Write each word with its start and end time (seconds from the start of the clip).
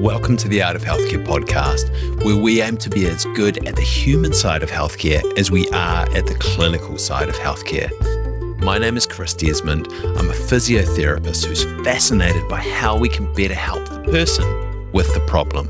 Welcome 0.00 0.38
to 0.38 0.48
the 0.48 0.62
Art 0.62 0.76
of 0.76 0.82
Healthcare 0.82 1.22
podcast, 1.26 2.24
where 2.24 2.34
we 2.34 2.62
aim 2.62 2.78
to 2.78 2.88
be 2.88 3.04
as 3.04 3.26
good 3.34 3.68
at 3.68 3.76
the 3.76 3.82
human 3.82 4.32
side 4.32 4.62
of 4.62 4.70
healthcare 4.70 5.20
as 5.38 5.50
we 5.50 5.68
are 5.72 6.08
at 6.16 6.26
the 6.26 6.36
clinical 6.40 6.96
side 6.96 7.28
of 7.28 7.34
healthcare. 7.34 7.90
My 8.62 8.78
name 8.78 8.96
is 8.96 9.06
Chris 9.06 9.34
Desmond. 9.34 9.88
I'm 9.92 10.30
a 10.30 10.32
physiotherapist 10.32 11.44
who's 11.44 11.64
fascinated 11.84 12.48
by 12.48 12.62
how 12.62 12.96
we 12.96 13.10
can 13.10 13.30
better 13.34 13.52
help 13.52 13.86
the 13.90 14.00
person 14.04 14.90
with 14.92 15.12
the 15.12 15.20
problem. 15.26 15.68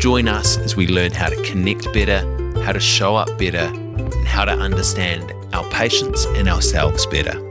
Join 0.00 0.28
us 0.28 0.56
as 0.56 0.74
we 0.74 0.86
learn 0.86 1.12
how 1.12 1.28
to 1.28 1.42
connect 1.42 1.92
better, 1.92 2.20
how 2.62 2.72
to 2.72 2.80
show 2.80 3.16
up 3.16 3.28
better, 3.36 3.70
and 3.70 4.26
how 4.26 4.46
to 4.46 4.52
understand 4.52 5.30
our 5.52 5.68
patients 5.68 6.24
and 6.24 6.48
ourselves 6.48 7.04
better. 7.04 7.45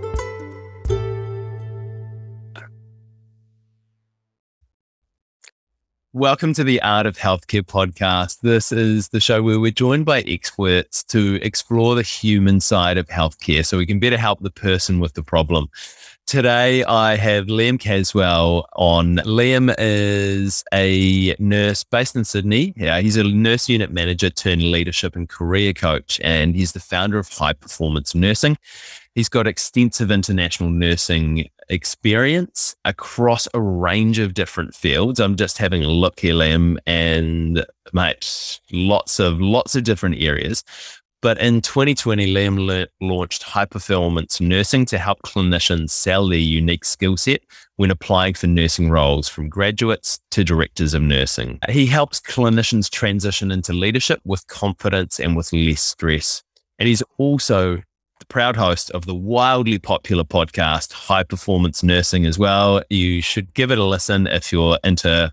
Welcome 6.16 6.54
to 6.54 6.64
the 6.64 6.82
Art 6.82 7.08
of 7.08 7.18
Healthcare 7.18 7.62
podcast. 7.62 8.40
This 8.40 8.72
is 8.72 9.10
the 9.10 9.20
show 9.20 9.44
where 9.44 9.60
we're 9.60 9.70
joined 9.70 10.06
by 10.06 10.22
experts 10.22 11.04
to 11.10 11.42
explore 11.42 11.94
the 11.94 12.04
human 12.04 12.62
side 12.62 12.98
of 12.98 13.06
healthcare 13.10 13.66
so 13.66 13.78
we 13.78 13.86
can 13.86 14.00
better 14.00 14.18
help 14.18 14.40
the 14.40 14.50
person 14.50 15.02
with 15.02 15.14
the 15.16 15.24
problem. 15.24 15.70
Today, 16.26 16.86
I 16.86 17.18
have 17.18 17.48
Liam 17.48 17.78
Caswell 17.78 18.66
on. 18.78 19.18
Liam 19.26 19.76
is 19.78 20.64
a 20.74 21.36
nurse 21.38 21.84
based 21.84 22.16
in 22.16 22.24
Sydney. 22.24 22.74
Yeah, 22.78 23.02
he's 23.02 23.18
a 23.18 23.24
nurse 23.26 23.68
unit 23.68 23.92
manager 23.92 24.30
turned 24.30 24.64
leadership 24.64 25.18
and 25.18 25.28
career 25.28 25.74
coach, 25.74 26.22
and 26.24 26.56
he's 26.56 26.72
the 26.72 26.80
founder 26.80 27.20
of 27.20 27.28
High 27.28 27.52
Performance 27.52 28.16
Nursing. 28.16 28.58
He's 29.16 29.30
got 29.30 29.48
extensive 29.48 30.12
international 30.12 30.70
nursing 30.70 31.48
experience 31.70 32.76
across 32.84 33.48
a 33.54 33.62
range 33.62 34.20
of 34.20 34.34
different 34.34 34.76
fields. 34.76 35.22
I'm 35.22 35.38
just 35.38 35.58
having 35.58 35.84
a 35.84 35.88
look 35.88 36.20
here, 36.20 36.34
Liam, 36.34 36.78
and 36.86 37.66
mate, 37.94 38.60
lots 38.74 39.20
of 39.20 39.40
lots 39.40 39.76
of 39.76 39.86
different 39.86 40.22
areas. 40.22 40.66
But 41.22 41.40
in 41.40 41.62
2020, 41.62 42.32
Liam 42.34 42.68
le- 42.68 42.88
launched 43.02 43.42
High 43.42 43.66
Performance 43.66 44.40
Nursing 44.42 44.86
to 44.88 44.98
help 44.98 45.22
clinicians 45.24 45.90
sell 45.90 46.28
their 46.28 46.38
unique 46.38 46.86
skill 46.86 47.16
set 47.18 47.42
when 47.78 47.90
applying 47.90 48.36
for 48.36 48.48
nursing 48.48 48.90
roles 48.90 49.28
from 49.30 49.50
graduates 49.50 50.20
to 50.32 50.44
directors 50.44 50.94
of 50.94 51.02
nursing. 51.02 51.58
He 51.70 51.86
helps 51.88 52.20
clinicians 52.20 52.92
transition 52.92 53.50
into 53.50 53.74
leadership 53.74 54.20
with 54.26 54.46
confidence 54.48 55.20
and 55.20 55.36
with 55.36 55.52
less 55.54 55.82
stress. 55.82 56.44
And 56.78 56.88
he's 56.88 57.02
also 57.18 57.82
the 58.26 58.34
proud 58.34 58.56
host 58.56 58.90
of 58.92 59.06
the 59.06 59.14
wildly 59.14 59.78
popular 59.78 60.24
podcast, 60.24 60.92
High 60.92 61.24
Performance 61.24 61.84
Nursing, 61.84 62.26
as 62.26 62.40
well. 62.40 62.82
You 62.90 63.22
should 63.22 63.54
give 63.54 63.72
it 63.72 63.78
a 63.78 63.84
listen 63.84 64.26
if 64.28 64.52
you're 64.52 64.80
into 64.84 65.32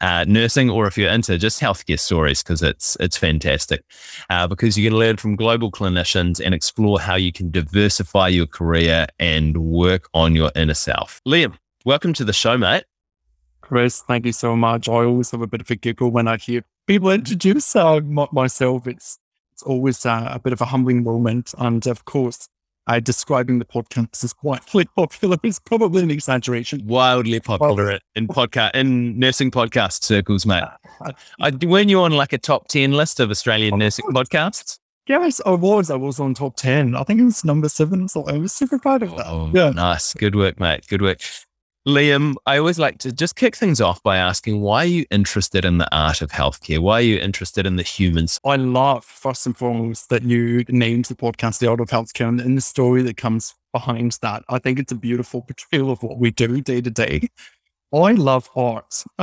uh, 0.00 0.24
nursing 0.26 0.70
or 0.70 0.86
if 0.86 0.96
you're 0.96 1.10
into 1.10 1.36
just 1.36 1.60
healthcare 1.60 1.98
stories, 1.98 2.42
because 2.42 2.62
it's 2.62 2.96
it's 3.00 3.16
fantastic. 3.16 3.84
Uh, 4.30 4.46
because 4.46 4.78
you 4.78 4.88
can 4.88 4.98
learn 4.98 5.16
from 5.18 5.36
global 5.36 5.70
clinicians 5.70 6.40
and 6.42 6.54
explore 6.54 6.98
how 6.98 7.16
you 7.16 7.32
can 7.32 7.50
diversify 7.50 8.28
your 8.28 8.46
career 8.46 9.06
and 9.18 9.58
work 9.58 10.08
on 10.14 10.34
your 10.34 10.50
inner 10.56 10.74
self. 10.74 11.20
Liam, 11.28 11.56
welcome 11.84 12.14
to 12.14 12.24
the 12.24 12.32
show, 12.32 12.56
mate. 12.56 12.84
Chris, 13.60 14.02
thank 14.02 14.24
you 14.24 14.32
so 14.32 14.56
much. 14.56 14.88
I 14.88 15.04
always 15.04 15.30
have 15.32 15.42
a 15.42 15.46
bit 15.46 15.60
of 15.60 15.70
a 15.70 15.76
giggle 15.76 16.10
when 16.10 16.28
I 16.28 16.38
hear 16.38 16.64
people 16.86 17.10
introduce 17.10 17.76
uh, 17.76 18.00
myself. 18.32 18.86
It's 18.86 19.18
it's 19.62 19.68
always 19.68 20.04
uh, 20.04 20.28
a 20.30 20.38
bit 20.38 20.52
of 20.52 20.60
a 20.60 20.64
humbling 20.64 21.04
moment. 21.04 21.54
And 21.58 21.86
of 21.86 22.04
course, 22.04 22.48
uh, 22.88 22.98
describing 22.98 23.60
the 23.60 23.64
podcast 23.64 24.24
as 24.24 24.34
wildly 24.42 24.86
popular 24.96 25.36
is 25.42 25.60
probably 25.60 26.02
an 26.02 26.10
exaggeration. 26.10 26.84
Wildly 26.84 27.40
popular 27.40 27.84
well, 27.84 27.98
in 28.16 28.26
podcast 28.26 28.72
in 28.74 29.18
nursing 29.18 29.50
podcast 29.50 30.02
circles, 30.02 30.46
mate. 30.46 30.64
Uh, 31.00 31.10
I, 31.40 31.50
weren't 31.66 31.90
you 31.90 32.00
on 32.00 32.12
like 32.12 32.32
a 32.32 32.38
top 32.38 32.68
ten 32.68 32.92
list 32.92 33.18
of 33.18 33.28
Australian 33.28 33.76
nursing 33.76 34.04
podcasts? 34.10 34.78
Yes, 35.08 35.40
I 35.44 35.50
was. 35.50 35.90
I 35.90 35.96
was 35.96 36.20
on 36.20 36.34
top 36.34 36.54
ten. 36.54 36.94
I 36.94 37.02
think 37.02 37.18
it 37.18 37.24
was 37.24 37.44
number 37.44 37.68
seven. 37.68 38.06
So 38.06 38.24
I 38.24 38.38
was 38.38 38.52
super 38.52 38.78
proud 38.78 39.02
of 39.02 39.16
that. 39.16 39.26
Oh, 39.26 39.50
yeah. 39.52 39.70
nice. 39.70 40.14
Good 40.14 40.36
work, 40.36 40.60
mate. 40.60 40.86
Good 40.86 41.02
work. 41.02 41.20
Liam, 41.86 42.36
I 42.46 42.58
always 42.58 42.78
like 42.78 42.98
to 42.98 43.10
just 43.10 43.34
kick 43.34 43.56
things 43.56 43.80
off 43.80 44.00
by 44.04 44.16
asking 44.16 44.60
why 44.60 44.84
are 44.84 44.86
you 44.86 45.04
interested 45.10 45.64
in 45.64 45.78
the 45.78 45.96
art 45.96 46.22
of 46.22 46.30
healthcare? 46.30 46.78
Why 46.78 46.98
are 46.98 47.02
you 47.02 47.18
interested 47.18 47.66
in 47.66 47.74
the 47.74 47.82
humans? 47.82 48.38
I 48.44 48.54
love, 48.54 49.04
first 49.04 49.46
and 49.46 49.56
foremost, 49.56 50.08
that 50.10 50.22
you 50.22 50.64
named 50.68 51.06
the 51.06 51.16
podcast 51.16 51.58
The 51.58 51.66
Art 51.66 51.80
of 51.80 51.88
Healthcare 51.90 52.28
and, 52.28 52.56
the 52.56 52.60
story 52.60 53.02
that 53.02 53.16
comes 53.16 53.56
behind 53.72 54.16
that. 54.22 54.44
I 54.48 54.60
think 54.60 54.78
it's 54.78 54.92
a 54.92 54.94
beautiful 54.94 55.42
portrayal 55.48 55.90
of 55.90 56.04
what 56.04 56.18
we 56.18 56.30
do 56.30 56.60
day 56.60 56.80
to 56.82 56.90
day. 56.90 57.28
I 57.92 58.12
love 58.12 58.48
art. 58.54 59.02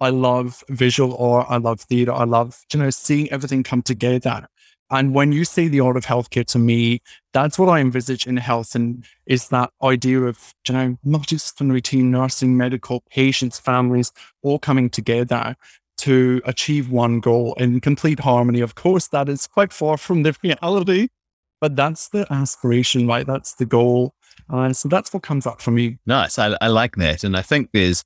I 0.00 0.10
love 0.10 0.64
visual 0.70 1.16
art. 1.16 1.46
I 1.48 1.58
love 1.58 1.82
theater. 1.82 2.12
I 2.12 2.24
love, 2.24 2.60
you 2.72 2.80
know, 2.80 2.90
seeing 2.90 3.30
everything 3.30 3.62
come 3.62 3.82
together. 3.82 4.48
And 4.90 5.14
when 5.14 5.32
you 5.32 5.44
say 5.44 5.68
the 5.68 5.80
art 5.80 5.96
of 5.96 6.04
healthcare 6.04 6.44
to 6.46 6.58
me, 6.58 7.00
that's 7.32 7.58
what 7.58 7.68
I 7.68 7.80
envisage 7.80 8.26
in 8.26 8.36
health 8.36 8.74
and 8.74 9.04
is 9.26 9.48
that 9.48 9.70
idea 9.82 10.20
of, 10.20 10.52
you 10.68 10.74
know, 10.74 10.98
multidisciplinary 11.04 11.82
team, 11.82 12.10
nursing, 12.10 12.56
medical, 12.56 13.02
patients, 13.10 13.58
families, 13.58 14.12
all 14.42 14.58
coming 14.58 14.90
together 14.90 15.56
to 15.96 16.42
achieve 16.44 16.90
one 16.90 17.20
goal 17.20 17.54
in 17.54 17.80
complete 17.80 18.20
harmony. 18.20 18.60
Of 18.60 18.74
course, 18.74 19.08
that 19.08 19.28
is 19.28 19.46
quite 19.46 19.72
far 19.72 19.96
from 19.96 20.22
the 20.22 20.36
reality, 20.42 21.08
but 21.60 21.76
that's 21.76 22.08
the 22.08 22.26
aspiration, 22.30 23.06
right? 23.06 23.26
That's 23.26 23.54
the 23.54 23.66
goal. 23.66 24.14
And 24.48 24.76
so 24.76 24.88
that's 24.88 25.12
what 25.14 25.22
comes 25.22 25.46
up 25.46 25.62
for 25.62 25.70
me. 25.70 25.98
Nice. 26.04 26.38
I, 26.38 26.56
I 26.60 26.68
like 26.68 26.96
that. 26.96 27.24
And 27.24 27.36
I 27.36 27.42
think 27.42 27.70
there's, 27.72 28.04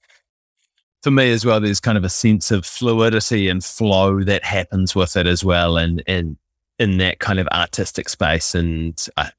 for 1.02 1.10
me 1.10 1.32
as 1.32 1.44
well, 1.44 1.60
there's 1.60 1.80
kind 1.80 1.98
of 1.98 2.04
a 2.04 2.08
sense 2.08 2.50
of 2.50 2.64
fluidity 2.64 3.48
and 3.48 3.64
flow 3.64 4.22
that 4.22 4.44
happens 4.44 4.94
with 4.94 5.16
it 5.16 5.26
as 5.26 5.44
well. 5.44 5.76
And, 5.76 6.02
and 6.06 6.36
in 6.78 6.98
that 6.98 7.18
kind 7.18 7.38
of 7.38 7.48
artistic 7.48 8.08
space. 8.08 8.54
And 8.54 8.98
I, 9.16 9.30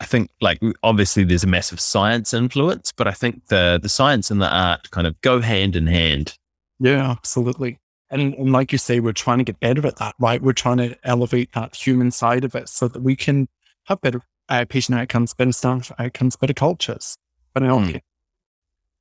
I 0.00 0.04
think 0.04 0.30
like 0.40 0.60
obviously 0.82 1.24
there's 1.24 1.44
a 1.44 1.48
massive 1.48 1.80
science 1.80 2.34
influence, 2.34 2.92
but 2.92 3.08
I 3.08 3.12
think 3.12 3.46
the 3.46 3.78
the 3.82 3.88
science 3.88 4.30
and 4.30 4.40
the 4.40 4.48
art 4.48 4.90
kind 4.90 5.06
of 5.06 5.20
go 5.20 5.40
hand 5.40 5.76
in 5.76 5.86
hand. 5.86 6.36
Yeah, 6.78 7.10
absolutely. 7.10 7.78
And, 8.10 8.34
and 8.34 8.52
like 8.52 8.70
you 8.70 8.78
say, 8.78 9.00
we're 9.00 9.12
trying 9.12 9.38
to 9.38 9.44
get 9.44 9.58
better 9.58 9.84
at 9.86 9.96
that, 9.96 10.14
right? 10.20 10.40
We're 10.40 10.52
trying 10.52 10.76
to 10.76 10.96
elevate 11.02 11.52
that 11.54 11.74
human 11.74 12.10
side 12.10 12.44
of 12.44 12.54
it 12.54 12.68
so 12.68 12.86
that 12.88 13.02
we 13.02 13.16
can 13.16 13.48
have 13.84 14.00
better 14.00 14.20
uh, 14.48 14.64
patient 14.68 14.98
outcomes, 14.98 15.34
better 15.34 15.52
staff 15.52 15.90
outcomes, 15.98 16.36
better 16.36 16.54
cultures, 16.54 17.16
better 17.52 17.66
healthcare. 17.66 17.94
Mm. 17.94 18.02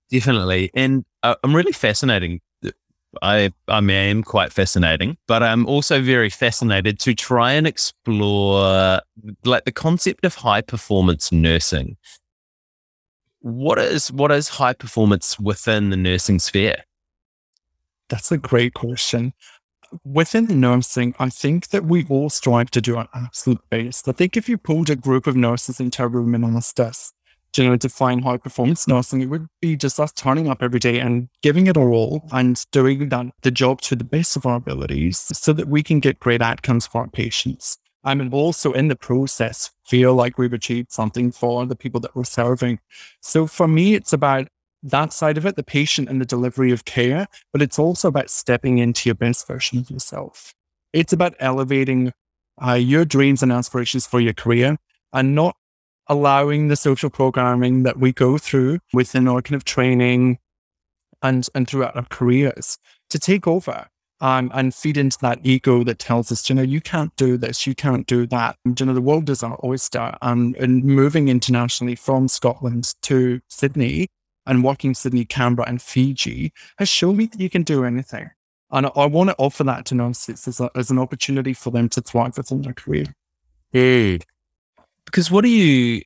Definitely. 0.09 0.71
And 0.73 1.05
uh, 1.21 1.35
I'm 1.43 1.55
really 1.55 1.71
fascinating 1.71 2.41
I 3.21 3.51
I 3.67 3.79
am 3.79 4.23
quite 4.23 4.51
fascinating, 4.51 5.17
but 5.27 5.43
I'm 5.43 5.65
also 5.67 6.01
very 6.01 6.29
fascinated 6.29 6.99
to 6.99 7.13
try 7.13 7.53
and 7.53 7.67
explore 7.67 9.01
like 9.43 9.65
the 9.65 9.71
concept 9.71 10.25
of 10.25 10.35
high 10.35 10.61
performance 10.61 11.31
nursing. 11.31 11.97
What 13.39 13.77
is 13.79 14.11
what 14.11 14.31
is 14.31 14.49
high 14.49 14.73
performance 14.73 15.39
within 15.39 15.89
the 15.89 15.97
nursing 15.97 16.39
sphere? 16.39 16.83
That's 18.09 18.31
a 18.31 18.37
great 18.37 18.73
question. 18.73 19.33
Within 20.03 20.59
nursing, 20.59 21.15
I 21.19 21.29
think 21.29 21.69
that 21.69 21.85
we 21.85 22.05
all 22.09 22.29
strive 22.29 22.71
to 22.71 22.81
do 22.81 22.97
our 22.97 23.07
absolute 23.13 23.61
best. 23.69 24.07
I 24.07 24.11
think 24.11 24.35
if 24.35 24.49
you 24.49 24.57
pulled 24.57 24.89
a 24.89 24.95
group 24.95 25.27
of 25.27 25.35
nurses 25.35 25.79
into 25.79 26.03
a 26.03 26.07
room 26.07 26.35
and 26.35 26.43
asked 26.43 26.79
us, 26.79 27.13
you 27.57 27.67
know, 27.67 27.75
define 27.75 28.21
high 28.21 28.37
performance 28.37 28.87
nursing, 28.87 29.21
it 29.21 29.27
would 29.27 29.47
be 29.61 29.75
just 29.75 29.99
us 29.99 30.11
turning 30.11 30.47
up 30.49 30.61
every 30.61 30.79
day 30.79 30.99
and 30.99 31.29
giving 31.41 31.67
it 31.67 31.77
our 31.77 31.89
all 31.89 32.27
and 32.31 32.63
doing 32.71 33.09
that 33.09 33.27
the 33.41 33.51
job 33.51 33.81
to 33.81 33.95
the 33.95 34.03
best 34.03 34.35
of 34.35 34.45
our 34.45 34.57
abilities 34.57 35.19
so 35.37 35.53
that 35.53 35.67
we 35.67 35.83
can 35.83 35.99
get 35.99 36.19
great 36.19 36.41
outcomes 36.41 36.87
for 36.87 37.01
our 37.01 37.07
patients. 37.07 37.77
I 38.03 38.13
mean, 38.13 38.31
also 38.31 38.71
in 38.71 38.87
the 38.87 38.95
process, 38.95 39.71
feel 39.85 40.13
like 40.13 40.37
we've 40.37 40.53
achieved 40.53 40.91
something 40.91 41.31
for 41.31 41.65
the 41.65 41.75
people 41.75 41.99
that 42.01 42.15
we're 42.15 42.23
serving. 42.23 42.79
So 43.21 43.47
for 43.47 43.67
me, 43.67 43.95
it's 43.95 44.13
about 44.13 44.47
that 44.83 45.11
side 45.11 45.37
of 45.37 45.45
it, 45.47 45.55
the 45.55 45.63
patient 45.63 46.07
and 46.09 46.21
the 46.21 46.25
delivery 46.25 46.71
of 46.71 46.85
care, 46.85 47.27
but 47.51 47.63
it's 47.63 47.79
also 47.79 48.07
about 48.07 48.29
stepping 48.29 48.77
into 48.77 49.09
your 49.09 49.15
best 49.15 49.47
version 49.47 49.79
of 49.79 49.89
yourself. 49.89 50.53
It's 50.93 51.13
about 51.13 51.33
elevating 51.39 52.13
uh, 52.63 52.73
your 52.73 53.05
dreams 53.05 53.41
and 53.41 53.51
aspirations 53.51 54.05
for 54.05 54.19
your 54.19 54.33
career 54.33 54.77
and 55.11 55.33
not 55.33 55.55
allowing 56.07 56.67
the 56.67 56.75
social 56.75 57.09
programming 57.09 57.83
that 57.83 57.97
we 57.97 58.11
go 58.11 58.37
through 58.37 58.79
within 58.93 59.27
our 59.27 59.41
kind 59.41 59.55
of 59.55 59.65
training 59.65 60.39
and 61.21 61.47
and 61.55 61.67
throughout 61.67 61.95
our 61.95 62.05
careers 62.09 62.77
to 63.09 63.19
take 63.19 63.47
over 63.47 63.87
um, 64.21 64.49
and 64.53 64.73
feed 64.73 64.97
into 64.97 65.17
that 65.21 65.39
ego 65.43 65.83
that 65.83 65.99
tells 65.99 66.31
us, 66.31 66.49
you 66.49 66.55
know, 66.55 66.61
you 66.61 66.81
can't 66.81 67.15
do 67.15 67.37
this, 67.37 67.67
you 67.67 67.75
can't 67.75 68.07
do 68.07 68.25
that. 68.27 68.57
And, 68.65 68.79
you 68.79 68.85
know, 68.85 68.93
the 68.93 69.01
world 69.01 69.29
is 69.29 69.43
our 69.43 69.59
oyster. 69.63 70.15
Um, 70.21 70.55
and 70.59 70.83
moving 70.83 71.27
internationally 71.27 71.95
from 71.95 72.27
Scotland 72.27 72.93
to 73.03 73.41
Sydney 73.49 74.07
and 74.45 74.63
working 74.63 74.93
Sydney, 74.93 75.25
Canberra, 75.25 75.67
and 75.67 75.81
Fiji 75.81 76.53
has 76.77 76.87
shown 76.87 77.17
me 77.17 77.25
that 77.25 77.39
you 77.39 77.49
can 77.49 77.63
do 77.63 77.83
anything. 77.83 78.29
And 78.71 78.85
I, 78.87 78.89
I 78.95 79.05
want 79.05 79.31
to 79.31 79.35
offer 79.37 79.63
that 79.65 79.85
to 79.87 79.95
nurses 79.95 80.47
as, 80.47 80.61
as 80.75 80.89
an 80.89 80.99
opportunity 80.99 81.53
for 81.53 81.71
them 81.71 81.89
to 81.89 82.01
thrive 82.01 82.37
within 82.37 82.61
their 82.61 82.73
career. 82.73 83.05
Hey, 83.71 84.19
because 85.05 85.31
what 85.31 85.43
do 85.43 85.49
you 85.49 86.01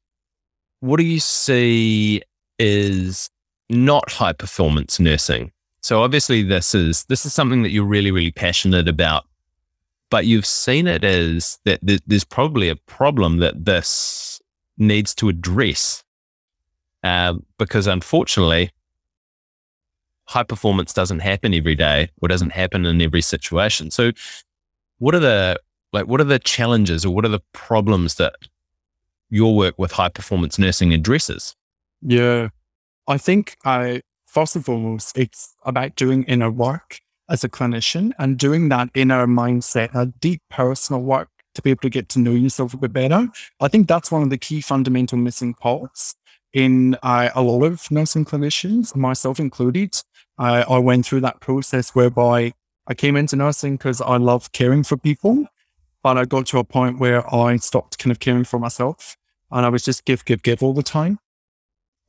what 0.82 0.98
do 0.98 1.04
you 1.04 1.20
see 1.20 2.22
is 2.58 3.30
not 3.70 4.12
high 4.12 4.34
performance 4.34 5.00
nursing? 5.00 5.52
So 5.82 6.04
obviously 6.04 6.44
this 6.44 6.76
is 6.76 7.06
this 7.06 7.26
is 7.26 7.34
something 7.34 7.64
that 7.64 7.72
you're 7.72 7.86
really 7.86 8.12
really 8.12 8.32
passionate 8.32 8.88
about, 8.88 9.26
but 10.10 10.26
you've 10.26 10.46
seen 10.46 10.88
it 10.88 11.04
as 11.04 11.60
that 11.66 11.80
there's 12.06 12.26
probably 12.26 12.70
a 12.70 12.76
problem 12.76 13.38
that 13.38 13.66
this 13.66 14.42
needs 14.78 15.14
to 15.16 15.30
address, 15.30 16.04
uh, 17.04 17.36
because 17.58 17.88
unfortunately, 17.88 18.72
high 20.26 20.44
performance 20.44 20.94
doesn't 20.94 21.20
happen 21.20 21.54
every 21.54 21.76
day 21.76 22.10
or 22.22 22.28
doesn't 22.28 22.52
happen 22.52 22.86
in 22.86 23.02
every 23.02 23.22
situation. 23.22 23.92
So, 23.92 24.12
what 25.00 25.16
are 25.16 25.20
the 25.20 25.60
like 25.94 26.08
what 26.08 26.22
are 26.22 26.26
the 26.26 26.40
challenges 26.40 27.06
or 27.06 27.14
what 27.14 27.26
are 27.26 27.30
the 27.30 27.42
problems 27.54 28.16
that 28.16 28.36
your 29.30 29.56
work 29.56 29.78
with 29.78 29.94
high 29.94 30.10
performance 30.10 30.58
nursing 30.58 30.94
addresses? 30.94 31.56
Yeah, 32.02 32.50
I 33.08 33.18
think 33.18 33.58
I 33.66 34.02
first 34.30 34.56
and 34.56 34.64
foremost, 34.64 35.18
it's 35.18 35.56
about 35.66 35.96
doing 35.96 36.24
inner 36.24 36.52
work 36.52 37.00
as 37.30 37.44
a 37.44 37.50
clinician 37.50 38.12
and 38.18 38.38
doing 38.38 38.70
that 38.70 38.90
inner 38.94 39.28
mindset, 39.28 39.94
a 39.94 40.06
deep 40.06 40.42
personal 40.50 41.02
work 41.02 41.30
to 41.56 41.62
be 41.62 41.72
able 41.72 41.82
to 41.82 41.90
get 41.90 42.10
to 42.10 42.20
know 42.20 42.32
yourself 42.32 42.74
a 42.74 42.78
bit 42.78 42.94
better. 42.94 43.28
I 43.60 43.68
think 43.68 43.88
that's 43.88 44.12
one 44.12 44.22
of 44.22 44.30
the 44.30 44.38
key 44.38 44.62
fundamental 44.62 45.18
missing 45.18 45.54
parts 45.56 46.16
in 46.54 46.96
uh, 47.04 47.30
a 47.36 47.42
lot 47.42 47.64
of 47.64 47.90
nursing 47.92 48.26
clinicians, 48.26 48.96
myself 48.96 49.40
included. 49.40 50.00
I, 50.38 50.62
I 50.62 50.78
went 50.80 51.06
through 51.06 51.22
that 51.22 51.42
process 51.42 51.94
whereby 51.96 52.54
I 52.88 52.94
came 52.94 53.16
into 53.16 53.36
nursing 53.36 53.78
because 53.78 54.02
I 54.02 54.18
love 54.18 54.52
caring 54.52 54.84
for 54.84 54.98
people, 54.98 55.46
but 56.02 56.18
I 56.18 56.26
got 56.26 56.48
to 56.48 56.60
a 56.60 56.64
point 56.64 57.00
where 57.00 57.32
I 57.34 57.58
stopped 57.58 58.00
kind 58.00 58.12
of 58.12 58.20
caring 58.20 58.46
for 58.46 58.60
myself 58.60 59.18
and 59.52 59.66
I 59.66 59.70
was 59.70 59.84
just 59.84 60.06
give, 60.06 60.26
give, 60.26 60.44
give 60.44 60.64
all 60.64 60.74
the 60.74 60.84
time. 60.84 61.20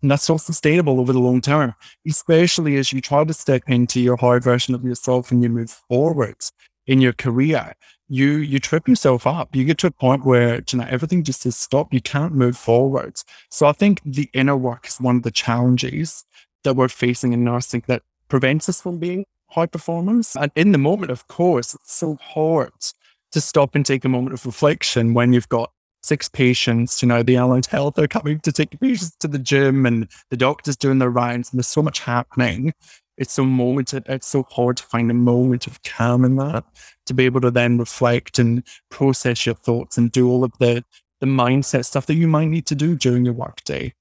And 0.03 0.11
that's 0.11 0.29
not 0.29 0.41
sustainable 0.41 0.99
over 0.99 1.13
the 1.13 1.19
long 1.19 1.41
term, 1.41 1.75
especially 2.07 2.77
as 2.77 2.93
you 2.93 3.01
try 3.01 3.23
to 3.25 3.35
step 3.35 3.63
into 3.67 4.01
your 4.01 4.17
higher 4.17 4.41
version 4.41 4.75
of 4.75 4.83
yourself 4.83 5.31
and 5.31 5.43
you 5.43 5.51
move 5.51 5.71
forwards 5.89 6.53
in 6.87 7.01
your 7.01 7.13
career. 7.13 7.75
You 8.09 8.39
you 8.39 8.59
trip 8.59 8.89
yourself 8.89 9.27
up. 9.27 9.55
You 9.55 9.65
get 9.65 9.79
to 9.79 9.87
a 9.89 9.91
point 9.91 10.25
where 10.25 10.63
you 10.71 10.79
know 10.79 10.87
everything 10.89 11.23
just 11.23 11.45
is 11.47 11.57
stop. 11.57 11.93
You 11.93 12.01
can't 12.01 12.35
move 12.35 12.57
forwards. 12.57 13.25
So 13.51 13.67
I 13.67 13.73
think 13.73 14.01
the 14.05 14.29
inner 14.33 14.57
work 14.57 14.87
is 14.89 15.01
one 15.01 15.17
of 15.17 15.23
the 15.23 15.31
challenges 15.31 16.25
that 16.65 16.75
we're 16.75 16.89
facing 16.89 17.33
in 17.33 17.45
nursing 17.45 17.85
that 17.87 18.03
prevents 18.29 18.69
us 18.69 18.81
from 18.81 18.99
being 18.99 19.27
high 19.51 19.67
performers. 19.67 20.37
And 20.39 20.51
in 20.57 20.73
the 20.73 20.79
moment, 20.79 21.11
of 21.11 21.29
course, 21.29 21.75
it's 21.75 21.95
so 21.95 22.17
hard 22.21 22.73
to 23.33 23.41
stop 23.41 23.75
and 23.75 23.85
take 23.85 24.05
a 24.05 24.09
moment 24.09 24.35
of 24.35 24.47
reflection 24.47 25.15
when 25.15 25.33
you've 25.33 25.49
got 25.49 25.73
six 26.02 26.29
patients, 26.29 27.02
you 27.02 27.08
know, 27.08 27.23
the 27.23 27.37
allied 27.37 27.67
health 27.67 27.99
are 27.99 28.08
coming 28.08 28.41
to 28.41 28.52
take 28.52 28.79
patients 28.81 29.17
to 29.17 29.29
the 29.29 29.38
gym 29.38 29.87
and 29.87 30.08
the 30.31 30.37
doctor's 30.37 30.76
doing 30.76 30.99
their 30.99 31.11
rounds 31.11 31.50
and 31.50 31.58
there's 31.58 31.69
so 31.69 31.82
much 31.82 32.00
happening. 32.00 32.73
It's 33.17 33.35
so 33.35 33.44
momented, 33.44 34.05
it's 34.06 34.26
so 34.26 34.44
hard 34.44 34.79
to 34.79 34.82
find 34.85 35.11
a 35.11 35.14
moment 35.14 35.67
of 35.67 35.82
calm 35.82 36.25
in 36.25 36.37
that 36.37 36.64
to 37.06 37.14
be 37.14 37.26
able 37.26 37.43
to 37.43 37.50
then 37.50 37.76
reflect 37.76 38.38
and 38.38 38.62
process 38.88 39.44
your 39.44 39.55
thoughts 39.55 39.99
and 39.99 40.11
do 40.11 40.29
all 40.29 40.44
of 40.44 40.52
the 40.58 40.85
the 41.20 41.26
mindset 41.26 41.85
stuff 41.85 42.06
that 42.06 42.14
you 42.14 42.26
might 42.26 42.49
need 42.49 42.64
to 42.67 42.75
do 42.75 42.97
during 42.97 43.26
your 43.26 43.35
workday. 43.35 43.93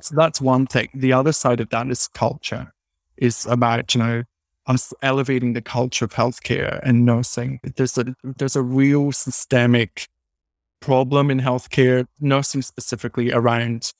So 0.00 0.16
that's 0.16 0.40
one 0.40 0.66
thing. 0.66 0.88
The 0.94 1.12
other 1.12 1.32
side 1.32 1.60
of 1.60 1.68
that 1.70 1.88
is 1.88 2.08
culture, 2.08 2.72
is 3.16 3.46
about, 3.46 3.94
you 3.94 4.00
know, 4.00 4.24
us 4.66 4.92
elevating 5.02 5.52
the 5.52 5.62
culture 5.62 6.04
of 6.04 6.12
healthcare 6.12 6.80
and 6.82 7.04
nursing. 7.04 7.60
There's 7.76 7.96
a 7.98 8.14
there's 8.24 8.56
a 8.56 8.62
real 8.62 9.12
systemic 9.12 10.08
problem 10.80 11.30
in 11.30 11.40
healthcare, 11.40 12.06
nursing 12.20 12.62
specifically, 12.62 13.32
around 13.32 13.92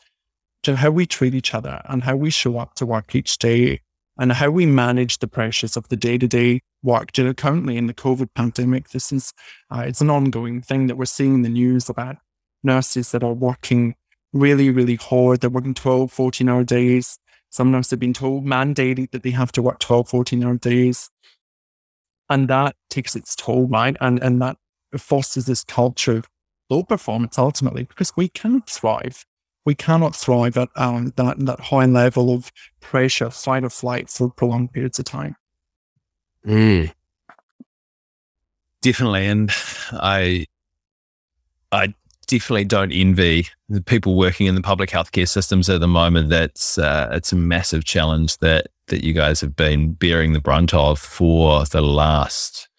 how 0.67 0.91
we 0.91 1.07
treat 1.07 1.35
each 1.35 1.55
other 1.55 1.81
and 1.87 2.03
how 2.03 2.17
we 2.17 2.31
show 2.31 2.59
up 2.59 2.75
to 2.75 2.87
work 2.87 3.15
each 3.15 3.39
day 3.39 3.81
and 4.19 4.33
how 4.33 4.51
we 4.51 4.67
manage 4.67 5.19
the 5.19 5.27
pressures 5.27 5.77
of 5.77 5.89
the 5.89 5.97
day 5.97 6.19
to 6.19 6.29
day 6.29 6.61
work. 6.83 7.17
You 7.17 7.25
know, 7.25 7.35
currently 7.35 7.77
in 7.77 7.87
the 7.87 7.95
COVID 7.95 8.29
pandemic, 8.35 8.91
this 8.91 9.13
is 9.13 9.33
uh, 9.71 9.85
it's 9.87 10.01
an 10.01 10.11
ongoing 10.11 10.61
thing 10.61 10.87
that 10.87 10.97
we're 10.97 11.07
seeing 11.07 11.37
in 11.37 11.43
the 11.43 11.49
news 11.49 11.89
about 11.89 12.17
nurses 12.63 13.13
that 13.13 13.23
are 13.23 13.33
working 13.33 13.95
really, 14.33 14.71
really 14.71 14.97
hard. 14.97 15.41
They're 15.41 15.51
working 15.51 15.75
12, 15.75 16.13
14 16.13 16.49
hour 16.49 16.65
days. 16.65 17.19
Some 17.51 17.71
nurses 17.71 17.91
have 17.91 18.01
been 18.01 18.13
told, 18.13 18.45
mandated 18.45 19.11
that 19.11 19.23
they 19.23 19.31
have 19.31 19.53
to 19.53 19.63
work 19.63 19.81
12, 19.81 20.09
14 20.09 20.45
hour 20.45 20.57
days. 20.57 21.11
And 22.29 22.47
that 22.49 22.77
takes 22.91 23.17
its 23.17 23.35
toll, 23.35 23.67
right? 23.67 23.97
And, 24.01 24.23
and 24.23 24.41
that 24.41 24.57
fosters 24.97 25.47
this 25.47 25.65
culture 25.65 26.19
of 26.19 26.29
low 26.71 26.83
performance 26.83 27.39
ultimately 27.39 27.85
because 27.85 28.17
we 28.17 28.29
cannot 28.29 28.69
thrive. 28.69 29.27
We 29.67 29.75
cannot 29.75 30.17
thrive 30.17 30.57
at 30.57 30.71
um, 30.77 31.13
that, 31.17 31.39
that 31.41 31.61
high 31.61 31.85
level 31.85 32.33
of 32.33 32.51
pressure, 32.81 33.31
fight 33.31 33.65
or 33.65 33.71
flight 33.71 34.09
for 34.09 34.31
prolonged 34.31 34.73
periods 34.73 34.99
of 34.99 35.05
time. 35.05 35.37
Mm. 36.47 36.93
Definitely. 38.81 39.27
And 39.27 39.51
I, 39.93 40.47
I 41.71 41.95
definitely 42.31 42.65
don't 42.65 42.93
envy 42.93 43.49
the 43.69 43.83
people 43.83 44.17
working 44.17 44.47
in 44.47 44.55
the 44.55 44.63
public 44.63 44.89
healthcare 44.89 45.29
systems 45.29 45.69
at 45.69 45.81
the 45.81 45.89
moment. 45.89 46.31
That's 46.31 46.79
uh, 46.79 47.09
it's 47.13 47.33
a 47.33 47.37
massive 47.37 47.85
challenge 47.85 48.39
that 48.39 48.69
that 48.87 49.05
you 49.05 49.13
guys 49.13 49.41
have 49.41 49.55
been 49.55 49.93
bearing 49.93 50.33
the 50.33 50.41
brunt 50.41 50.73
of 50.73 50.99
for 50.99 51.65
the 51.67 51.83
last 51.83 52.70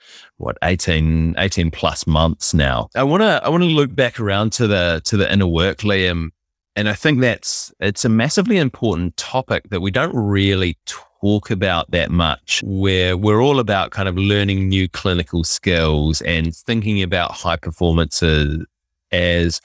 what 0.41 0.57
18, 0.63 1.35
18 1.37 1.71
plus 1.71 2.07
months 2.07 2.53
now. 2.53 2.89
I 2.95 3.03
want 3.03 3.21
to 3.21 3.41
I 3.43 3.49
want 3.49 3.63
to 3.63 3.67
look 3.67 3.95
back 3.95 4.19
around 4.19 4.51
to 4.53 4.67
the 4.67 5.01
to 5.05 5.17
the 5.17 5.31
inner 5.31 5.47
work, 5.47 5.79
Liam, 5.79 6.29
and 6.75 6.89
I 6.89 6.93
think 6.93 7.21
that's 7.21 7.73
it's 7.79 8.05
a 8.05 8.09
massively 8.09 8.57
important 8.57 9.17
topic 9.17 9.69
that 9.69 9.81
we 9.81 9.91
don't 9.91 10.15
really 10.15 10.77
talk 10.85 11.51
about 11.51 11.91
that 11.91 12.11
much. 12.11 12.61
Where 12.65 13.15
we're 13.17 13.41
all 13.41 13.59
about 13.59 13.91
kind 13.91 14.09
of 14.09 14.17
learning 14.17 14.67
new 14.69 14.87
clinical 14.89 15.43
skills 15.43 16.21
and 16.21 16.55
thinking 16.55 17.01
about 17.01 17.31
high 17.31 17.57
performances 17.57 18.65
as 19.11 19.61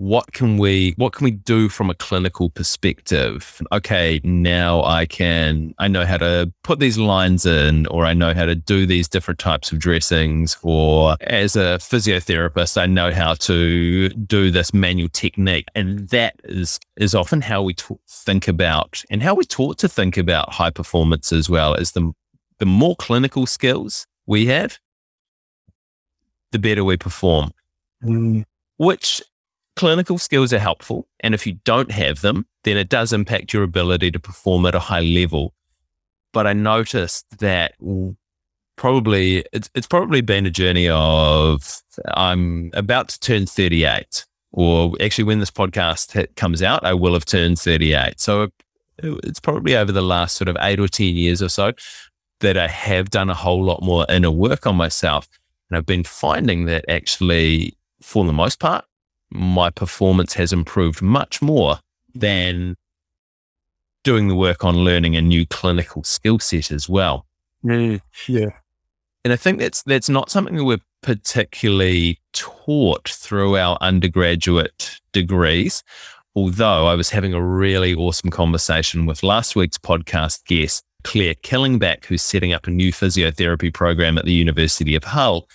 what 0.00 0.32
can 0.32 0.56
we 0.56 0.94
what 0.96 1.12
can 1.12 1.24
we 1.24 1.30
do 1.30 1.68
from 1.68 1.90
a 1.90 1.94
clinical 1.94 2.48
perspective? 2.48 3.60
Okay 3.70 4.18
now 4.24 4.82
i 4.82 5.04
can 5.04 5.74
i 5.78 5.86
know 5.86 6.06
how 6.06 6.16
to 6.16 6.50
put 6.62 6.78
these 6.78 6.96
lines 6.96 7.44
in 7.44 7.86
or 7.88 8.06
i 8.06 8.14
know 8.14 8.32
how 8.32 8.46
to 8.46 8.54
do 8.54 8.86
these 8.86 9.08
different 9.08 9.38
types 9.38 9.72
of 9.72 9.78
dressings 9.78 10.56
or 10.62 11.16
as 11.20 11.54
a 11.54 11.76
physiotherapist 11.78 12.80
i 12.80 12.86
know 12.86 13.12
how 13.12 13.34
to 13.34 14.08
do 14.08 14.50
this 14.50 14.72
manual 14.72 15.10
technique. 15.10 15.66
And 15.74 16.08
that 16.08 16.34
is 16.44 16.80
is 16.96 17.14
often 17.14 17.42
how 17.42 17.62
we 17.62 17.74
t- 17.74 17.94
think 18.08 18.48
about 18.48 19.02
and 19.10 19.22
how 19.22 19.34
we're 19.34 19.42
taught 19.42 19.76
to 19.78 19.88
think 19.88 20.16
about 20.16 20.54
high 20.54 20.70
performance 20.70 21.30
as 21.30 21.50
well 21.50 21.74
as 21.74 21.92
the 21.92 22.12
the 22.58 22.66
more 22.66 22.96
clinical 22.96 23.46
skills 23.46 24.06
we 24.26 24.46
have 24.46 24.78
the 26.52 26.58
better 26.58 26.84
we 26.84 26.96
perform. 26.96 27.50
Mm. 28.02 28.44
which 28.78 29.20
clinical 29.80 30.18
skills 30.18 30.52
are 30.52 30.58
helpful. 30.58 31.08
And 31.20 31.32
if 31.32 31.46
you 31.46 31.54
don't 31.64 31.90
have 31.90 32.20
them, 32.20 32.44
then 32.64 32.76
it 32.76 32.90
does 32.90 33.14
impact 33.14 33.54
your 33.54 33.62
ability 33.62 34.10
to 34.10 34.20
perform 34.20 34.66
at 34.66 34.74
a 34.74 34.78
high 34.78 35.00
level. 35.00 35.54
But 36.34 36.46
I 36.46 36.52
noticed 36.52 37.24
that 37.38 37.72
probably 38.76 39.42
it's, 39.54 39.70
it's 39.74 39.86
probably 39.86 40.20
been 40.20 40.44
a 40.44 40.50
journey 40.50 40.86
of 40.90 41.80
I'm 42.08 42.70
about 42.74 43.08
to 43.08 43.20
turn 43.20 43.46
38, 43.46 44.26
or 44.52 44.92
actually, 45.00 45.24
when 45.24 45.38
this 45.38 45.50
podcast 45.50 46.26
comes 46.36 46.62
out, 46.62 46.84
I 46.84 46.92
will 46.92 47.14
have 47.14 47.24
turned 47.24 47.58
38. 47.58 48.20
So 48.20 48.42
uh, 48.42 48.48
it's 49.24 49.40
probably 49.40 49.76
over 49.76 49.92
the 49.92 50.02
last 50.02 50.36
sort 50.36 50.48
of 50.48 50.58
eight 50.60 50.78
or 50.78 50.88
10 50.88 51.06
years 51.16 51.40
or 51.40 51.48
so 51.48 51.72
that 52.40 52.58
I 52.58 52.68
have 52.68 53.08
done 53.08 53.30
a 53.30 53.34
whole 53.34 53.64
lot 53.64 53.82
more 53.82 54.04
inner 54.10 54.30
work 54.30 54.66
on 54.66 54.76
myself. 54.76 55.26
And 55.70 55.78
I've 55.78 55.86
been 55.86 56.04
finding 56.04 56.66
that 56.66 56.84
actually, 56.86 57.78
for 58.02 58.26
the 58.26 58.34
most 58.34 58.60
part, 58.60 58.84
my 59.30 59.70
performance 59.70 60.34
has 60.34 60.52
improved 60.52 61.02
much 61.02 61.40
more 61.40 61.78
than 62.14 62.76
doing 64.02 64.28
the 64.28 64.34
work 64.34 64.64
on 64.64 64.76
learning 64.78 65.16
a 65.16 65.20
new 65.20 65.46
clinical 65.46 66.02
skill 66.04 66.38
set 66.38 66.70
as 66.70 66.88
well. 66.88 67.26
Mm, 67.64 68.00
yeah. 68.26 68.50
And 69.24 69.32
I 69.32 69.36
think 69.36 69.58
that's 69.58 69.82
that's 69.82 70.08
not 70.08 70.30
something 70.30 70.56
that 70.56 70.64
we're 70.64 70.78
particularly 71.02 72.18
taught 72.32 73.08
through 73.08 73.56
our 73.56 73.76
undergraduate 73.80 75.00
degrees. 75.12 75.82
Although 76.34 76.86
I 76.86 76.94
was 76.94 77.10
having 77.10 77.34
a 77.34 77.42
really 77.42 77.94
awesome 77.94 78.30
conversation 78.30 79.04
with 79.04 79.22
last 79.22 79.56
week's 79.56 79.78
podcast 79.78 80.44
guest, 80.46 80.84
Claire 81.04 81.34
Killingback, 81.34 82.04
who's 82.04 82.22
setting 82.22 82.52
up 82.52 82.66
a 82.66 82.70
new 82.70 82.92
physiotherapy 82.92 83.72
program 83.72 84.16
at 84.16 84.24
the 84.24 84.32
University 84.32 84.94
of 84.94 85.04
Hull, 85.04 85.48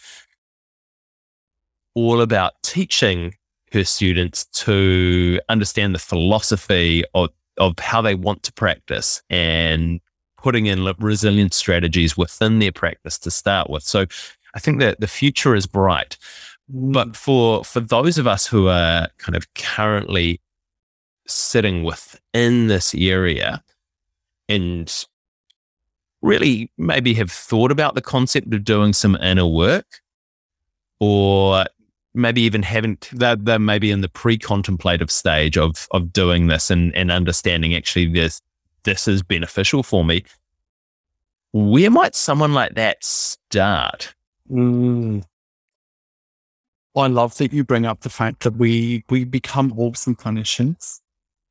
all 1.96 2.22
about 2.22 2.54
teaching 2.62 3.34
her 3.72 3.84
students 3.84 4.46
to 4.46 5.40
understand 5.50 5.94
the 5.94 6.00
philosophy 6.00 7.04
of, 7.14 7.30
of 7.58 7.78
how 7.80 8.02
they 8.02 8.16
want 8.16 8.44
to 8.44 8.54
practice 8.54 9.22
and 9.30 10.00
putting 10.38 10.68
in 10.68 10.84
resilience 11.00 11.56
strategies 11.56 12.16
within 12.16 12.60
their 12.60 12.72
practice 12.72 13.18
to 13.18 13.32
start 13.32 13.70
with. 13.70 13.84
So 13.84 14.06
I 14.54 14.60
think 14.60 14.80
that 14.80 15.00
the 15.00 15.08
future 15.08 15.56
is 15.56 15.66
bright. 15.66 16.18
But 16.70 17.10
mm. 17.10 17.16
for 17.16 17.64
for 17.64 17.80
those 17.80 18.18
of 18.18 18.28
us 18.28 18.48
who 18.48 18.68
are 18.68 19.08
kind 19.18 19.36
of 19.36 19.52
currently 19.54 20.40
sitting 21.28 21.84
within 21.84 22.68
this 22.68 22.94
area 22.96 23.64
and 24.48 25.06
really 26.22 26.72
maybe 26.78 27.14
have 27.16 27.32
thought 27.32 27.72
about 27.72 27.96
the 27.96 28.02
concept 28.02 28.54
of 28.54 28.64
doing 28.64 28.94
some 28.94 29.16
inner 29.18 29.46
work 29.46 30.02
or 31.00 31.66
maybe 32.16 32.42
even 32.42 32.64
haven't 32.64 33.10
they're, 33.12 33.36
they're 33.36 33.60
maybe 33.60 33.92
in 33.92 34.02
the 34.02 34.10
pre-contemplative 34.10 35.12
stage 35.12 35.58
of 35.58 35.88
of 35.92 36.12
doing 36.14 36.48
this 36.48 36.72
and, 36.72 36.96
and 36.96 37.12
understanding 37.12 37.76
actually 37.76 38.08
this 38.08 38.42
this 38.84 39.08
is 39.08 39.22
beneficial 39.22 39.84
for 39.84 40.06
me 40.06 40.24
where 41.52 41.90
might 41.90 42.16
someone 42.16 42.54
like 42.54 42.76
that 42.76 43.02
start? 43.04 44.14
Mm. 44.52 45.24
i 46.96 47.08
love 47.08 47.36
that 47.38 47.52
you 47.52 47.64
bring 47.64 47.86
up 47.86 48.02
the 48.02 48.10
fact 48.10 48.44
that 48.44 48.56
we 48.56 49.04
we 49.10 49.24
become 49.24 49.74
awesome 49.78 50.16
clinicians 50.16 51.02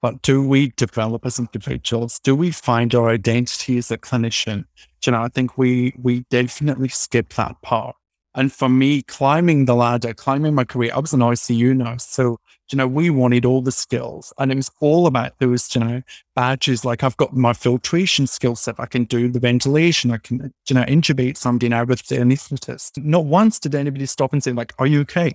but 0.01 0.21
do 0.21 0.47
we 0.47 0.69
develop 0.77 1.25
as 1.25 1.39
individuals? 1.39 2.21
Do 2.23 2.37
we 2.37 2.51
find 2.51 2.95
our 2.95 3.09
identity 3.09 3.79
as 3.79 3.91
a 3.91 3.97
clinician? 3.97 4.67
You 5.07 5.13
know 5.13 5.23
i 5.23 5.29
think 5.29 5.59
we 5.59 5.95
we 6.01 6.25
definitely 6.31 6.89
skip 6.89 7.33
that 7.35 7.61
part 7.63 7.97
and 8.35 8.53
for 8.53 8.69
me, 8.69 9.03
climbing 9.03 9.67
the 9.67 9.75
ladder, 9.75 10.13
climbing 10.13 10.55
my 10.55 10.65
career, 10.65 10.91
I 10.95 10.99
was 10.99 11.13
an 11.13 11.21
ICU 11.21 11.77
nurse. 11.77 12.05
So, 12.05 12.39
you 12.71 12.77
know, 12.77 12.89
we 12.89 13.09
wanted 13.09 13.45
all 13.45 13.63
the 13.63 13.71
skills 13.71 14.33
and 14.39 14.51
it 14.51 14.57
was 14.57 14.71
all 14.81 15.07
about 15.07 15.39
those, 15.39 15.73
you 15.75 15.81
know, 15.81 16.03
badges. 16.35 16.85
Like 16.85 17.05
I've 17.05 17.17
got 17.17 17.33
my 17.33 17.53
filtration 17.53 18.27
skill 18.27 18.57
set. 18.57 18.75
I 18.79 18.87
can 18.87 19.05
do 19.05 19.31
the 19.31 19.39
ventilation. 19.39 20.11
I 20.11 20.17
can, 20.17 20.53
you 20.69 20.75
know, 20.75 20.83
intubate 20.85 21.37
somebody 21.37 21.69
now 21.69 21.85
with 21.85 22.07
the 22.09 22.17
anesthetist. 22.17 23.03
Not 23.05 23.25
once 23.25 23.61
did 23.61 23.75
anybody 23.75 24.07
stop 24.07 24.33
and 24.33 24.43
say 24.43 24.53
like, 24.53 24.73
are 24.79 24.87
you 24.87 25.01
okay? 25.03 25.33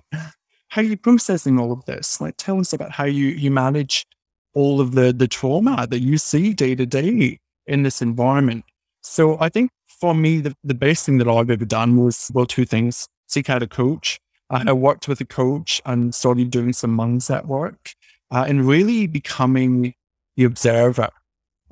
How 0.68 0.82
are 0.82 0.84
you 0.84 0.96
processing 0.96 1.58
all 1.58 1.72
of 1.72 1.84
this? 1.86 2.20
Like, 2.20 2.34
tell 2.36 2.60
us 2.60 2.72
about 2.72 2.92
how 2.92 3.04
you, 3.04 3.28
you 3.28 3.50
manage 3.50 4.06
all 4.52 4.80
of 4.80 4.92
the, 4.92 5.12
the 5.12 5.26
trauma 5.26 5.86
that 5.88 6.00
you 6.00 6.18
see 6.18 6.52
day 6.52 6.74
to 6.74 6.86
day 6.86 7.38
in 7.66 7.82
this 7.82 8.02
environment. 8.02 8.64
So 9.00 9.38
I 9.40 9.48
think 9.48 9.70
for 10.00 10.14
me, 10.14 10.40
the, 10.40 10.54
the 10.64 10.74
best 10.74 11.04
thing 11.06 11.18
that 11.18 11.28
I've 11.28 11.50
ever 11.50 11.64
done 11.64 12.02
was, 12.02 12.30
well, 12.32 12.46
two 12.46 12.64
things 12.64 13.06
seek 13.28 13.50
out 13.50 13.62
a 13.62 13.66
coach. 13.66 14.18
Uh, 14.48 14.64
I 14.66 14.72
worked 14.72 15.06
with 15.06 15.20
a 15.20 15.24
coach 15.24 15.80
and 15.84 16.14
started 16.14 16.50
doing 16.50 16.72
some 16.72 16.96
mindset 16.96 17.46
work 17.46 17.92
uh, 18.30 18.44
and 18.48 18.66
really 18.66 19.06
becoming 19.06 19.94
the 20.36 20.44
observer 20.44 21.10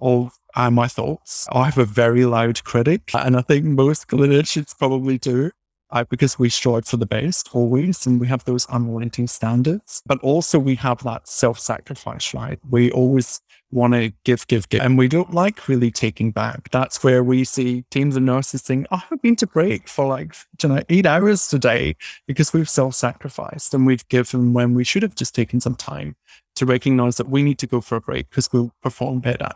of 0.01 0.33
uh, 0.55 0.71
my 0.71 0.87
thoughts. 0.87 1.49
I 1.51 1.65
have 1.65 1.79
a 1.79 1.85
very 1.85 2.25
loud 2.25 2.63
critic, 2.65 3.11
and 3.15 3.37
I 3.37 3.43
think 3.43 3.65
most 3.65 4.09
clinicians 4.09 4.77
probably 4.79 5.19
do. 5.19 5.51
Uh, 5.91 6.05
because 6.11 6.39
we 6.39 6.51
strive 6.51 6.85
for 6.87 6.99
the 6.99 7.07
best 7.07 7.49
always 7.55 8.05
and 8.05 8.21
we 8.21 8.27
have 8.27 8.45
those 8.45 8.67
unrelenting 8.67 9.27
standards. 9.27 10.03
But 10.05 10.21
also 10.21 10.59
we 10.59 10.75
have 10.75 11.03
that 11.05 11.27
self 11.27 11.59
sacrifice, 11.59 12.35
right? 12.35 12.59
We 12.69 12.91
always 12.91 13.41
want 13.71 13.95
to 13.95 14.13
give, 14.25 14.47
give, 14.47 14.69
give. 14.69 14.81
And 14.81 14.97
we 14.97 15.09
don't 15.09 15.33
like 15.33 15.69
really 15.69 15.91
taking 15.91 16.31
back. 16.31 16.71
That's 16.71 17.03
where 17.05 17.23
we 17.23 17.45
see 17.45 17.85
teams 17.91 18.17
of 18.17 18.23
nurses 18.23 18.63
saying, 18.63 18.87
oh, 18.91 19.03
I've 19.11 19.23
been 19.23 19.37
to 19.37 19.47
break 19.47 19.89
for 19.89 20.07
like, 20.07 20.35
you 20.63 20.69
know, 20.69 20.83
eight 20.89 21.07
hours 21.07 21.49
today 21.49 21.97
because 22.27 22.53
we've 22.53 22.69
self 22.69 22.95
sacrificed 22.95 23.75
and 23.75 23.87
we've 23.87 24.07
given 24.09 24.53
when 24.53 24.75
we 24.75 24.85
should 24.85 25.03
have 25.03 25.15
just 25.15 25.35
taken 25.35 25.61
some 25.61 25.75
time 25.75 26.17
to 26.57 26.67
recognize 26.67 27.17
that 27.17 27.29
we 27.29 27.43
need 27.43 27.59
to 27.59 27.67
go 27.67 27.81
for 27.81 27.97
a 27.97 28.01
break 28.01 28.31
because 28.31 28.53
we'll 28.53 28.73
perform 28.83 29.21
better. 29.21 29.51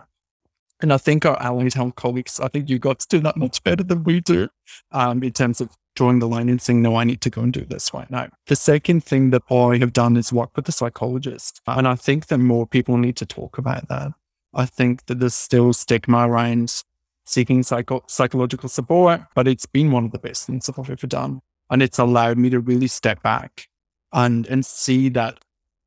And 0.80 0.92
I 0.92 0.98
think 0.98 1.24
our 1.24 1.40
allied 1.40 1.74
health 1.74 1.94
colleagues, 1.94 2.40
I 2.40 2.48
think 2.48 2.68
you 2.68 2.78
got 2.78 2.98
to 3.00 3.08
do 3.08 3.20
that 3.20 3.36
much 3.36 3.62
better 3.62 3.84
than 3.84 4.02
we 4.02 4.20
do 4.20 4.48
um, 4.90 5.22
in 5.22 5.32
terms 5.32 5.60
of 5.60 5.70
drawing 5.94 6.18
the 6.18 6.28
line 6.28 6.48
and 6.48 6.60
saying, 6.60 6.82
no, 6.82 6.96
I 6.96 7.04
need 7.04 7.20
to 7.22 7.30
go 7.30 7.42
and 7.42 7.52
do 7.52 7.64
this 7.64 7.92
right 7.92 8.10
now. 8.10 8.28
The 8.46 8.56
second 8.56 9.04
thing 9.04 9.30
that 9.30 9.42
I 9.50 9.78
have 9.78 9.92
done 9.92 10.16
is 10.16 10.32
work 10.32 10.50
with 10.56 10.68
a 10.68 10.72
psychologist. 10.72 11.60
And 11.66 11.86
I 11.86 11.94
think 11.94 12.26
that 12.26 12.38
more 12.38 12.66
people 12.66 12.96
need 12.96 13.16
to 13.16 13.26
talk 13.26 13.58
about 13.58 13.88
that. 13.88 14.12
I 14.54 14.66
think 14.66 15.06
that 15.06 15.20
there's 15.20 15.34
still 15.34 15.72
stigma 15.72 16.28
around 16.28 16.82
seeking 17.24 17.62
psycho- 17.62 18.04
psychological 18.08 18.68
support, 18.68 19.22
but 19.34 19.48
it's 19.48 19.66
been 19.66 19.90
one 19.90 20.04
of 20.04 20.12
the 20.12 20.18
best 20.18 20.46
things 20.46 20.68
I've 20.68 20.90
ever 20.90 21.06
done. 21.06 21.40
And 21.70 21.82
it's 21.82 21.98
allowed 21.98 22.38
me 22.38 22.50
to 22.50 22.60
really 22.60 22.88
step 22.88 23.22
back 23.22 23.68
and, 24.12 24.46
and 24.46 24.64
see 24.64 25.08
that 25.10 25.38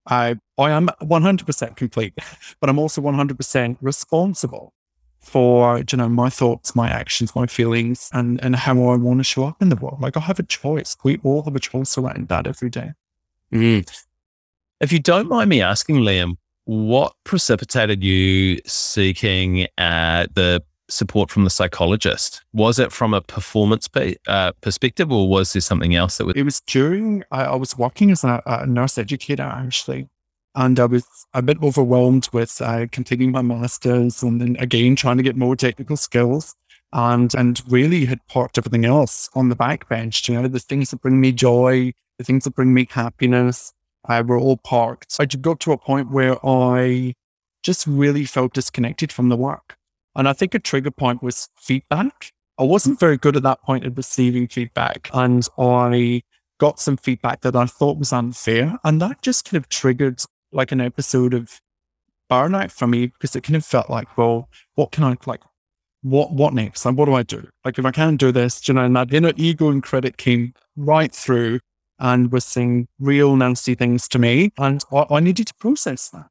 I, 0.07 0.35
I 0.57 0.71
am 0.71 0.89
100% 1.01 1.75
complete, 1.75 2.13
but 2.59 2.69
I'm 2.69 2.79
also 2.79 3.01
100% 3.01 3.77
responsible 3.81 4.73
for 5.25 5.79
you 5.79 5.97
know 5.97 6.07
my 6.07 6.29
thoughts, 6.29 6.75
my 6.75 6.89
actions, 6.89 7.35
my 7.35 7.47
feelings, 7.47 8.09
and 8.13 8.41
and 8.43 8.55
how 8.55 8.73
I 8.87 8.95
want 8.95 9.19
to 9.19 9.23
show 9.23 9.45
up 9.45 9.61
in 9.61 9.69
the 9.69 9.75
world. 9.75 9.99
Like 9.99 10.15
I 10.15 10.21
have 10.21 10.39
a 10.39 10.43
choice. 10.43 10.95
We 11.03 11.17
all 11.23 11.43
have 11.43 11.55
a 11.55 11.59
choice 11.59 11.97
around 11.97 12.27
that 12.29 12.47
every 12.47 12.69
day. 12.69 12.91
Mm. 13.51 13.89
If 14.79 14.91
you 14.91 14.99
don't 14.99 15.27
mind 15.27 15.49
me 15.49 15.61
asking, 15.61 15.97
Liam, 15.97 16.35
what 16.65 17.13
precipitated 17.23 18.03
you 18.03 18.59
seeking 18.65 19.67
uh, 19.77 20.27
the 20.33 20.61
support 20.89 21.31
from 21.31 21.43
the 21.43 21.49
psychologist? 21.49 22.43
Was 22.53 22.77
it 22.79 22.91
from 22.91 23.13
a 23.13 23.21
performance 23.21 23.89
uh, 24.27 24.51
perspective, 24.61 25.11
or 25.11 25.27
was 25.27 25.53
there 25.53 25.61
something 25.61 25.95
else 25.95 26.17
that 26.17 26.25
was? 26.25 26.35
It 26.35 26.43
was 26.43 26.61
during 26.61 27.23
I, 27.31 27.45
I 27.45 27.55
was 27.55 27.77
working 27.77 28.11
as 28.11 28.23
a, 28.23 28.41
a 28.45 28.65
nurse 28.65 28.97
educator 28.97 29.43
actually, 29.43 30.07
and 30.55 30.79
I 30.79 30.85
was 30.85 31.05
a 31.33 31.41
bit 31.41 31.61
overwhelmed 31.61 32.29
with 32.31 32.61
uh, 32.61 32.87
completing 32.91 33.31
my 33.31 33.41
masters 33.41 34.23
and 34.23 34.39
then 34.39 34.55
again 34.59 34.95
trying 34.95 35.17
to 35.17 35.23
get 35.23 35.35
more 35.35 35.55
technical 35.55 35.97
skills 35.97 36.55
and 36.93 37.33
and 37.35 37.61
really 37.67 38.05
had 38.05 38.25
parked 38.27 38.57
everything 38.57 38.85
else 38.85 39.29
on 39.35 39.49
the 39.49 39.55
back 39.55 39.87
bench. 39.89 40.27
You 40.29 40.41
know, 40.41 40.47
the 40.47 40.59
things 40.59 40.91
that 40.91 41.01
bring 41.01 41.19
me 41.19 41.31
joy, 41.31 41.93
the 42.17 42.23
things 42.23 42.45
that 42.45 42.55
bring 42.55 42.73
me 42.73 42.87
happiness, 42.89 43.73
uh, 44.07 44.23
were 44.25 44.39
all 44.39 44.57
parked. 44.57 45.15
I 45.19 45.25
got 45.25 45.59
to 45.61 45.71
a 45.71 45.77
point 45.77 46.11
where 46.11 46.37
I 46.45 47.13
just 47.63 47.85
really 47.87 48.25
felt 48.25 48.53
disconnected 48.53 49.11
from 49.11 49.29
the 49.29 49.35
work. 49.35 49.75
And 50.15 50.29
I 50.29 50.33
think 50.33 50.53
a 50.53 50.59
trigger 50.59 50.91
point 50.91 51.21
was 51.21 51.49
feedback. 51.57 52.31
I 52.57 52.63
wasn't 52.63 52.99
very 52.99 53.17
good 53.17 53.35
at 53.35 53.43
that 53.43 53.61
point 53.63 53.85
at 53.85 53.97
receiving 53.97 54.47
feedback. 54.47 55.09
And 55.13 55.45
I 55.57 56.21
got 56.59 56.79
some 56.79 56.95
feedback 56.95 57.41
that 57.41 57.55
I 57.55 57.65
thought 57.65 57.97
was 57.97 58.13
unfair. 58.13 58.79
And 58.83 59.01
that 59.01 59.21
just 59.21 59.45
kind 59.45 59.57
of 59.57 59.67
triggered 59.67 60.21
like 60.55 60.71
an 60.71 60.81
episode 60.81 61.33
of 61.33 61.61
burnout 62.29 62.71
for 62.71 62.87
me 62.87 63.07
because 63.07 63.35
it 63.35 63.41
kind 63.41 63.55
of 63.55 63.65
felt 63.65 63.89
like, 63.89 64.17
well, 64.17 64.49
what 64.75 64.91
can 64.91 65.03
I 65.03 65.15
like? 65.25 65.41
What 66.01 66.31
what 66.33 66.53
next? 66.53 66.85
Like, 66.85 66.95
what 66.95 67.05
do 67.05 67.13
I 67.13 67.23
do? 67.23 67.47
Like, 67.63 67.79
if 67.79 67.85
I 67.85 67.91
can't 67.91 68.19
do 68.19 68.31
this, 68.31 68.67
you 68.67 68.73
know, 68.73 68.85
and 68.85 68.95
that 68.95 69.13
inner 69.13 69.33
ego 69.35 69.69
and 69.69 69.81
credit 69.81 70.17
came 70.17 70.53
right 70.75 71.11
through 71.11 71.59
and 71.99 72.31
was 72.31 72.45
saying 72.45 72.87
real 72.99 73.35
nasty 73.35 73.75
things 73.75 74.07
to 74.09 74.19
me, 74.19 74.51
and 74.57 74.83
I, 74.91 75.05
I 75.09 75.19
needed 75.19 75.47
to 75.47 75.53
process 75.55 76.09
that 76.09 76.27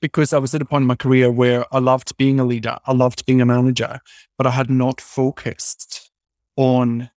because 0.00 0.32
I 0.32 0.38
was 0.38 0.54
at 0.54 0.62
a 0.62 0.64
point 0.64 0.82
in 0.82 0.86
my 0.88 0.94
career 0.94 1.30
where 1.30 1.64
I 1.74 1.78
loved 1.80 2.16
being 2.16 2.38
a 2.40 2.44
leader, 2.44 2.78
I 2.86 2.92
loved 2.92 3.26
being 3.26 3.40
a 3.40 3.46
manager, 3.46 4.00
but 4.36 4.46
I 4.46 4.50
had 4.50 4.70
not 4.70 5.00
focused 5.00 6.10
on 6.56 7.10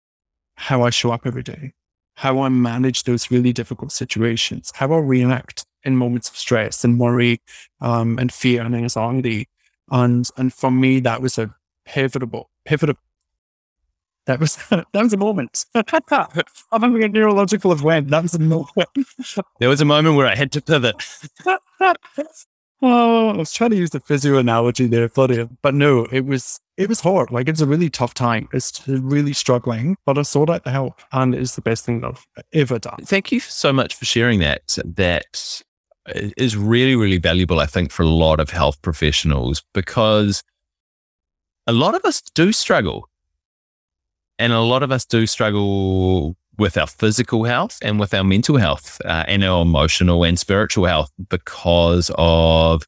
how 0.55 0.81
I 0.83 0.89
show 0.89 1.11
up 1.11 1.25
every 1.25 1.43
day, 1.43 1.73
how 2.15 2.41
I 2.41 2.49
manage 2.49 3.03
those 3.03 3.29
really 3.29 3.53
difficult 3.53 3.91
situations, 3.91 4.71
how 4.75 4.93
I 4.93 4.97
react 4.97 5.65
in 5.83 5.95
moments 5.95 6.29
of 6.29 6.37
stress 6.37 6.83
and 6.83 6.99
worry 6.99 7.41
um, 7.81 8.17
and 8.19 8.31
fear 8.31 8.61
and 8.61 8.75
anxiety. 8.75 9.47
And 9.91 10.29
and 10.37 10.53
for 10.53 10.71
me, 10.71 10.99
that 11.01 11.21
was 11.21 11.37
a 11.37 11.53
pivotal, 11.85 12.49
pivotal. 12.65 12.95
That 14.25 14.39
was 14.39 14.55
that 14.69 14.85
was 14.93 15.13
a 15.13 15.17
moment. 15.17 15.65
I'm 15.73 16.81
having 16.81 17.03
a 17.03 17.07
neurological 17.07 17.71
event. 17.71 18.09
That 18.09 18.23
was 18.23 18.35
a 18.35 18.39
moment. 18.39 18.69
there 19.59 19.69
was 19.69 19.81
a 19.81 19.85
moment 19.85 20.15
where 20.15 20.27
I 20.27 20.35
had 20.35 20.51
to 20.53 20.61
pivot. 20.61 20.95
oh, 22.81 23.29
I 23.29 23.37
was 23.37 23.51
trying 23.51 23.71
to 23.71 23.75
use 23.75 23.89
the 23.89 23.99
physio 23.99 24.37
analogy 24.37 24.85
there, 24.85 25.09
but 25.09 25.31
but 25.63 25.73
no, 25.73 26.05
it 26.11 26.25
was 26.25 26.59
it 26.77 26.87
was 26.87 27.01
hard. 27.01 27.31
Like 27.31 27.49
it's 27.49 27.61
a 27.61 27.65
really 27.65 27.89
tough 27.89 28.13
time. 28.13 28.47
It's 28.53 28.87
really 28.87 29.33
struggling, 29.33 29.97
but 30.05 30.17
I 30.17 30.21
sought 30.21 30.49
out 30.49 30.63
the 30.63 30.71
help, 30.71 31.01
and 31.11 31.33
it's 31.33 31.55
the 31.55 31.61
best 31.61 31.85
thing 31.85 32.05
I've 32.05 32.25
ever 32.53 32.77
done. 32.77 32.99
Thank 33.05 33.31
you 33.31 33.39
so 33.39 33.73
much 33.73 33.95
for 33.95 34.05
sharing 34.05 34.39
that. 34.39 34.77
That 34.85 35.61
is 36.15 36.55
really, 36.55 36.95
really 36.95 37.17
valuable, 37.17 37.59
I 37.59 37.65
think, 37.65 37.91
for 37.91 38.03
a 38.03 38.07
lot 38.07 38.39
of 38.39 38.49
health 38.49 38.81
professionals 38.81 39.63
because 39.73 40.43
a 41.67 41.73
lot 41.73 41.95
of 41.95 42.03
us 42.05 42.21
do 42.33 42.51
struggle. 42.51 43.09
And 44.37 44.53
a 44.53 44.61
lot 44.61 44.83
of 44.83 44.91
us 44.91 45.05
do 45.05 45.27
struggle 45.27 46.37
with 46.57 46.77
our 46.77 46.87
physical 46.87 47.43
health 47.43 47.77
and 47.81 47.99
with 47.99 48.13
our 48.13 48.23
mental 48.23 48.57
health 48.57 49.01
uh, 49.05 49.23
and 49.27 49.43
our 49.43 49.61
emotional 49.61 50.23
and 50.23 50.37
spiritual 50.37 50.85
health 50.85 51.11
because 51.29 52.11
of 52.17 52.85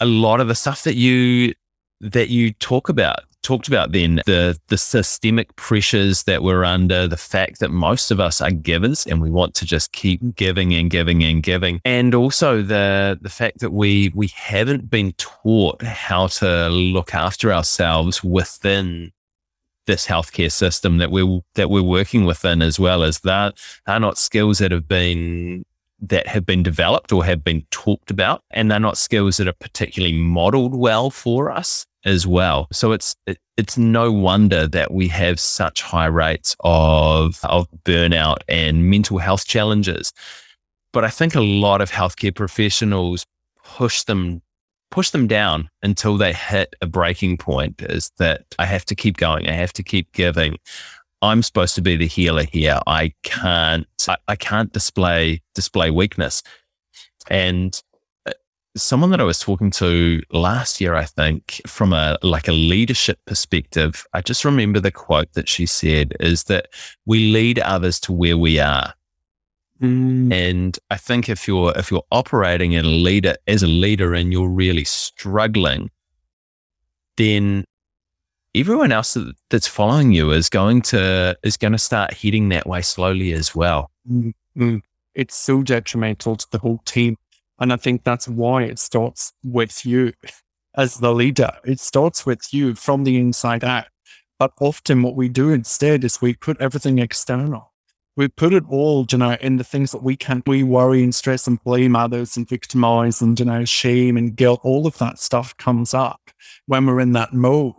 a 0.00 0.06
lot 0.06 0.40
of 0.40 0.48
the 0.48 0.54
stuff 0.54 0.82
that 0.84 0.94
you 0.94 1.54
that 2.00 2.28
you 2.28 2.52
talk 2.54 2.88
about 2.88 3.20
talked 3.44 3.68
about 3.68 3.92
then 3.92 4.16
the 4.26 4.58
the 4.68 4.78
systemic 4.78 5.54
pressures 5.56 6.24
that 6.24 6.42
we're 6.42 6.64
under 6.64 7.06
the 7.06 7.16
fact 7.16 7.60
that 7.60 7.70
most 7.70 8.10
of 8.10 8.18
us 8.18 8.40
are 8.40 8.50
givers 8.50 9.06
and 9.06 9.20
we 9.20 9.30
want 9.30 9.54
to 9.54 9.64
just 9.64 9.92
keep 9.92 10.20
giving 10.34 10.74
and 10.74 10.90
giving 10.90 11.22
and 11.22 11.42
giving. 11.42 11.80
And 11.84 12.14
also 12.14 12.62
the 12.62 13.18
the 13.20 13.28
fact 13.28 13.60
that 13.60 13.70
we 13.70 14.10
we 14.14 14.28
haven't 14.28 14.90
been 14.90 15.12
taught 15.12 15.82
how 15.82 16.26
to 16.28 16.68
look 16.70 17.14
after 17.14 17.52
ourselves 17.52 18.24
within 18.24 19.12
this 19.86 20.06
healthcare 20.06 20.50
system 20.50 20.96
that 20.98 21.10
we're 21.10 21.40
that 21.54 21.70
we're 21.70 21.82
working 21.82 22.24
within 22.24 22.62
as 22.62 22.80
well 22.80 23.02
as 23.02 23.20
that 23.20 23.58
are 23.86 24.00
not 24.00 24.16
skills 24.16 24.58
that 24.58 24.72
have 24.72 24.88
been 24.88 25.64
that 26.00 26.26
have 26.26 26.44
been 26.44 26.62
developed 26.62 27.12
or 27.12 27.24
have 27.24 27.44
been 27.44 27.62
talked 27.70 28.10
about, 28.10 28.42
and 28.50 28.70
they're 28.70 28.80
not 28.80 28.98
skills 28.98 29.36
that 29.36 29.48
are 29.48 29.54
particularly 29.54 30.16
modeled 30.16 30.74
well 30.74 31.08
for 31.10 31.50
us 31.50 31.86
as 32.04 32.26
well. 32.26 32.68
So 32.72 32.92
it's 32.92 33.16
it, 33.26 33.38
it's 33.56 33.78
no 33.78 34.12
wonder 34.12 34.66
that 34.68 34.92
we 34.92 35.08
have 35.08 35.38
such 35.40 35.82
high 35.82 36.06
rates 36.06 36.56
of 36.60 37.38
of 37.44 37.68
burnout 37.84 38.38
and 38.48 38.90
mental 38.90 39.18
health 39.18 39.46
challenges. 39.46 40.12
But 40.92 41.04
I 41.04 41.10
think 41.10 41.34
a 41.34 41.40
lot 41.40 41.80
of 41.80 41.90
healthcare 41.90 42.34
professionals 42.34 43.26
push 43.64 44.02
them 44.04 44.42
push 44.90 45.10
them 45.10 45.26
down 45.26 45.68
until 45.82 46.16
they 46.16 46.32
hit 46.32 46.74
a 46.80 46.86
breaking 46.86 47.36
point 47.36 47.82
is 47.82 48.12
that 48.18 48.44
I 48.60 48.64
have 48.66 48.84
to 48.84 48.94
keep 48.94 49.16
going. 49.16 49.48
I 49.48 49.52
have 49.52 49.72
to 49.72 49.82
keep 49.82 50.12
giving. 50.12 50.56
I'm 51.20 51.42
supposed 51.42 51.74
to 51.74 51.82
be 51.82 51.96
the 51.96 52.06
healer 52.06 52.44
here. 52.44 52.78
I 52.86 53.12
can't 53.22 53.86
I, 54.08 54.16
I 54.28 54.36
can't 54.36 54.72
display 54.72 55.42
display 55.54 55.90
weakness. 55.90 56.42
And 57.28 57.80
someone 58.76 59.10
that 59.10 59.20
I 59.20 59.24
was 59.24 59.38
talking 59.38 59.70
to 59.72 60.20
last 60.30 60.80
year, 60.80 60.94
I 60.94 61.04
think, 61.04 61.60
from 61.66 61.92
a 61.92 62.18
like 62.22 62.48
a 62.48 62.52
leadership 62.52 63.18
perspective, 63.26 64.06
I 64.12 64.20
just 64.20 64.44
remember 64.44 64.80
the 64.80 64.90
quote 64.90 65.32
that 65.34 65.48
she 65.48 65.66
said 65.66 66.14
is 66.20 66.44
that 66.44 66.68
we 67.06 67.32
lead 67.32 67.58
others 67.60 68.00
to 68.00 68.12
where 68.12 68.38
we 68.38 68.58
are. 68.58 68.94
Mm. 69.80 70.32
And 70.32 70.78
I 70.90 70.96
think 70.96 71.28
if 71.28 71.46
you're 71.46 71.72
if 71.76 71.90
you're 71.90 72.04
operating 72.10 72.72
in 72.72 72.84
a 72.84 72.88
leader 72.88 73.36
as 73.46 73.62
a 73.62 73.68
leader 73.68 74.14
and 74.14 74.32
you're 74.32 74.48
really 74.48 74.84
struggling, 74.84 75.90
then 77.16 77.64
everyone 78.54 78.92
else 78.92 79.16
that's 79.50 79.66
following 79.66 80.12
you 80.12 80.30
is 80.30 80.48
going 80.48 80.82
to 80.82 81.36
is 81.42 81.56
going 81.56 81.72
to 81.72 81.78
start 81.78 82.14
heading 82.14 82.48
that 82.50 82.66
way 82.66 82.82
slowly 82.82 83.32
as 83.32 83.54
well. 83.54 83.90
Mm-hmm. 84.10 84.78
It's 85.14 85.36
so 85.36 85.62
detrimental 85.62 86.36
to 86.36 86.46
the 86.50 86.58
whole 86.58 86.78
team, 86.84 87.16
and 87.58 87.72
I 87.72 87.76
think 87.76 88.02
that's 88.02 88.28
why 88.28 88.62
it 88.64 88.78
starts 88.78 89.32
with 89.42 89.84
you 89.86 90.12
as 90.76 90.98
the 90.98 91.14
leader. 91.14 91.50
It 91.64 91.80
starts 91.80 92.26
with 92.26 92.52
you 92.52 92.74
from 92.74 93.04
the 93.04 93.16
inside 93.16 93.64
out. 93.64 93.86
But 94.38 94.52
often, 94.60 95.02
what 95.02 95.14
we 95.14 95.28
do 95.28 95.50
instead 95.50 96.04
is 96.04 96.20
we 96.20 96.34
put 96.34 96.60
everything 96.60 96.98
external. 96.98 97.72
We 98.16 98.28
put 98.28 98.52
it 98.52 98.64
all, 98.68 99.06
you 99.10 99.18
know, 99.18 99.36
in 99.40 99.56
the 99.56 99.64
things 99.64 99.92
that 99.92 100.02
we 100.02 100.16
can't. 100.16 100.46
We 100.46 100.62
worry 100.62 101.02
and 101.02 101.14
stress 101.14 101.46
and 101.46 101.62
blame 101.62 101.96
others 101.96 102.36
and 102.36 102.48
victimize 102.48 103.20
and, 103.22 103.38
you 103.38 103.46
know, 103.46 103.64
shame 103.64 104.16
and 104.16 104.36
guilt. 104.36 104.60
All 104.62 104.86
of 104.86 104.98
that 104.98 105.18
stuff 105.18 105.56
comes 105.56 105.94
up 105.94 106.20
when 106.66 106.86
we're 106.86 107.00
in 107.00 107.12
that 107.12 107.32
mode. 107.32 107.74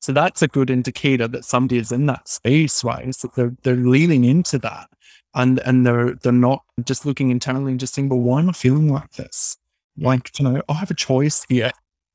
So 0.00 0.12
that's 0.12 0.42
a 0.42 0.48
good 0.48 0.70
indicator 0.70 1.28
that 1.28 1.44
somebody 1.44 1.78
is 1.78 1.92
in 1.92 2.06
that 2.06 2.28
space, 2.28 2.82
right? 2.82 3.14
So 3.14 3.30
they're 3.36 3.54
they're 3.62 3.76
leaning 3.76 4.24
into 4.24 4.58
that, 4.60 4.88
and 5.34 5.58
and 5.60 5.86
they're 5.86 6.14
they're 6.14 6.32
not 6.32 6.62
just 6.84 7.06
looking 7.06 7.30
internally 7.30 7.72
and 7.72 7.80
just 7.80 7.94
saying, 7.94 8.08
"Well, 8.08 8.20
why 8.20 8.40
am 8.40 8.50
I 8.50 8.52
feeling 8.52 8.92
like 8.92 9.12
this? 9.12 9.56
Like, 9.96 10.38
you 10.38 10.44
know, 10.44 10.62
I 10.68 10.74
have 10.74 10.90
a 10.90 10.94
choice 10.94 11.44
here 11.48 11.70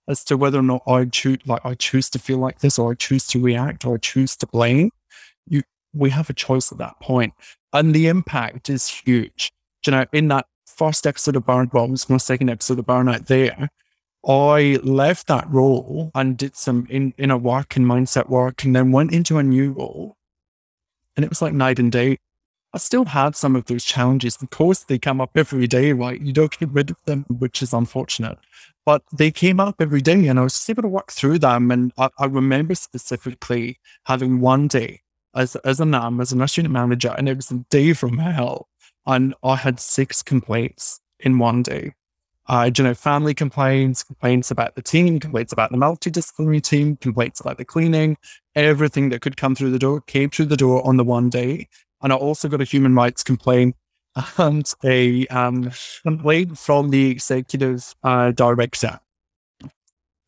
as 0.08 0.24
to 0.26 0.38
whether 0.38 0.60
or 0.60 0.64
not 0.64 0.82
I 0.88 1.06
choose, 1.06 1.40
like, 1.46 1.66
I 1.66 1.74
choose 1.76 2.10
to 2.12 2.20
feel 2.20 2.38
like 2.38 2.60
this, 2.60 2.78
or 2.80 2.92
I 2.92 2.96
choose 2.96 3.28
to 3.28 3.42
react, 3.42 3.86
or 3.86 3.96
I 3.96 3.98
choose 3.98 4.36
to 4.38 4.48
blame." 4.48 4.92
You, 5.48 5.62
we 5.94 6.10
have 6.12 6.30
a 6.30 6.34
choice 6.34 6.72
at 6.72 6.78
that 6.80 7.00
point, 7.02 7.34
and 7.74 7.94
the 7.94 8.08
impact 8.08 8.70
is 8.70 8.88
huge. 8.88 9.52
You 9.86 9.92
know, 9.92 10.06
in 10.14 10.28
that 10.30 10.48
first 10.66 11.08
episode 11.08 11.36
of 11.36 11.46
Burnout, 11.46 11.74
well, 11.74 11.86
it 11.86 11.92
was 11.92 12.10
my 12.10 12.18
second 12.18 12.50
episode 12.50 12.80
of 12.80 12.86
Burnout 12.86 13.28
there 13.28 13.70
I 14.28 14.80
left 14.84 15.28
that 15.28 15.48
role 15.50 16.12
and 16.16 16.36
did 16.36 16.56
some 16.56 16.88
in, 16.90 17.14
inner 17.18 17.38
work 17.38 17.76
and 17.76 17.86
mindset 17.86 18.28
work 18.28 18.64
and 18.64 18.76
then 18.76 18.92
went 18.92 19.14
into 19.14 19.38
a 19.38 19.44
new 19.44 19.72
role. 19.74 20.18
And 21.16 21.24
it 21.24 21.30
was 21.30 21.42
like 21.42 21.54
night 21.54 21.78
and 21.78 21.92
day. 21.92 22.18
I 22.76 22.78
still 22.78 23.06
had 23.06 23.38
some 23.38 23.56
of 23.56 23.66
those 23.66 23.86
challenges. 23.86 24.36
Of 24.42 24.50
course, 24.50 24.84
they 24.84 25.00
come 25.00 25.22
up 25.22 25.32
every 25.38 25.66
day, 25.66 25.94
right? 25.94 26.20
You 26.20 26.34
don't 26.34 26.60
get 26.60 26.70
rid 26.72 26.90
of 26.90 26.98
them, 27.06 27.26
which 27.30 27.62
is 27.62 27.72
unfortunate. 27.72 28.38
But 28.86 29.02
they 29.14 29.32
came 29.32 29.62
up 29.62 29.78
every 29.80 30.02
day 30.02 30.28
and 30.28 30.38
I 30.38 30.44
was 30.44 30.56
just 30.56 30.70
able 30.70 30.82
to 30.82 30.90
work 30.90 31.10
through 31.10 31.40
them. 31.40 31.72
And 31.72 31.94
I, 31.98 32.10
I 32.20 32.26
remember 32.26 32.76
specifically 32.76 33.80
having 34.04 34.42
one 34.42 34.68
day 34.68 35.00
as, 35.34 35.56
as 35.58 35.80
a 35.80 35.86
NAM, 35.86 36.20
as 36.20 36.34
an 36.34 36.46
unit 36.54 36.70
manager, 36.70 37.16
and 37.18 37.30
it 37.30 37.38
was 37.38 37.50
a 37.50 37.66
day 37.70 37.94
from 37.94 38.18
hell. 38.18 38.68
And 39.06 39.34
I 39.42 39.56
had 39.56 39.80
six 39.80 40.22
complaints 40.22 41.00
in 41.22 41.40
one 41.40 41.64
day 41.64 41.94
uh, 42.48 42.70
you 42.76 42.84
know, 42.84 42.94
family 42.94 43.34
complaints, 43.34 44.04
complaints 44.04 44.52
about 44.52 44.76
the 44.76 44.82
team, 44.82 45.20
complaints 45.20 45.52
about 45.52 45.72
the 45.72 45.78
multidisciplinary 45.78 46.62
team, 46.62 46.96
complaints 46.98 47.40
about 47.40 47.58
the 47.58 47.66
cleaning, 47.66 48.18
everything 48.56 49.10
that 49.10 49.22
could 49.22 49.38
come 49.38 49.56
through 49.56 49.72
the 49.72 49.80
door 49.80 50.02
came 50.02 50.30
through 50.30 50.46
the 50.46 50.58
door 50.58 50.86
on 50.86 50.98
the 50.98 51.04
one 51.04 51.30
day. 51.30 51.68
And 52.02 52.14
I 52.14 52.16
also 52.16 52.48
got 52.48 52.62
a 52.62 52.66
human 52.66 52.96
rights 52.96 53.24
complaint 53.24 53.76
and 54.38 54.72
a 54.84 55.28
um, 55.28 55.72
complaint 56.04 56.58
from 56.58 56.90
the 56.90 57.10
executive 57.10 57.96
uh, 58.04 58.32
director. 58.32 59.00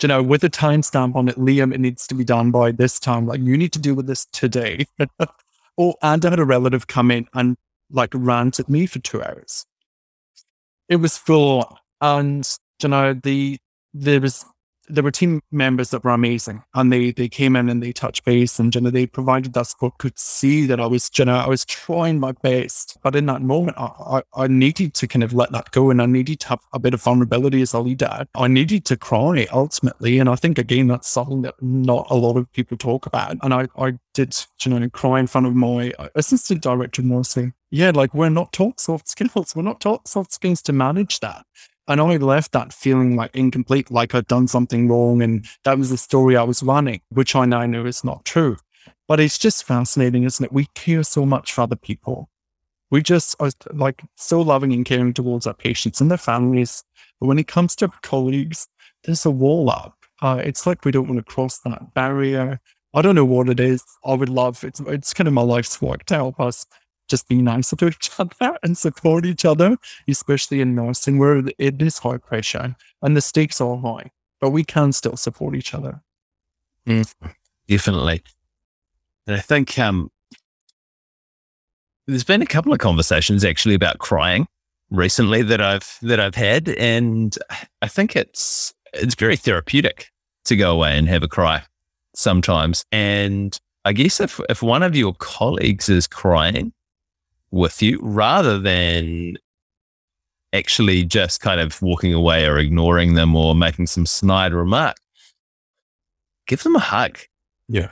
You 0.02 0.08
know, 0.08 0.22
with 0.22 0.44
a 0.44 0.50
timestamp 0.50 1.16
on 1.16 1.28
it, 1.28 1.38
Liam, 1.38 1.74
it 1.74 1.80
needs 1.80 2.06
to 2.08 2.16
be 2.16 2.24
done 2.24 2.52
by 2.52 2.72
this 2.72 3.00
time. 3.00 3.26
Like, 3.26 3.40
you 3.40 3.58
need 3.58 3.74
to 3.74 3.80
deal 3.80 3.96
with 3.96 4.06
this 4.06 4.28
today. 4.32 4.86
oh, 5.78 5.96
and 6.04 6.24
I 6.24 6.30
had 6.30 6.40
a 6.40 6.46
relative 6.46 6.86
come 6.86 7.10
in 7.10 7.28
and 7.34 7.58
like 7.90 8.12
rant 8.14 8.60
at 8.60 8.70
me 8.70 8.86
for 8.86 9.00
two 9.00 9.24
hours. 9.24 9.66
It 10.90 10.98
was 10.98 11.18
full 11.18 11.78
and 12.02 12.48
you 12.82 12.90
know 12.90 13.14
the 13.14 13.58
there 13.94 14.22
was 14.22 14.46
there 14.90 15.04
were 15.04 15.12
team 15.12 15.42
members 15.52 15.90
that 15.90 16.04
were 16.04 16.12
amazing 16.12 16.64
and 16.74 16.92
they 16.92 17.12
they 17.12 17.28
came 17.28 17.56
in 17.56 17.70
and 17.70 17.82
they 17.84 17.92
touched 17.92 18.24
base 18.26 18.60
and 18.60 18.74
you 18.74 18.82
know 18.82 18.90
they 18.90 19.06
provided 19.06 19.54
that 19.54 19.68
support. 19.68 19.98
Could 20.00 20.20
see 20.20 20.66
that 20.66 20.80
i 20.80 20.86
was 20.86 21.10
you 21.18 21.26
know 21.26 21.36
i 21.36 21.48
was 21.48 21.66
trying 21.66 22.20
my 22.20 22.32
best 22.44 22.98
but 23.04 23.16
in 23.16 23.26
that 23.28 23.42
moment 23.42 23.78
I, 23.78 24.22
I, 24.36 24.44
I 24.44 24.48
needed 24.48 24.94
to 24.96 25.08
kind 25.08 25.24
of 25.24 25.34
let 25.34 25.52
that 25.52 25.72
go 25.72 25.90
and 25.90 26.02
i 26.02 26.06
needed 26.06 26.40
to 26.42 26.50
have 26.50 26.60
a 26.74 26.80
bit 26.80 26.94
of 26.94 27.02
vulnerability 27.02 27.62
as 27.62 27.74
a 27.74 27.80
leader. 27.80 28.26
I 28.36 28.48
needed 28.48 28.86
to 28.86 28.98
cry 28.98 29.48
ultimately 29.52 30.20
and 30.20 30.30
i 30.30 30.36
think 30.36 30.58
again 30.60 30.88
that's 30.88 31.08
something 31.08 31.42
that 31.44 31.56
not 31.62 32.08
a 32.10 32.16
lot 32.16 32.38
of 32.38 32.52
people 32.54 32.78
talk 32.78 33.06
about 33.06 33.38
and 33.42 33.54
i 33.54 33.68
i 33.78 33.94
did 34.14 34.36
you 34.64 34.78
know 34.78 34.90
cry 34.90 35.20
in 35.20 35.28
front 35.28 35.48
of 35.48 35.56
my 35.56 35.92
uh, 36.00 36.10
assistant 36.16 36.62
director 36.62 37.02
nursing 37.02 37.54
yeah 37.72 37.92
like 37.92 38.14
we're 38.14 38.30
not 38.30 38.52
taught 38.54 38.80
soft 38.80 39.08
skills 39.08 39.56
we're 39.56 39.64
not 39.64 39.80
taught 39.80 40.08
soft 40.08 40.32
skills 40.32 40.62
to 40.62 40.74
manage 40.74 41.20
that 41.20 41.46
and 41.88 42.02
I 42.02 42.18
left 42.18 42.52
that 42.52 42.74
feeling 42.74 43.16
like 43.16 43.36
incomplete, 43.36 43.90
like 43.90 44.14
I'd 44.14 44.28
done 44.28 44.48
something 44.48 44.90
wrong. 44.90 45.22
And 45.22 45.46
that 45.64 45.78
was 45.78 45.90
the 45.90 45.98
story 45.98 46.36
I 46.36 46.44
was 46.44 46.62
running, 46.62 47.02
which 47.10 47.36
I 47.36 47.46
now 47.46 47.66
know 47.66 47.86
is 47.86 48.04
not 48.04 48.26
true. 48.26 48.58
But 49.08 49.20
it's 49.20 49.38
just 49.38 49.64
fascinating, 49.64 50.24
isn't 50.24 50.44
it? 50.44 50.52
We 50.52 50.66
care 50.76 51.04
so 51.04 51.26
much 51.26 51.54
for 51.54 51.62
other 51.62 51.78
people. 51.78 52.30
We 52.92 53.02
just 53.02 53.36
are 53.40 53.52
like 53.74 54.02
so 54.16 54.42
loving 54.42 54.74
and 54.74 54.86
caring 54.86 55.14
towards 55.14 55.48
our 55.48 55.54
patients 55.54 56.02
and 56.02 56.12
their 56.12 56.18
families. 56.18 56.84
But 57.20 57.28
when 57.28 57.40
it 57.40 57.48
comes 57.48 57.76
to 57.78 57.90
colleagues, 58.02 58.68
there's 59.04 59.26
a 59.26 59.32
wall 59.32 59.70
up. 59.70 59.96
Uh, 60.22 60.42
it's 60.44 60.66
like 60.66 60.84
we 60.84 60.92
don't 60.92 61.08
want 61.08 61.20
to 61.20 61.34
cross 61.34 61.60
that 61.60 61.94
barrier. 61.94 62.60
I 62.94 63.02
don't 63.02 63.16
know 63.16 63.26
what 63.26 63.50
it 63.50 63.60
is. 63.60 63.84
I 64.04 64.14
would 64.14 64.30
love 64.30 64.64
it's 64.64 64.80
it's 64.82 65.14
kind 65.14 65.28
of 65.28 65.34
my 65.34 65.42
life's 65.42 65.82
work 65.82 66.06
to 66.06 66.16
help 66.16 66.40
us 66.40 66.66
just 67.08 67.28
be 67.28 67.42
nicer 67.42 67.76
to 67.78 67.88
each 67.88 68.12
other 68.18 68.58
and 68.64 68.78
support 68.78 69.26
each 69.26 69.46
other, 69.46 69.78
especially 70.08 70.62
in 70.62 70.76
nursing 70.76 71.18
where 71.18 71.44
it 71.58 71.82
is 71.82 72.00
high 72.00 72.18
pressure 72.18 72.76
and 73.02 73.16
the 73.16 73.22
stakes 73.22 73.62
are 73.62 73.78
high, 73.78 74.12
but 74.40 74.52
we 74.52 74.64
can 74.64 74.92
still 74.92 75.18
support 75.18 75.56
each 75.56 75.74
other. 75.74 76.02
Mm, 76.86 77.14
definitely. 77.68 78.24
And 79.26 79.36
I 79.36 79.40
think 79.40 79.78
um, 79.78 80.10
there's 82.08 82.24
been 82.24 82.42
a 82.42 82.48
couple 82.48 82.72
of 82.72 82.80
conversations 82.80 83.44
actually 83.44 83.76
about 83.76 84.00
crying 84.00 84.48
recently 84.90 85.42
that 85.44 85.62
I've 85.62 85.98
that 86.02 86.20
I've 86.20 86.36
had, 86.36 86.70
and 86.70 87.38
I 87.82 87.88
think 87.88 88.16
it's 88.16 88.74
it's 88.94 89.16
very 89.16 89.36
therapeutic 89.36 90.10
to 90.46 90.56
go 90.56 90.72
away 90.72 90.98
and 90.98 91.08
have 91.10 91.24
a 91.24 91.28
cry 91.28 91.64
sometimes. 92.16 92.86
And 92.92 93.58
I 93.84 93.94
guess 93.94 94.20
if 94.20 94.40
if 94.50 94.64
one 94.64 94.84
of 94.84 94.96
your 94.96 95.14
colleagues 95.16 95.90
is 95.90 96.08
crying, 96.08 96.72
with 97.52 97.82
you 97.82 98.00
rather 98.02 98.60
than 98.60 99.38
actually 100.54 101.04
just 101.04 101.42
kind 101.42 101.60
of 101.60 101.82
walking 101.82 102.14
away 102.14 102.46
or 102.46 102.58
ignoring 102.58 103.14
them 103.14 103.36
or 103.36 103.56
making 103.56 103.88
some 103.88 104.06
snide 104.06 104.54
remark. 104.54 104.98
Give 106.48 106.62
them 106.64 106.76
a 106.76 106.80
hug. 106.80 107.20
Yeah. 107.68 107.92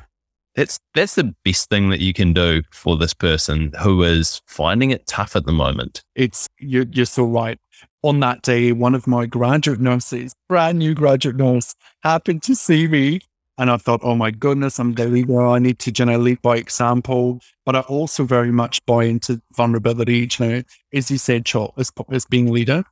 That's 0.56 0.80
that's 0.94 1.16
the 1.16 1.36
best 1.44 1.70
thing 1.70 1.90
that 1.90 2.00
you 2.00 2.14
can 2.14 2.32
do 2.32 2.64
for 2.72 2.96
this 2.96 3.14
person 3.14 3.74
who 3.82 4.04
is 4.04 4.42
finding 4.48 4.92
it 4.92 5.06
tough 5.06 5.36
at 5.36 5.46
the 5.46 5.52
moment. 5.52 6.02
It's 6.16 6.48
you're, 6.60 6.86
you're 6.92 7.06
so 7.06 7.26
right. 7.26 7.60
On 8.04 8.22
that 8.22 8.42
day, 8.42 8.72
one 8.72 8.96
of 8.96 9.06
my 9.06 9.26
graduate 9.26 9.82
nurses, 9.82 10.34
brand 10.48 10.80
new 10.80 10.94
graduate 10.94 11.36
nurse, 11.36 11.76
happened 12.04 12.42
to 12.44 12.56
see 12.56 12.88
me 12.88 13.20
and 13.58 13.70
I 13.70 13.78
thought, 13.78 14.02
oh 14.04 14.16
my 14.16 14.32
goodness, 14.32 14.80
um, 14.80 14.90
I'm 14.90 14.94
the 14.96 15.06
leader. 15.06 15.46
I 15.46 15.60
need 15.60 15.80
to, 15.80 15.94
you 15.98 16.06
know, 16.06 16.18
lead 16.18 16.42
by 16.42 16.58
example. 16.58 17.40
But 17.66 17.76
I 17.76 17.80
also 17.82 18.24
very 18.24 18.52
much 18.52 18.86
buy 18.86 19.06
into 19.06 19.42
vulnerability, 19.56 20.28
you 20.40 20.46
know, 20.46 20.64
as 20.94 21.10
you 21.10 21.18
said, 21.18 21.46
Chol, 21.46 21.74
as, 21.78 21.92
as 22.12 22.26
being 22.26 22.52
leader. 22.52 22.84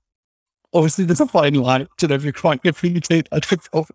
Obviously, 0.74 1.06
there's 1.06 1.22
a 1.22 1.28
fine 1.28 1.56
line, 1.56 1.88
you 2.02 2.08
know, 2.08 2.16
if 2.16 2.24
you're 2.24 2.34
quite 2.34 2.62
if 2.64 2.84
you 2.84 3.00
take 3.00 3.30
that. 3.30 3.90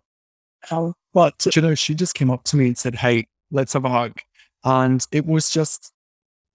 Um, 0.71 0.93
but, 1.13 1.47
you 1.55 1.61
know, 1.61 1.75
she 1.75 1.95
just 1.95 2.15
came 2.15 2.29
up 2.29 2.43
to 2.45 2.57
me 2.57 2.67
and 2.67 2.77
said, 2.77 2.95
hey, 2.95 3.27
let's 3.51 3.73
have 3.73 3.85
a 3.85 3.89
hug. 3.89 4.19
And 4.63 5.05
it 5.11 5.25
was 5.25 5.49
just, 5.49 5.93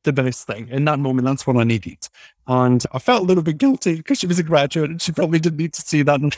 the 0.05 0.13
best 0.13 0.47
thing. 0.47 0.69
In 0.69 0.85
that 0.85 0.99
moment, 0.99 1.27
that's 1.27 1.47
what 1.47 1.57
I 1.57 1.65
needed. 1.65 1.99
And 2.47 2.85
I 2.93 2.99
felt 2.99 3.23
a 3.23 3.25
little 3.25 3.43
bit 3.43 3.57
guilty 3.59 3.97
because 3.97 4.19
she 4.19 4.27
was 4.27 4.39
a 4.39 4.43
graduate 4.43 4.91
and 4.91 5.03
she 5.03 5.13
probably 5.13 5.39
didn't 5.39 5.59
need 5.59 5.73
to 5.73 5.81
see 5.81 6.03
that. 6.03 6.21
And 6.21 6.35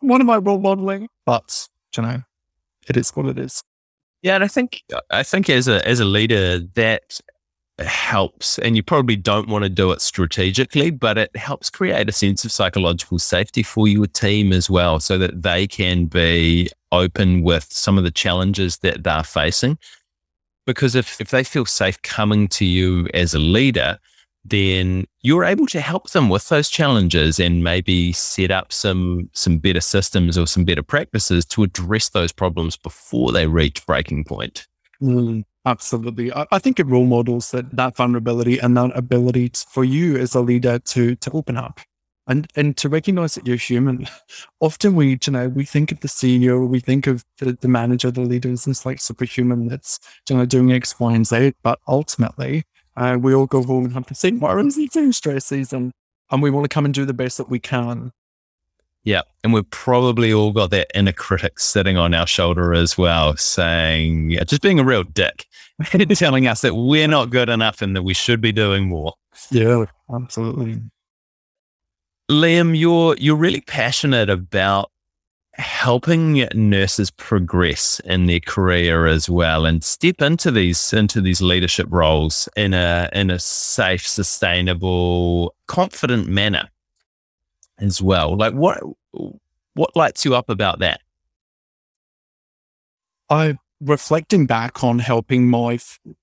what 0.00 0.20
am 0.20 0.28
I 0.28 0.36
role 0.36 0.58
modeling? 0.58 1.08
But, 1.24 1.68
you 1.96 2.02
know, 2.02 2.22
it 2.88 2.96
is 2.96 3.10
what 3.10 3.26
it 3.26 3.38
is. 3.38 3.62
Yeah, 4.22 4.34
and 4.34 4.44
I 4.44 4.48
think 4.48 4.82
I 5.10 5.22
think 5.22 5.48
as 5.48 5.68
a 5.68 5.86
as 5.86 6.00
a 6.00 6.04
leader 6.04 6.60
that 6.74 7.20
helps 7.78 8.58
and 8.58 8.76
you 8.76 8.82
probably 8.82 9.16
don't 9.16 9.48
want 9.48 9.64
to 9.64 9.68
do 9.68 9.90
it 9.90 10.00
strategically 10.00 10.90
but 10.90 11.16
it 11.16 11.34
helps 11.36 11.70
create 11.70 12.08
a 12.08 12.12
sense 12.12 12.44
of 12.44 12.52
psychological 12.52 13.18
safety 13.18 13.62
for 13.62 13.88
your 13.88 14.06
team 14.06 14.52
as 14.52 14.68
well 14.68 15.00
so 15.00 15.16
that 15.16 15.42
they 15.42 15.66
can 15.66 16.04
be 16.06 16.68
open 16.92 17.42
with 17.42 17.66
some 17.70 17.96
of 17.96 18.04
the 18.04 18.10
challenges 18.10 18.78
that 18.78 19.02
they're 19.02 19.22
facing 19.22 19.78
because 20.66 20.94
if 20.94 21.20
if 21.20 21.30
they 21.30 21.44
feel 21.44 21.64
safe 21.64 22.00
coming 22.02 22.48
to 22.48 22.64
you 22.64 23.08
as 23.14 23.34
a 23.34 23.38
leader 23.38 23.98
then 24.44 25.06
you're 25.22 25.44
able 25.44 25.66
to 25.66 25.80
help 25.80 26.10
them 26.10 26.28
with 26.28 26.48
those 26.48 26.68
challenges 26.68 27.38
and 27.38 27.62
maybe 27.62 28.12
set 28.12 28.50
up 28.50 28.72
some 28.72 29.28
some 29.32 29.58
better 29.58 29.80
systems 29.80 30.38
or 30.38 30.46
some 30.46 30.64
better 30.64 30.82
practices 30.82 31.44
to 31.44 31.62
address 31.62 32.08
those 32.08 32.32
problems 32.32 32.76
before 32.76 33.32
they 33.32 33.46
reach 33.46 33.84
breaking 33.86 34.24
point. 34.24 34.66
Mm, 35.02 35.44
absolutely, 35.66 36.32
I, 36.32 36.46
I, 36.52 36.58
think 36.58 36.80
it 36.80 36.86
role 36.86 37.06
models 37.06 37.50
that 37.50 37.74
that 37.76 37.96
vulnerability 37.96 38.58
and 38.58 38.76
that 38.76 38.96
ability 38.96 39.52
for 39.68 39.84
you 39.84 40.16
as 40.16 40.34
a 40.34 40.40
leader 40.40 40.78
to 40.78 41.16
to 41.16 41.30
open 41.32 41.56
up 41.56 41.80
and 42.26 42.46
and 42.56 42.76
to 42.78 42.88
recognize 42.88 43.34
that 43.34 43.46
you're 43.46 43.56
human. 43.56 44.06
Often 44.60 44.94
we 44.94 45.18
you 45.24 45.32
know 45.32 45.48
we 45.48 45.64
think 45.64 45.92
of 45.92 46.00
the 46.00 46.08
CEO, 46.08 46.66
we 46.66 46.80
think 46.80 47.06
of 47.06 47.24
the, 47.38 47.52
the 47.60 47.68
manager, 47.68 48.10
the 48.10 48.22
leaders 48.22 48.60
as 48.60 48.64
this 48.64 48.86
like 48.86 49.00
superhuman 49.00 49.68
that's 49.68 49.98
you 50.28 50.36
know 50.36 50.46
doing 50.46 50.72
X, 50.72 50.98
Y, 50.98 51.12
and 51.12 51.26
Z, 51.26 51.52
but 51.62 51.78
ultimately 51.86 52.64
uh, 52.96 53.18
we 53.20 53.34
all 53.34 53.46
go 53.46 53.62
home 53.62 53.84
and 53.84 53.94
have 53.94 54.06
the 54.06 54.14
same 54.14 54.40
worries 54.40 54.76
and 54.76 54.92
same 54.92 55.12
stresses, 55.12 55.72
and 55.72 55.92
and 56.30 56.42
we 56.42 56.50
want 56.50 56.64
to 56.64 56.68
come 56.68 56.84
and 56.84 56.94
do 56.94 57.04
the 57.04 57.14
best 57.14 57.38
that 57.38 57.48
we 57.48 57.58
can. 57.58 58.12
Yeah, 59.02 59.22
and 59.42 59.52
we've 59.52 59.68
probably 59.70 60.32
all 60.32 60.52
got 60.52 60.70
that 60.70 60.88
inner 60.94 61.12
critic 61.12 61.58
sitting 61.58 61.96
on 61.96 62.12
our 62.12 62.26
shoulder 62.26 62.74
as 62.74 62.98
well, 62.98 63.34
saying, 63.36 64.30
yeah, 64.30 64.44
just 64.44 64.60
being 64.60 64.78
a 64.78 64.84
real 64.84 65.04
dick, 65.04 65.46
telling 66.14 66.46
us 66.46 66.60
that 66.60 66.74
we're 66.74 67.08
not 67.08 67.30
good 67.30 67.48
enough 67.48 67.80
and 67.80 67.96
that 67.96 68.02
we 68.02 68.12
should 68.12 68.40
be 68.40 68.52
doing 68.52 68.88
more. 68.88 69.14
Yeah, 69.50 69.86
absolutely. 70.12 70.82
Liam, 72.30 72.78
you're 72.78 73.16
you're 73.16 73.36
really 73.36 73.62
passionate 73.62 74.30
about 74.30 74.90
helping 75.60 76.48
nurses 76.54 77.10
progress 77.10 78.00
in 78.04 78.26
their 78.26 78.40
career 78.40 79.06
as 79.06 79.28
well 79.28 79.66
and 79.66 79.84
step 79.84 80.20
into 80.20 80.50
these 80.50 80.92
into 80.92 81.20
these 81.20 81.42
leadership 81.42 81.86
roles 81.90 82.48
in 82.56 82.74
a 82.74 83.08
in 83.12 83.30
a 83.30 83.38
safe 83.38 84.06
sustainable 84.06 85.54
confident 85.66 86.26
manner 86.26 86.68
as 87.78 88.00
well. 88.00 88.36
Like 88.36 88.54
what 88.54 88.82
what 89.74 89.94
lights 89.94 90.24
you 90.24 90.34
up 90.34 90.48
about 90.48 90.78
that? 90.80 91.00
I 93.28 93.58
reflecting 93.80 94.46
back 94.46 94.82
on 94.82 94.98
helping 94.98 95.48
my 95.48 95.78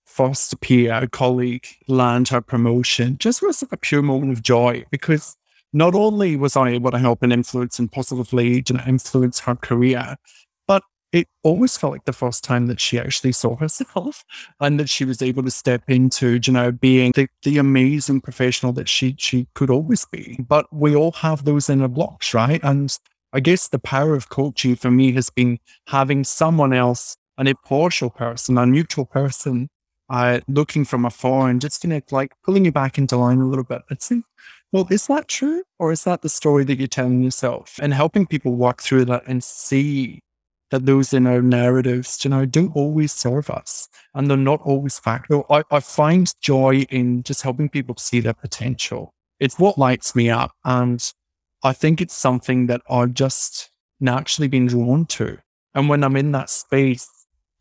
foster 0.05 0.57
peer 0.57 1.07
colleague 1.11 1.67
land 1.87 2.27
her 2.29 2.41
promotion 2.41 3.17
just 3.17 3.41
was 3.41 3.63
a 3.71 3.77
pure 3.77 4.01
moment 4.01 4.31
of 4.31 4.41
joy 4.43 4.83
because 4.91 5.36
not 5.73 5.95
only 5.95 6.35
was 6.35 6.55
I 6.55 6.69
able 6.69 6.91
to 6.91 6.97
help 6.97 7.23
and 7.23 7.33
influence 7.33 7.79
and 7.79 7.91
positively 7.91 8.63
influence 8.87 9.39
her 9.41 9.55
career, 9.55 10.15
but 10.67 10.83
it 11.11 11.27
always 11.43 11.77
felt 11.77 11.93
like 11.93 12.05
the 12.05 12.13
first 12.13 12.43
time 12.43 12.67
that 12.67 12.79
she 12.79 12.99
actually 12.99 13.31
saw 13.31 13.55
herself 13.55 14.23
and 14.59 14.79
that 14.79 14.89
she 14.89 15.05
was 15.05 15.21
able 15.21 15.43
to 15.43 15.51
step 15.51 15.83
into, 15.87 16.39
you 16.43 16.53
know, 16.53 16.71
being 16.71 17.11
the, 17.13 17.27
the 17.43 17.57
amazing 17.57 18.21
professional 18.21 18.73
that 18.73 18.89
she 18.89 19.15
she 19.17 19.47
could 19.53 19.69
always 19.69 20.05
be. 20.05 20.39
But 20.47 20.65
we 20.71 20.95
all 20.95 21.11
have 21.13 21.45
those 21.45 21.69
inner 21.69 21.87
blocks, 21.87 22.33
right? 22.33 22.61
And 22.63 22.97
I 23.33 23.39
guess 23.39 23.67
the 23.67 23.79
power 23.79 24.15
of 24.15 24.29
coaching 24.29 24.75
for 24.75 24.89
me 24.89 25.11
has 25.13 25.29
been 25.29 25.59
having 25.87 26.23
someone 26.23 26.73
else, 26.73 27.17
an 27.37 27.47
impartial 27.47 28.09
person, 28.09 28.57
a 28.57 28.65
neutral 28.65 29.05
person, 29.05 29.69
uh, 30.09 30.39
looking 30.47 30.85
from 30.85 31.05
afar 31.05 31.49
and 31.49 31.59
just, 31.59 31.83
you 31.83 31.89
know, 31.89 32.01
like 32.11 32.31
pulling 32.43 32.65
you 32.65 32.71
back 32.71 32.97
into 32.97 33.17
line 33.17 33.39
a 33.39 33.45
little 33.45 33.65
bit. 33.65 33.81
It's 33.91 34.11
well, 34.71 34.87
is 34.89 35.07
that 35.07 35.27
true? 35.27 35.63
Or 35.79 35.91
is 35.91 36.03
that 36.03 36.21
the 36.21 36.29
story 36.29 36.63
that 36.65 36.77
you're 36.77 36.87
telling 36.87 37.23
yourself? 37.23 37.79
And 37.81 37.93
helping 37.93 38.25
people 38.25 38.55
walk 38.55 38.81
through 38.81 39.05
that 39.05 39.23
and 39.27 39.43
see 39.43 40.19
that 40.71 40.85
those 40.85 41.13
in 41.13 41.25
our 41.27 41.41
narratives, 41.41 42.23
you 42.23 42.29
know, 42.29 42.45
don't 42.45 42.75
always 42.75 43.13
serve 43.13 43.49
us 43.49 43.87
and 44.13 44.29
they're 44.29 44.37
not 44.37 44.61
always 44.61 44.99
factual. 44.99 45.45
I, 45.49 45.63
I 45.71 45.79
find 45.79 46.31
joy 46.41 46.85
in 46.89 47.23
just 47.23 47.41
helping 47.41 47.69
people 47.69 47.95
see 47.97 48.19
their 48.19 48.33
potential. 48.33 49.13
It's 49.39 49.59
what 49.59 49.77
lights 49.77 50.15
me 50.15 50.29
up. 50.29 50.51
And 50.65 51.01
I 51.63 51.73
think 51.73 52.01
it's 52.01 52.15
something 52.15 52.67
that 52.67 52.81
I've 52.89 53.13
just 53.13 53.69
naturally 53.99 54.47
been 54.47 54.67
drawn 54.67 55.05
to. 55.05 55.37
And 55.73 55.87
when 55.89 56.03
I'm 56.03 56.15
in 56.15 56.31
that 56.33 56.49
space, 56.49 57.07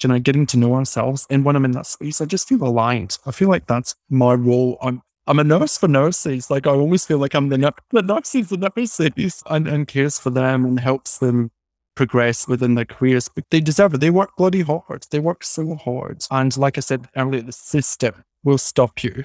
you 0.03 0.09
know, 0.09 0.19
getting 0.19 0.47
to 0.47 0.59
know 0.59 0.75
ourselves, 0.75 1.27
and 1.31 1.45
when 1.45 1.57
I'm 1.57 1.65
in 1.65 1.71
that 1.73 1.87
space, 1.87 2.21
I 2.21 2.27
just 2.27 2.49
feel 2.49 2.65
aligned. 2.65 3.17
I 3.27 3.31
feel 3.31 3.49
like 3.49 3.67
that's 3.67 3.95
my 4.11 4.35
role. 4.35 4.79
I'm 4.83 5.03
I'm 5.27 5.39
a 5.39 5.45
nurse 5.45 5.77
for 5.77 5.89
nurses. 5.89 6.51
Like 6.51 6.67
I 6.67 6.71
always 6.71 7.05
feel 7.05 7.19
like 7.19 7.35
I'm 7.35 7.49
the, 7.49 7.73
the 7.91 8.03
nurses 8.03 8.53
and 8.53 8.63
nurses 8.63 9.43
and, 9.47 9.67
and 9.67 9.89
cares 9.89 10.19
for 10.19 10.31
them 10.31 10.65
and 10.65 10.79
helps 10.79 11.19
them 11.19 11.51
progress 11.97 12.47
within 12.47 12.75
their 12.75 12.85
careers. 12.85 13.29
But 13.29 13.45
they 13.51 13.61
deserve 13.61 13.95
it. 13.95 14.01
They 14.01 14.11
work 14.11 14.31
bloody 14.37 14.63
hard. 14.63 15.07
They 15.11 15.19
work 15.19 15.43
so 15.43 15.75
hard. 15.75 16.25
And 16.31 16.57
like 16.57 16.79
I 16.79 16.81
said 16.81 17.09
earlier, 17.17 17.43
the 17.43 17.53
system 17.53 18.25
will 18.45 18.59
stop 18.59 19.03
you 19.03 19.25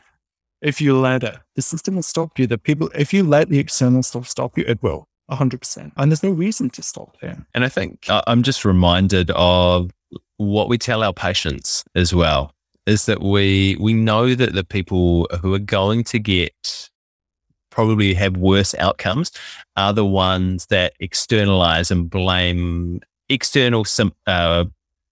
if 0.61 0.81
you 0.81 0.97
let 0.97 1.23
it. 1.23 1.37
The 1.55 1.61
system 1.61 1.95
will 1.95 2.03
stop 2.03 2.39
you. 2.39 2.47
The 2.47 2.57
people, 2.57 2.89
if 2.95 3.13
you 3.13 3.23
let 3.23 3.49
the 3.49 3.59
external 3.59 4.01
stuff 4.03 4.27
stop 4.27 4.57
you, 4.57 4.63
it 4.67 4.81
will. 4.81 5.07
100%. 5.29 5.91
And 5.95 6.11
there's 6.11 6.23
no 6.23 6.31
reason 6.31 6.69
to 6.71 6.83
stop 6.83 7.17
there. 7.21 7.45
And 7.53 7.63
I 7.63 7.69
think 7.69 8.09
uh, 8.09 8.21
I'm 8.27 8.43
just 8.43 8.65
reminded 8.65 9.31
of 9.31 9.91
what 10.37 10.67
we 10.67 10.77
tell 10.77 11.03
our 11.03 11.13
patients 11.13 11.83
as 11.95 12.13
well 12.13 12.53
is 12.85 13.05
that 13.05 13.21
we 13.21 13.77
we 13.79 13.93
know 13.93 14.33
that 14.35 14.53
the 14.53 14.63
people 14.63 15.27
who 15.41 15.53
are 15.53 15.59
going 15.59 16.03
to 16.05 16.19
get 16.19 16.89
probably 17.69 18.13
have 18.13 18.37
worse 18.37 18.75
outcomes 18.75 19.31
are 19.75 19.93
the 19.93 20.05
ones 20.05 20.65
that 20.67 20.93
externalize 20.99 21.89
and 21.89 22.09
blame 22.09 22.99
external 23.29 23.85
uh, 24.27 24.65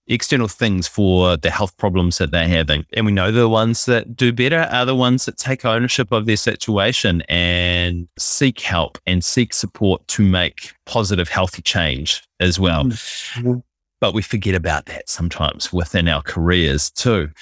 external 0.07 0.47
things 0.47 0.87
for 0.87 1.37
the 1.37 1.51
health 1.51 1.77
problems 1.77 2.17
that 2.17 2.31
they're 2.31 2.47
having. 2.47 2.83
And 2.93 3.05
we 3.05 3.11
know 3.11 3.31
the 3.31 3.47
ones 3.47 3.85
that 3.85 4.15
do 4.15 4.33
better 4.33 4.67
are 4.71 4.85
the 4.85 4.95
ones 4.95 5.25
that 5.25 5.37
take 5.37 5.65
ownership 5.65 6.11
of 6.11 6.25
their 6.25 6.35
situation 6.35 7.21
and 7.29 8.07
seek 8.17 8.59
help 8.59 8.97
and 9.05 9.23
seek 9.23 9.53
support 9.53 10.05
to 10.09 10.23
make 10.23 10.73
positive, 10.85 11.29
healthy 11.29 11.61
change 11.61 12.23
as 12.39 12.59
well. 12.59 12.85
Mm-hmm 12.85 13.59
but 13.99 14.13
we 14.13 14.21
forget 14.21 14.55
about 14.55 14.85
that 14.85 15.09
sometimes 15.09 15.71
within 15.73 16.07
our 16.07 16.21
careers 16.21 16.91
too. 16.91 17.29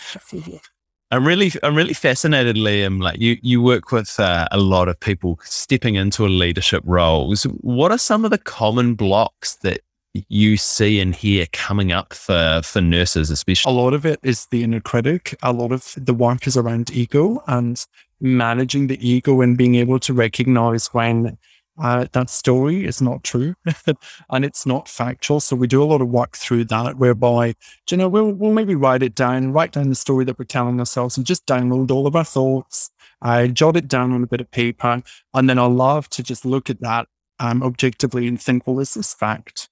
I'm 1.10 1.26
really, 1.26 1.54
I'm 1.63 1.76
really 1.76 1.93
fascinated, 1.93 2.58
Liam. 2.58 3.02
Like 3.02 3.20
you, 3.20 3.38
you 3.41 3.62
work 3.62 3.93
with 3.93 4.20
uh, 4.20 4.48
a 4.52 4.58
lot 4.58 4.89
of 4.89 5.00
people 5.00 5.39
stepping 5.43 5.96
into 5.96 6.26
a 6.26 6.28
leadership 6.28 6.84
roles. 6.86 7.43
What 7.43 7.91
are 7.91 7.98
some 7.98 8.26
of 8.26 8.32
the 8.32 8.38
common 8.38 8.93
blocks 8.96 9.56
that 9.58 9.80
you 10.28 10.58
see 10.58 11.00
and 11.00 11.15
hear 11.15 11.46
coming 11.54 11.93
up 11.93 12.13
for 12.13 12.62
for 12.62 12.82
nurses, 12.82 13.30
especially? 13.30 13.72
A 13.72 13.76
lot 13.76 13.93
of 13.93 14.06
it 14.06 14.20
is 14.22 14.48
the 14.48 14.63
inner 14.63 14.82
critic. 14.82 15.34
A 15.43 15.54
lot 15.54 15.72
of 15.72 15.93
the 15.96 16.13
work 16.13 16.46
is 16.46 16.58
around 16.58 16.91
ego 16.91 17.41
and 17.48 17.86
managing 18.20 18.88
the 18.88 19.08
ego 19.08 19.39
and 19.39 19.58
being 19.58 19.76
able 19.76 20.00
to 20.00 20.13
recognize 20.13 20.88
when 20.88 21.38
uh, 21.80 22.06
that 22.12 22.30
story 22.30 22.86
is 22.86 23.02
not 23.02 23.24
true 23.24 23.56
and 24.30 24.46
it's 24.46 24.66
not 24.66 24.88
factual. 24.88 25.40
So 25.40 25.56
we 25.56 25.68
do 25.68 25.82
a 25.82 25.86
lot 25.86 26.02
of 26.02 26.10
work 26.10 26.36
through 26.36 26.66
that, 26.66 26.98
whereby, 26.98 27.56
you 27.90 27.98
know, 27.98 28.08
we'll, 28.08 28.32
we'll 28.32 28.54
maybe 28.54 28.76
write 28.76 29.04
it 29.04 29.16
down, 29.16 29.52
write 29.54 29.74
down 29.74 29.90
the 29.90 29.96
story 29.96 30.26
that 30.26 30.40
we're 30.40 30.46
telling 30.46 30.80
ourselves 30.80 31.18
and 31.18 31.26
just 31.26 31.46
download 31.46 31.92
all 31.92 32.08
of 32.08 32.16
our 32.16 32.24
thoughts. 32.24 32.90
I 33.22 33.48
jot 33.48 33.76
it 33.76 33.88
down 33.88 34.12
on 34.12 34.24
a 34.24 34.28
bit 34.28 34.42
of 34.42 34.50
paper. 34.52 35.02
And 35.34 35.50
then 35.50 35.60
I 35.60 35.66
love 35.66 36.10
to 36.10 36.24
just 36.24 36.46
look 36.46 36.70
at 36.70 36.82
that 36.82 37.08
um, 37.40 37.63
objectively 37.63 38.28
and 38.28 38.42
think, 38.42 38.66
well, 38.66 38.80
is 38.80 38.94
this 38.94 39.13
fact? 39.13 39.70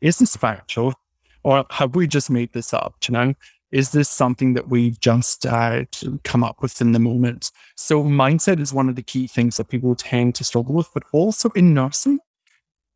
Is 0.00 0.18
this 0.18 0.36
factual? 0.36 0.94
Or 1.42 1.64
have 1.70 1.94
we 1.94 2.06
just 2.06 2.30
made 2.30 2.52
this 2.52 2.74
up? 2.74 2.94
You 3.08 3.12
know, 3.12 3.34
is 3.72 3.92
this 3.92 4.08
something 4.08 4.54
that 4.54 4.68
we've 4.68 4.98
just 4.98 5.46
uh, 5.46 5.84
come 6.24 6.42
up 6.42 6.60
with 6.60 6.80
in 6.80 6.92
the 6.92 6.98
moment? 6.98 7.50
So, 7.76 8.02
mindset 8.02 8.60
is 8.60 8.72
one 8.72 8.88
of 8.88 8.96
the 8.96 9.02
key 9.02 9.26
things 9.26 9.56
that 9.56 9.68
people 9.68 9.94
tend 9.94 10.34
to 10.36 10.44
struggle 10.44 10.74
with, 10.74 10.90
but 10.92 11.04
also 11.12 11.50
in 11.50 11.72
nursing, 11.72 12.18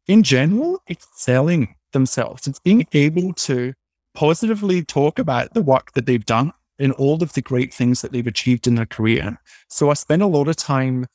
in 0.07 0.23
general, 0.23 0.83
it's 0.89 1.07
selling 1.15 1.75
themselves. 1.93 2.47
It's 2.47 2.59
being 2.59 2.87
able 2.93 3.33
to 3.35 3.73
positively 4.15 4.85
talk 4.85 5.19
about 5.19 5.55
the 5.55 5.63
work 5.63 5.93
that 5.93 6.07
they've 6.07 6.25
done 6.25 6.53
and 6.79 6.93
all 6.93 7.23
of 7.23 7.33
the 7.35 7.43
great 7.43 7.73
things 7.73 8.03
that 8.03 8.13
they've 8.13 8.27
achieved 8.27 8.67
in 8.67 8.75
their 8.75 8.87
career. 8.87 9.41
So, 9.69 9.91
I 9.91 9.95
spend 9.95 10.23
a 10.23 10.27
lot 10.27 10.49
of 10.49 10.57
time 10.57 11.07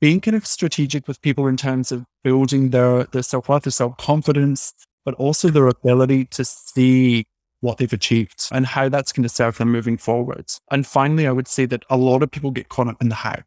being 0.00 0.20
kind 0.20 0.36
of 0.36 0.46
strategic 0.46 1.06
with 1.08 1.22
people 1.22 1.46
in 1.46 1.56
terms 1.56 1.92
of 1.92 2.04
building 2.24 2.70
their, 2.70 3.04
their 3.04 3.22
self 3.22 3.48
worth, 3.48 3.64
their 3.64 3.70
self 3.70 3.96
confidence, 3.98 4.72
but 5.04 5.14
also 5.14 5.48
their 5.50 5.68
ability 5.68 6.24
to 6.26 6.44
see 6.44 7.26
what 7.60 7.78
they've 7.78 7.92
achieved 7.92 8.48
and 8.52 8.66
how 8.66 8.88
that's 8.88 9.12
going 9.12 9.22
to 9.22 9.28
serve 9.28 9.58
them 9.58 9.72
moving 9.72 9.96
forward. 9.96 10.46
And 10.70 10.86
finally, 10.86 11.26
I 11.26 11.32
would 11.32 11.48
say 11.48 11.66
that 11.66 11.84
a 11.90 11.96
lot 11.96 12.22
of 12.22 12.30
people 12.30 12.50
get 12.50 12.68
caught 12.68 12.88
up 12.88 13.00
in 13.00 13.08
the 13.08 13.14
how. 13.14 13.42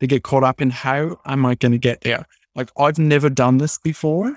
They 0.00 0.06
get 0.06 0.22
caught 0.22 0.44
up 0.44 0.60
in 0.60 0.70
how 0.70 1.20
am 1.24 1.46
I 1.46 1.54
going 1.54 1.72
to 1.72 1.78
get 1.78 2.02
there? 2.02 2.26
Like, 2.54 2.70
I've 2.78 2.98
never 2.98 3.30
done 3.30 3.58
this 3.58 3.78
before. 3.78 4.36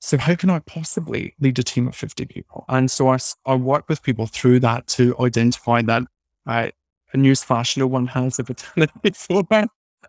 So 0.00 0.18
how 0.18 0.34
can 0.34 0.50
I 0.50 0.58
possibly 0.60 1.34
lead 1.40 1.58
a 1.58 1.62
team 1.62 1.88
of 1.88 1.94
50 1.94 2.26
people? 2.26 2.64
And 2.68 2.90
so 2.90 3.08
I, 3.08 3.18
I 3.46 3.54
work 3.54 3.88
with 3.88 4.02
people 4.02 4.26
through 4.26 4.60
that 4.60 4.86
to 4.88 5.16
identify 5.18 5.80
that 5.82 6.02
uh, 6.46 6.68
a 7.14 7.16
newsflash, 7.16 7.76
no 7.76 7.86
one 7.86 8.06
has 8.08 8.38
ever 8.38 8.52
done 8.76 8.84
it 8.84 9.02
before. 9.02 9.44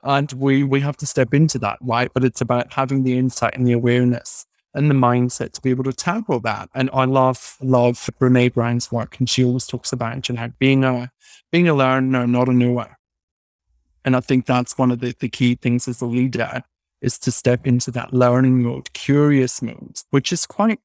And 0.03 0.31
we, 0.33 0.63
we 0.63 0.81
have 0.81 0.97
to 0.97 1.05
step 1.05 1.33
into 1.33 1.57
that, 1.59 1.77
right? 1.81 2.11
But 2.13 2.25
it's 2.25 2.41
about 2.41 2.73
having 2.73 3.03
the 3.03 3.17
insight 3.17 3.55
and 3.55 3.65
the 3.65 3.71
awareness 3.71 4.45
and 4.75 4.91
the 4.91 4.95
mindset 4.95 5.53
to 5.53 5.61
be 5.61 5.69
able 5.71 5.85
to 5.85 5.93
tackle 5.93 6.39
that. 6.41 6.69
And 6.75 6.89
I 6.93 7.05
love, 7.05 7.57
love 7.61 7.97
Brene 8.19 8.53
Brown's 8.53 8.91
work. 8.91 9.17
And 9.19 9.29
she 9.29 9.43
always 9.43 9.65
talks 9.65 9.93
about, 9.93 10.29
you 10.29 10.53
being 10.59 10.83
a, 10.83 11.11
being 11.51 11.67
a 11.67 11.73
learner, 11.73 12.27
not 12.27 12.49
a 12.49 12.53
knower. 12.53 12.97
And 14.03 14.15
I 14.15 14.19
think 14.19 14.45
that's 14.45 14.77
one 14.77 14.91
of 14.91 14.99
the, 14.99 15.15
the 15.19 15.29
key 15.29 15.55
things 15.55 15.87
as 15.87 16.01
a 16.01 16.05
leader 16.05 16.61
is 17.01 17.17
to 17.19 17.31
step 17.31 17.65
into 17.65 17.89
that 17.91 18.13
learning 18.13 18.61
mode, 18.61 18.93
curious 18.93 19.61
mode, 19.61 20.01
which 20.11 20.31
is 20.31 20.45
quite 20.45 20.79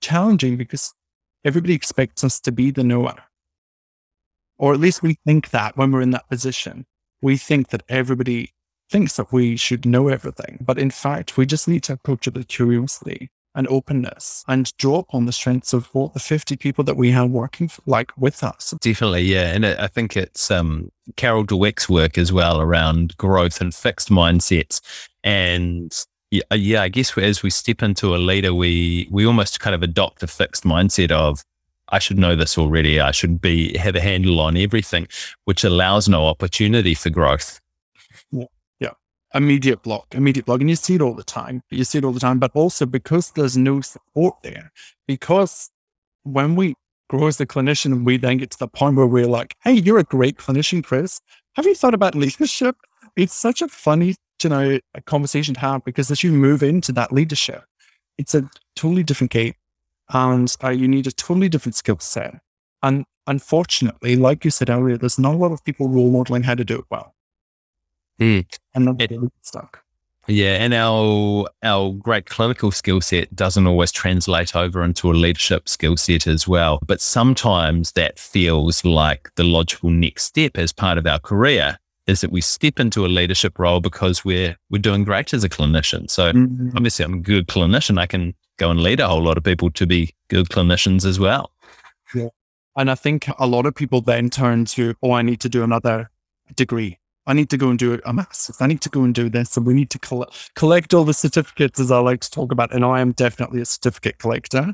challenging 0.00 0.56
because 0.56 0.94
everybody 1.44 1.74
expects 1.74 2.24
us 2.24 2.40
to 2.40 2.50
be 2.50 2.70
the 2.70 2.84
knower. 2.84 3.14
Or 4.58 4.72
at 4.72 4.80
least 4.80 5.02
we 5.02 5.18
think 5.26 5.50
that 5.50 5.76
when 5.76 5.92
we're 5.92 6.02
in 6.02 6.10
that 6.10 6.28
position. 6.28 6.86
We 7.22 7.36
think 7.36 7.68
that 7.68 7.82
everybody 7.88 8.54
thinks 8.90 9.16
that 9.16 9.32
we 9.32 9.56
should 9.56 9.86
know 9.86 10.08
everything. 10.08 10.58
But 10.60 10.78
in 10.78 10.90
fact, 10.90 11.36
we 11.36 11.46
just 11.46 11.68
need 11.68 11.82
to 11.84 11.92
approach 11.94 12.26
it 12.26 12.34
with 12.34 12.48
curiosity 12.48 13.30
and 13.54 13.66
openness 13.68 14.44
and 14.46 14.76
draw 14.76 14.98
upon 14.98 15.26
the 15.26 15.32
strengths 15.32 15.72
of 15.72 15.88
all 15.92 16.08
the 16.08 16.20
50 16.20 16.56
people 16.56 16.84
that 16.84 16.96
we 16.96 17.10
have 17.10 17.30
working 17.30 17.68
for, 17.68 17.82
like 17.86 18.12
with 18.16 18.44
us. 18.44 18.74
Definitely, 18.80 19.22
yeah. 19.22 19.52
And 19.52 19.66
I 19.66 19.86
think 19.86 20.16
it's 20.16 20.50
um, 20.50 20.90
Carol 21.16 21.44
Dweck's 21.44 21.88
work 21.88 22.18
as 22.18 22.32
well 22.32 22.60
around 22.60 23.16
growth 23.16 23.60
and 23.60 23.74
fixed 23.74 24.08
mindsets. 24.08 24.80
And 25.24 25.92
yeah, 26.30 26.42
uh, 26.52 26.56
yeah, 26.56 26.82
I 26.82 26.88
guess 26.88 27.16
as 27.18 27.42
we 27.42 27.50
step 27.50 27.82
into 27.82 28.14
a 28.14 28.18
leader, 28.18 28.54
we 28.54 29.08
we 29.10 29.26
almost 29.26 29.58
kind 29.58 29.74
of 29.74 29.82
adopt 29.82 30.22
a 30.22 30.28
fixed 30.28 30.62
mindset 30.62 31.10
of 31.10 31.42
I 31.88 31.98
should 31.98 32.18
know 32.18 32.36
this 32.36 32.56
already. 32.56 33.00
I 33.00 33.10
should 33.10 33.40
be 33.40 33.76
have 33.76 33.96
a 33.96 34.00
handle 34.00 34.38
on 34.38 34.56
everything, 34.56 35.08
which 35.44 35.64
allows 35.64 36.08
no 36.08 36.26
opportunity 36.26 36.94
for 36.94 37.10
growth 37.10 37.59
immediate 39.34 39.82
block, 39.82 40.14
immediate 40.14 40.46
block. 40.46 40.60
And 40.60 40.70
you 40.70 40.76
see 40.76 40.94
it 40.94 41.02
all 41.02 41.14
the 41.14 41.22
time. 41.24 41.62
You 41.70 41.84
see 41.84 41.98
it 41.98 42.04
all 42.04 42.12
the 42.12 42.20
time. 42.20 42.38
But 42.38 42.52
also 42.54 42.86
because 42.86 43.30
there's 43.32 43.56
no 43.56 43.80
support 43.80 44.36
there, 44.42 44.72
because 45.06 45.70
when 46.24 46.56
we 46.56 46.74
grow 47.08 47.26
as 47.26 47.40
a 47.40 47.46
clinician, 47.46 48.04
we 48.04 48.16
then 48.16 48.38
get 48.38 48.50
to 48.50 48.58
the 48.58 48.68
point 48.68 48.96
where 48.96 49.06
we're 49.06 49.26
like, 49.26 49.56
hey, 49.64 49.72
you're 49.72 49.98
a 49.98 50.04
great 50.04 50.38
clinician, 50.38 50.82
Chris. 50.82 51.20
Have 51.54 51.66
you 51.66 51.74
thought 51.74 51.94
about 51.94 52.14
leadership? 52.24 52.76
It's 53.16 53.34
such 53.34 53.62
a 53.62 53.68
funny, 53.68 54.14
you 54.42 54.50
know, 54.50 54.78
conversation 55.06 55.54
to 55.54 55.60
have 55.60 55.84
because 55.84 56.10
as 56.10 56.22
you 56.22 56.32
move 56.32 56.62
into 56.62 56.92
that 56.92 57.12
leadership, 57.12 57.64
it's 58.18 58.34
a 58.34 58.48
totally 58.76 59.02
different 59.02 59.32
game. 59.32 59.54
And 60.12 60.54
uh, 60.62 60.70
you 60.70 60.88
need 60.88 61.06
a 61.06 61.12
totally 61.12 61.48
different 61.48 61.76
skill 61.76 61.98
set. 61.98 62.40
And 62.82 63.04
unfortunately, 63.26 64.16
like 64.16 64.44
you 64.44 64.50
said 64.50 64.70
earlier, 64.70 64.96
there's 64.96 65.18
not 65.18 65.34
a 65.34 65.38
lot 65.38 65.52
of 65.52 65.64
people 65.64 65.88
role 65.88 66.10
modeling 66.10 66.42
how 66.42 66.54
to 66.54 66.64
do 66.64 66.78
it 66.78 66.84
well. 66.90 67.14
Mm. 68.20 68.46
And 68.74 68.84
not 68.84 69.00
it, 69.00 69.12
stuck. 69.42 69.82
Yeah, 70.26 70.62
and 70.62 70.74
our 70.74 71.46
our 71.62 71.92
great 71.92 72.26
clinical 72.26 72.70
skill 72.70 73.00
set 73.00 73.34
doesn't 73.34 73.66
always 73.66 73.90
translate 73.90 74.54
over 74.54 74.84
into 74.84 75.10
a 75.10 75.14
leadership 75.14 75.68
skill 75.68 75.96
set 75.96 76.26
as 76.26 76.46
well. 76.46 76.78
But 76.86 77.00
sometimes 77.00 77.92
that 77.92 78.18
feels 78.18 78.84
like 78.84 79.30
the 79.34 79.44
logical 79.44 79.90
next 79.90 80.24
step 80.24 80.52
as 80.56 80.72
part 80.72 80.98
of 80.98 81.06
our 81.06 81.18
career 81.18 81.78
is 82.06 82.20
that 82.20 82.30
we 82.30 82.40
step 82.40 82.78
into 82.78 83.04
a 83.04 83.08
leadership 83.08 83.58
role 83.58 83.80
because 83.80 84.24
we're 84.24 84.56
we're 84.68 84.78
doing 84.78 85.04
great 85.04 85.34
as 85.34 85.42
a 85.42 85.48
clinician. 85.48 86.08
So 86.08 86.32
mm-hmm. 86.32 86.76
obviously 86.76 87.04
I'm 87.04 87.14
a 87.14 87.18
good 87.18 87.48
clinician. 87.48 87.98
I 87.98 88.06
can 88.06 88.34
go 88.58 88.70
and 88.70 88.80
lead 88.80 89.00
a 89.00 89.08
whole 89.08 89.22
lot 89.22 89.38
of 89.38 89.42
people 89.42 89.70
to 89.72 89.86
be 89.86 90.14
good 90.28 90.48
clinicians 90.48 91.04
as 91.04 91.18
well. 91.18 91.50
Yeah. 92.14 92.28
And 92.76 92.90
I 92.90 92.94
think 92.94 93.28
a 93.38 93.46
lot 93.46 93.66
of 93.66 93.74
people 93.74 94.00
then 94.00 94.30
turn 94.30 94.64
to, 94.66 94.94
oh, 95.02 95.12
I 95.12 95.22
need 95.22 95.40
to 95.40 95.48
do 95.48 95.64
another 95.64 96.10
degree 96.54 96.99
I 97.30 97.32
need 97.32 97.48
to 97.50 97.56
go 97.56 97.70
and 97.70 97.78
do 97.78 98.00
a 98.04 98.12
master's. 98.12 98.60
I 98.60 98.66
need 98.66 98.80
to 98.80 98.88
go 98.88 99.04
and 99.04 99.14
do 99.14 99.28
this. 99.28 99.56
And 99.56 99.64
we 99.64 99.72
need 99.72 99.88
to 99.90 100.00
collect, 100.00 100.52
collect 100.56 100.92
all 100.92 101.04
the 101.04 101.14
certificates, 101.14 101.78
as 101.78 101.92
I 101.92 102.00
like 102.00 102.20
to 102.22 102.30
talk 102.30 102.50
about. 102.50 102.74
And 102.74 102.84
I 102.84 103.00
am 103.00 103.12
definitely 103.12 103.60
a 103.60 103.64
certificate 103.64 104.18
collector. 104.18 104.72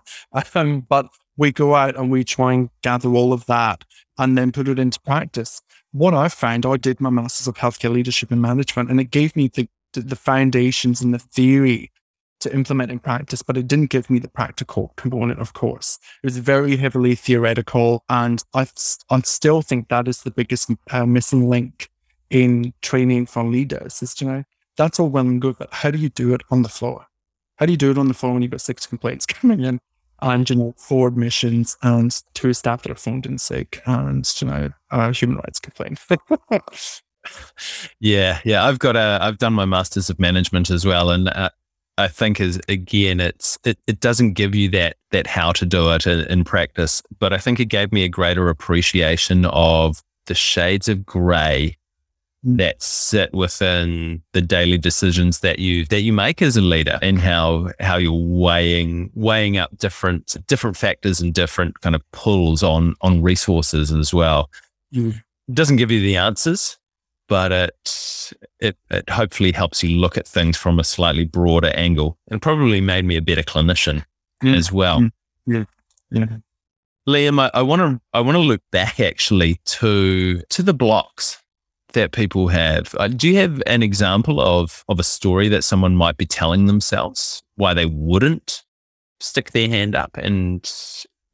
Um, 0.54 0.80
but 0.80 1.06
we 1.36 1.52
go 1.52 1.74
out 1.74 1.96
and 1.96 2.10
we 2.10 2.24
try 2.24 2.54
and 2.54 2.70
gather 2.82 3.10
all 3.10 3.34
of 3.34 3.44
that 3.44 3.84
and 4.16 4.38
then 4.38 4.52
put 4.52 4.68
it 4.68 4.78
into 4.78 4.98
practice. 5.00 5.60
What 5.92 6.14
I 6.14 6.28
found, 6.28 6.64
I 6.64 6.78
did 6.78 6.98
my 6.98 7.10
master's 7.10 7.46
of 7.46 7.56
healthcare 7.56 7.92
leadership 7.92 8.30
and 8.30 8.40
management, 8.40 8.90
and 8.90 8.98
it 9.00 9.10
gave 9.10 9.36
me 9.36 9.48
the, 9.48 9.68
the 9.92 10.16
foundations 10.16 11.02
and 11.02 11.12
the 11.12 11.18
theory 11.18 11.92
to 12.40 12.54
implement 12.54 12.90
in 12.90 13.00
practice, 13.00 13.42
but 13.42 13.58
it 13.58 13.68
didn't 13.68 13.90
give 13.90 14.08
me 14.08 14.18
the 14.18 14.28
practical 14.28 14.94
component, 14.96 15.40
of 15.40 15.52
course. 15.52 15.98
It 16.22 16.26
was 16.26 16.38
very 16.38 16.76
heavily 16.76 17.14
theoretical. 17.14 18.02
And 18.08 18.42
I, 18.54 18.66
I 19.10 19.20
still 19.20 19.60
think 19.60 19.88
that 19.88 20.08
is 20.08 20.22
the 20.22 20.30
biggest 20.30 20.70
uh, 20.90 21.04
missing 21.04 21.50
link 21.50 21.90
in 22.30 22.72
training 22.82 23.26
for 23.26 23.44
leaders 23.44 24.02
is, 24.02 24.20
you 24.20 24.26
know, 24.26 24.44
that's 24.76 25.00
all 25.00 25.08
well 25.08 25.26
and 25.26 25.40
good, 25.40 25.56
but 25.58 25.72
how 25.72 25.90
do 25.90 25.98
you 25.98 26.08
do 26.10 26.34
it 26.34 26.42
on 26.50 26.62
the 26.62 26.68
floor? 26.68 27.06
How 27.56 27.66
do 27.66 27.72
you 27.72 27.78
do 27.78 27.90
it 27.90 27.98
on 27.98 28.08
the 28.08 28.14
floor 28.14 28.34
when 28.34 28.42
you've 28.42 28.50
got 28.50 28.60
six 28.60 28.86
complaints 28.86 29.26
coming 29.26 29.62
in 29.62 29.80
and, 30.22 30.48
you 30.48 30.56
know, 30.56 30.74
four 30.76 31.08
admissions 31.08 31.76
and 31.82 32.22
two 32.34 32.52
staff 32.52 32.82
that 32.82 32.92
are 32.92 32.96
phoned 32.96 33.26
in 33.26 33.38
sick 33.38 33.82
and, 33.86 34.30
you 34.40 34.46
know, 34.46 34.70
a 34.90 35.12
human 35.12 35.38
rights 35.38 35.60
complaint? 35.60 36.00
yeah. 38.00 38.40
Yeah. 38.44 38.64
I've 38.64 38.78
got 38.78 38.96
a, 38.96 39.18
I've 39.20 39.38
done 39.38 39.52
my 39.52 39.64
master's 39.64 40.10
of 40.10 40.18
management 40.18 40.70
as 40.70 40.84
well. 40.84 41.10
And, 41.10 41.28
uh, 41.28 41.50
I 41.98 42.08
think 42.08 42.40
is 42.40 42.60
again, 42.68 43.20
it's 43.20 43.58
it, 43.64 43.78
it 43.86 44.00
doesn't 44.00 44.34
give 44.34 44.54
you 44.54 44.68
that 44.70 44.96
that 45.12 45.26
how 45.26 45.52
to 45.52 45.64
do 45.64 45.90
it 45.92 46.06
in, 46.06 46.20
in 46.26 46.44
practice, 46.44 47.02
but 47.18 47.32
I 47.32 47.38
think 47.38 47.58
it 47.58 47.66
gave 47.66 47.90
me 47.90 48.04
a 48.04 48.08
greater 48.08 48.50
appreciation 48.50 49.46
of 49.46 50.02
the 50.26 50.34
shades 50.34 50.88
of 50.88 51.06
grey 51.06 51.76
that 52.46 52.80
sit 52.80 53.34
within 53.34 54.22
the 54.32 54.40
daily 54.40 54.78
decisions 54.78 55.40
that 55.40 55.58
you 55.58 55.84
that 55.86 56.02
you 56.02 56.12
make 56.12 56.40
as 56.40 56.56
a 56.56 56.60
leader 56.60 56.96
and 57.02 57.18
how 57.18 57.68
how 57.80 57.96
you're 57.96 58.12
weighing 58.12 59.10
weighing 59.14 59.56
up 59.56 59.76
different 59.78 60.36
different 60.46 60.76
factors 60.76 61.20
and 61.20 61.34
different 61.34 61.80
kind 61.80 61.96
of 61.96 62.02
pulls 62.12 62.62
on 62.62 62.94
on 63.00 63.20
resources 63.20 63.90
as 63.90 64.14
well. 64.14 64.48
Mm. 64.94 65.16
It 65.48 65.54
doesn't 65.54 65.76
give 65.76 65.90
you 65.90 66.00
the 66.00 66.16
answers, 66.16 66.78
but 67.28 67.50
it 67.50 68.32
it 68.60 68.76
it 68.90 69.10
hopefully 69.10 69.50
helps 69.50 69.82
you 69.82 69.98
look 69.98 70.16
at 70.16 70.28
things 70.28 70.56
from 70.56 70.78
a 70.78 70.84
slightly 70.84 71.24
broader 71.24 71.72
angle 71.74 72.16
and 72.30 72.40
probably 72.40 72.80
made 72.80 73.04
me 73.04 73.16
a 73.16 73.22
better 73.22 73.42
clinician 73.42 74.04
mm. 74.40 74.56
as 74.56 74.70
well. 74.70 75.00
Mm. 75.00 75.10
Yeah. 75.46 75.64
Yeah. 76.12 76.36
Liam, 77.08 77.50
I 77.52 77.62
want 77.62 77.80
to 77.80 78.00
I 78.12 78.20
want 78.20 78.36
to 78.36 78.40
look 78.40 78.62
back 78.70 79.00
actually 79.00 79.60
to 79.64 80.42
to 80.42 80.62
the 80.62 80.74
blocks 80.74 81.42
that 81.96 82.12
people 82.12 82.48
have. 82.48 82.94
Uh, 82.98 83.08
do 83.08 83.26
you 83.26 83.36
have 83.36 83.62
an 83.66 83.82
example 83.82 84.40
of 84.40 84.84
of 84.88 85.00
a 85.00 85.02
story 85.02 85.48
that 85.48 85.64
someone 85.64 85.96
might 85.96 86.18
be 86.18 86.26
telling 86.26 86.66
themselves 86.66 87.42
why 87.56 87.74
they 87.74 87.86
wouldn't 87.86 88.64
stick 89.18 89.50
their 89.52 89.68
hand 89.68 89.96
up 89.96 90.16
and 90.18 90.70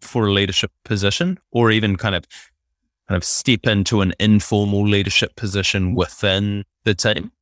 for 0.01 0.29
a 0.29 0.33
leadership 0.33 0.71
position, 0.85 1.39
or 1.51 1.71
even 1.71 1.97
kind 1.97 2.15
of 2.15 2.25
kind 3.09 3.17
of 3.17 3.25
step 3.25 3.67
into 3.67 4.01
an 4.01 4.15
informal 4.19 4.87
leadership 4.87 5.35
position 5.37 5.95
within 5.95 6.65
the 6.85 6.95
team? 6.95 7.33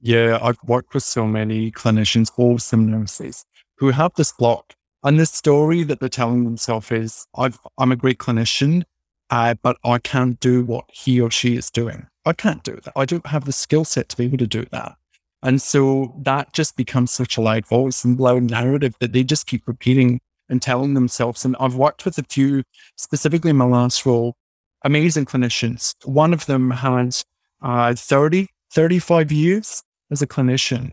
Yeah, 0.00 0.38
I've 0.42 0.58
worked 0.66 0.92
with 0.92 1.04
so 1.04 1.26
many 1.26 1.70
clinicians, 1.70 2.30
awesome 2.36 2.90
nurses, 2.90 3.44
who 3.78 3.90
have 3.90 4.12
this 4.16 4.32
block. 4.32 4.74
And 5.04 5.20
the 5.20 5.26
story 5.26 5.84
that 5.84 6.00
they're 6.00 6.08
telling 6.08 6.44
themselves 6.44 6.90
is, 6.90 7.26
i 7.36 7.50
am 7.78 7.92
a 7.92 7.96
great 7.96 8.18
clinician, 8.18 8.82
uh, 9.30 9.54
but 9.62 9.76
I 9.84 9.98
can't 9.98 10.38
do 10.40 10.64
what 10.64 10.84
he 10.92 11.20
or 11.20 11.30
she 11.30 11.56
is 11.56 11.70
doing. 11.70 12.08
I 12.26 12.32
can't 12.32 12.64
do 12.64 12.76
that. 12.82 12.92
I 12.96 13.04
don't 13.04 13.26
have 13.26 13.44
the 13.44 13.52
skill 13.52 13.84
set 13.84 14.08
to 14.10 14.16
be 14.16 14.24
able 14.24 14.38
to 14.38 14.48
do 14.48 14.66
that. 14.72 14.96
And 15.42 15.62
so 15.62 16.12
that 16.22 16.52
just 16.52 16.76
becomes 16.76 17.12
such 17.12 17.36
a 17.36 17.40
loud 17.40 17.66
voice 17.66 18.04
and 18.04 18.18
loud 18.18 18.42
narrative 18.42 18.96
that 18.98 19.12
they 19.12 19.22
just 19.22 19.46
keep 19.46 19.68
repeating 19.68 20.20
and 20.48 20.60
telling 20.60 20.94
themselves. 20.94 21.44
And 21.44 21.54
I've 21.60 21.76
worked 21.76 22.04
with 22.04 22.18
a 22.18 22.24
few, 22.24 22.64
specifically 22.96 23.50
in 23.50 23.56
my 23.56 23.64
last 23.64 24.04
role, 24.04 24.34
amazing 24.84 25.26
clinicians. 25.26 25.94
One 26.04 26.32
of 26.32 26.46
them 26.46 26.72
had 26.72 27.16
uh, 27.62 27.94
30, 27.94 28.48
35 28.72 29.30
years 29.30 29.84
as 30.10 30.20
a 30.20 30.26
clinician. 30.26 30.92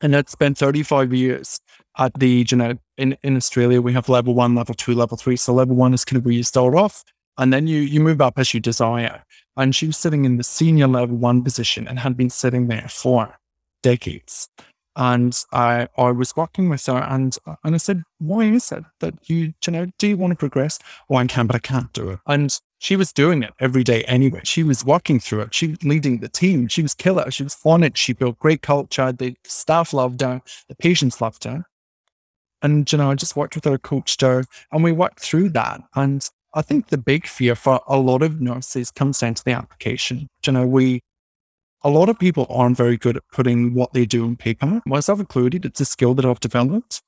And 0.00 0.14
had 0.14 0.28
spent 0.28 0.58
35 0.58 1.14
years 1.14 1.58
at 1.98 2.12
the, 2.18 2.46
know, 2.52 2.74
in, 2.98 3.16
in 3.22 3.36
Australia, 3.36 3.80
we 3.80 3.94
have 3.94 4.10
level 4.10 4.34
one, 4.34 4.54
level 4.54 4.74
two, 4.74 4.94
level 4.94 5.16
three. 5.16 5.36
So 5.36 5.54
level 5.54 5.76
one 5.76 5.94
is 5.94 6.04
kind 6.04 6.18
of 6.18 6.24
where 6.24 6.34
you 6.34 6.42
start 6.42 6.74
off 6.74 7.02
and 7.38 7.52
then 7.52 7.66
you 7.66 7.80
you 7.80 8.00
move 8.00 8.20
up 8.20 8.38
as 8.38 8.52
you 8.54 8.60
desire. 8.60 9.24
And 9.56 9.74
she 9.74 9.86
was 9.86 9.96
sitting 9.96 10.24
in 10.24 10.36
the 10.36 10.44
senior 10.44 10.86
level 10.86 11.16
one 11.16 11.42
position 11.42 11.88
and 11.88 11.98
had 11.98 12.16
been 12.16 12.30
sitting 12.30 12.68
there 12.68 12.88
for 12.88 13.38
decades. 13.82 14.48
And 14.96 15.44
I, 15.52 15.88
I 15.98 16.10
was 16.10 16.34
working 16.36 16.70
with 16.70 16.84
her 16.86 16.96
and, 16.96 17.36
and 17.64 17.74
I 17.74 17.78
said, 17.78 18.02
why 18.18 18.44
is 18.44 18.72
it 18.72 18.82
that 19.00 19.14
you, 19.28 19.52
you 19.66 19.72
know, 19.72 19.86
do 19.98 20.08
you 20.08 20.16
want 20.16 20.32
to 20.32 20.36
progress? 20.36 20.78
Oh, 21.10 21.16
I 21.16 21.26
can, 21.26 21.46
but 21.46 21.56
I 21.56 21.58
can't 21.58 21.92
do 21.92 22.10
it. 22.10 22.18
And 22.26 22.58
she 22.78 22.96
was 22.96 23.12
doing 23.12 23.42
it 23.42 23.52
every 23.60 23.84
day 23.84 24.04
anyway. 24.04 24.40
She 24.44 24.62
was 24.62 24.86
working 24.86 25.20
through 25.20 25.42
it. 25.42 25.54
She 25.54 25.68
was 25.68 25.84
leading 25.84 26.20
the 26.20 26.30
team. 26.30 26.68
She 26.68 26.82
was 26.82 26.94
killer. 26.94 27.30
She 27.30 27.42
was 27.42 27.58
on 27.64 27.82
it. 27.82 27.98
She 27.98 28.14
built 28.14 28.38
great 28.38 28.62
culture. 28.62 29.12
The 29.12 29.36
staff 29.44 29.92
loved 29.92 30.22
her. 30.22 30.40
The 30.68 30.74
patients 30.74 31.20
loved 31.20 31.44
her. 31.44 31.66
And, 32.62 32.90
you 32.90 32.96
know, 32.96 33.10
I 33.10 33.14
just 33.14 33.36
worked 33.36 33.54
with 33.54 33.64
her, 33.64 33.76
coached 33.76 34.22
her, 34.22 34.44
and 34.72 34.82
we 34.82 34.92
worked 34.92 35.20
through 35.20 35.50
that. 35.50 35.82
And 35.94 36.26
I 36.56 36.62
think 36.62 36.88
the 36.88 36.96
big 36.96 37.26
fear 37.26 37.54
for 37.54 37.82
a 37.86 37.98
lot 37.98 38.22
of 38.22 38.40
nurses 38.40 38.90
comes 38.90 39.18
down 39.18 39.34
to 39.34 39.44
the 39.44 39.52
application. 39.52 40.26
You 40.46 40.54
know, 40.54 40.66
we, 40.66 41.00
a 41.84 41.90
lot 41.90 42.08
of 42.08 42.18
people 42.18 42.46
aren't 42.48 42.78
very 42.78 42.96
good 42.96 43.18
at 43.18 43.28
putting 43.30 43.74
what 43.74 43.92
they 43.92 44.06
do 44.06 44.24
on 44.24 44.36
paper. 44.36 44.80
Myself 44.86 45.20
included, 45.20 45.66
it's 45.66 45.82
a 45.82 45.84
skill 45.84 46.14
that 46.14 46.24
I've 46.24 46.40
developed. 46.40 47.02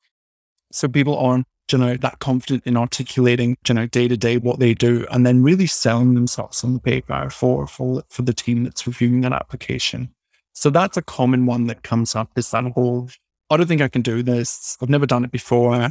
So 0.71 0.87
people 0.87 1.17
aren't, 1.17 1.47
you 1.73 1.79
know, 1.79 1.97
that 1.97 2.19
confident 2.19 2.65
in 2.67 2.77
articulating, 2.77 3.57
you 3.67 3.75
know, 3.75 3.87
day 3.87 4.07
to 4.07 4.19
day 4.19 4.37
what 4.37 4.59
they 4.59 4.75
do 4.75 5.07
and 5.11 5.25
then 5.25 5.43
really 5.43 5.67
selling 5.67 6.13
themselves 6.13 6.63
on 6.63 6.75
the 6.75 6.81
paper 6.81 7.31
for, 7.31 7.67
for, 7.67 8.03
for 8.11 8.21
the 8.21 8.35
team 8.35 8.65
that's 8.65 8.87
reviewing 8.87 9.23
that 9.23 9.33
application. 9.33 10.11
So 10.53 10.69
that's 10.69 10.99
a 10.99 11.03
common 11.03 11.47
one 11.47 11.69
that 11.69 11.83
comes 11.83 12.15
up 12.15 12.33
is 12.37 12.51
that 12.51 12.65
whole, 12.73 13.09
I 13.49 13.57
don't 13.57 13.67
think 13.67 13.81
I 13.81 13.89
can 13.89 14.03
do 14.03 14.23
this. 14.23 14.77
I've 14.83 14.91
never 14.91 15.07
done 15.07 15.25
it 15.25 15.33
before. 15.33 15.89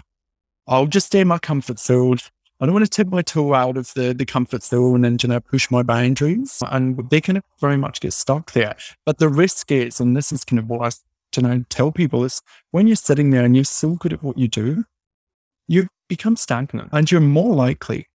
I'll 0.67 0.85
just 0.85 1.07
stay 1.07 1.21
in 1.21 1.27
my 1.27 1.39
comfort 1.39 1.79
zone. 1.79 2.17
I 2.59 2.65
don't 2.65 2.73
want 2.73 2.85
to 2.85 2.89
tip 2.89 3.07
my 3.07 3.21
toe 3.21 3.53
out 3.53 3.77
of 3.77 3.93
the, 3.93 4.13
the 4.13 4.25
comfort 4.25 4.63
zone 4.63 5.05
and 5.05 5.21
you 5.21 5.29
know 5.29 5.39
push 5.39 5.69
my 5.69 5.83
boundaries. 5.83 6.61
And 6.71 7.09
they 7.09 7.21
kind 7.21 7.37
of 7.37 7.43
very 7.59 7.77
much 7.77 8.01
get 8.01 8.13
stuck 8.13 8.51
there. 8.53 8.75
But 9.05 9.19
the 9.19 9.29
risk 9.29 9.71
is, 9.71 9.99
and 9.99 10.17
this 10.17 10.31
is 10.31 10.43
kind 10.43 10.59
of 10.59 10.67
what 10.67 10.81
I 10.81 11.39
you 11.39 11.43
know 11.47 11.63
tell 11.69 11.91
people 11.91 12.23
is 12.23 12.41
when 12.71 12.87
you're 12.87 12.95
sitting 12.95 13.29
there 13.29 13.45
and 13.45 13.55
you're 13.55 13.65
so 13.65 13.95
good 13.95 14.13
at 14.13 14.23
what 14.23 14.37
you 14.37 14.47
do, 14.47 14.85
you 15.67 15.87
become 16.07 16.35
stagnant 16.35 16.89
and 16.91 17.11
you're 17.11 17.21
more 17.21 17.53
likely 17.53 18.07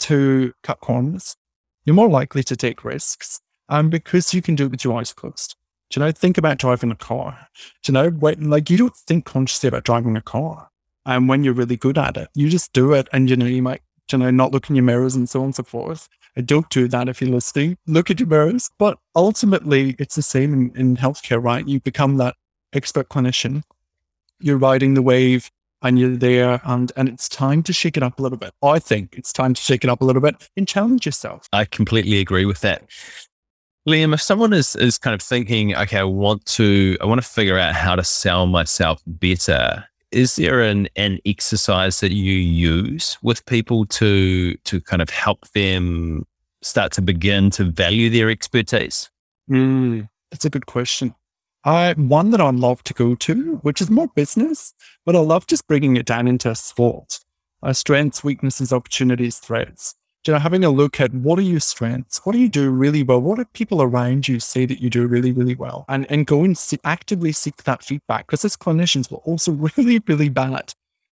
to 0.00 0.52
cut 0.62 0.80
corners. 0.80 1.36
You're 1.84 1.96
more 1.96 2.08
likely 2.08 2.42
to 2.44 2.56
take 2.56 2.84
risks. 2.84 3.40
And 3.68 3.86
um, 3.86 3.90
because 3.90 4.34
you 4.34 4.42
can 4.42 4.56
do 4.56 4.66
it 4.66 4.72
with 4.72 4.84
your 4.84 4.98
eyes 4.98 5.12
closed. 5.12 5.54
Do 5.90 6.00
you 6.00 6.06
know, 6.06 6.12
think 6.12 6.38
about 6.38 6.58
driving 6.58 6.90
a 6.90 6.96
car. 6.96 7.48
Do 7.82 7.90
you 7.90 7.94
know, 7.94 8.10
wait, 8.10 8.40
like 8.40 8.70
you 8.70 8.76
don't 8.76 8.94
think 8.94 9.24
consciously 9.24 9.68
about 9.68 9.84
driving 9.84 10.16
a 10.16 10.22
car. 10.22 10.69
And 11.06 11.28
when 11.28 11.44
you're 11.44 11.54
really 11.54 11.76
good 11.76 11.98
at 11.98 12.16
it, 12.16 12.28
you 12.34 12.48
just 12.48 12.72
do 12.72 12.92
it. 12.92 13.08
And, 13.12 13.28
you 13.30 13.36
know, 13.36 13.46
you 13.46 13.62
might, 13.62 13.82
you 14.12 14.18
know, 14.18 14.30
not 14.30 14.52
look 14.52 14.68
in 14.68 14.76
your 14.76 14.84
mirrors 14.84 15.14
and 15.14 15.28
so 15.28 15.40
on 15.40 15.46
and 15.46 15.54
so 15.54 15.62
forth. 15.62 16.08
And 16.36 16.46
don't 16.46 16.68
do 16.70 16.88
that 16.88 17.08
if 17.08 17.20
you're 17.20 17.30
listening. 17.30 17.76
Look 17.86 18.10
at 18.10 18.20
your 18.20 18.28
mirrors. 18.28 18.70
But 18.78 18.98
ultimately, 19.16 19.96
it's 19.98 20.14
the 20.14 20.22
same 20.22 20.52
in, 20.52 20.76
in 20.76 20.96
healthcare, 20.96 21.42
right? 21.42 21.66
You 21.66 21.80
become 21.80 22.16
that 22.18 22.36
expert 22.72 23.08
clinician. 23.08 23.62
You're 24.40 24.58
riding 24.58 24.94
the 24.94 25.02
wave 25.02 25.50
and 25.82 25.98
you're 25.98 26.16
there 26.16 26.60
and 26.64 26.92
and 26.96 27.08
it's 27.08 27.28
time 27.28 27.62
to 27.62 27.72
shake 27.72 27.96
it 27.96 28.02
up 28.02 28.18
a 28.18 28.22
little 28.22 28.38
bit. 28.38 28.52
I 28.62 28.78
think 28.78 29.14
it's 29.16 29.32
time 29.32 29.54
to 29.54 29.60
shake 29.60 29.84
it 29.84 29.90
up 29.90 30.02
a 30.02 30.04
little 30.04 30.22
bit 30.22 30.48
and 30.56 30.66
challenge 30.66 31.06
yourself. 31.06 31.48
I 31.52 31.64
completely 31.64 32.20
agree 32.20 32.44
with 32.44 32.60
that. 32.60 32.84
Liam, 33.88 34.12
if 34.12 34.20
someone 34.20 34.52
is 34.52 34.76
is 34.76 34.98
kind 34.98 35.14
of 35.14 35.22
thinking, 35.22 35.74
okay, 35.74 35.98
I 35.98 36.04
want 36.04 36.44
to 36.46 36.96
I 37.00 37.06
want 37.06 37.22
to 37.22 37.26
figure 37.26 37.58
out 37.58 37.74
how 37.74 37.96
to 37.96 38.04
sell 38.04 38.46
myself 38.46 39.02
better, 39.06 39.84
is 40.12 40.36
there 40.36 40.60
an, 40.60 40.88
an 40.96 41.18
exercise 41.24 42.00
that 42.00 42.12
you 42.12 42.32
use 42.32 43.18
with 43.22 43.44
people 43.46 43.86
to 43.86 44.54
to 44.56 44.80
kind 44.80 45.02
of 45.02 45.10
help 45.10 45.48
them 45.50 46.26
start 46.62 46.92
to 46.92 47.02
begin 47.02 47.50
to 47.50 47.64
value 47.64 48.10
their 48.10 48.30
expertise? 48.30 49.10
Mm, 49.50 50.08
that's 50.30 50.44
a 50.44 50.50
good 50.50 50.66
question. 50.66 51.14
I 51.64 51.94
one 51.94 52.30
that 52.30 52.40
I 52.40 52.50
love 52.50 52.82
to 52.84 52.94
go 52.94 53.14
to, 53.14 53.56
which 53.62 53.80
is 53.80 53.90
more 53.90 54.08
business, 54.14 54.74
but 55.04 55.14
I 55.14 55.20
love 55.20 55.46
just 55.46 55.66
bringing 55.66 55.96
it 55.96 56.06
down 56.06 56.26
into 56.26 56.50
a 56.50 56.54
SWOT. 56.54 57.20
Uh, 57.62 57.74
strengths, 57.74 58.24
weaknesses, 58.24 58.72
opportunities, 58.72 59.38
threats 59.38 59.94
you 60.26 60.32
know, 60.32 60.38
having 60.38 60.64
a 60.64 60.70
look 60.70 61.00
at 61.00 61.14
what 61.14 61.38
are 61.38 61.42
your 61.42 61.60
strengths? 61.60 62.20
What 62.24 62.32
do 62.32 62.38
you 62.38 62.48
do 62.48 62.70
really 62.70 63.02
well? 63.02 63.20
What 63.20 63.38
do 63.38 63.44
people 63.52 63.80
around 63.80 64.28
you 64.28 64.38
say 64.38 64.66
that 64.66 64.80
you 64.80 64.90
do 64.90 65.06
really, 65.06 65.32
really 65.32 65.54
well? 65.54 65.84
And, 65.88 66.10
and 66.10 66.26
go 66.26 66.44
and 66.44 66.56
see, 66.56 66.78
actively 66.84 67.32
seek 67.32 67.64
that 67.64 67.82
feedback 67.82 68.26
because 68.26 68.44
as 68.44 68.56
clinicians, 68.56 69.10
we're 69.10 69.18
also 69.18 69.52
really, 69.76 70.00
really 70.06 70.28
bad 70.28 70.74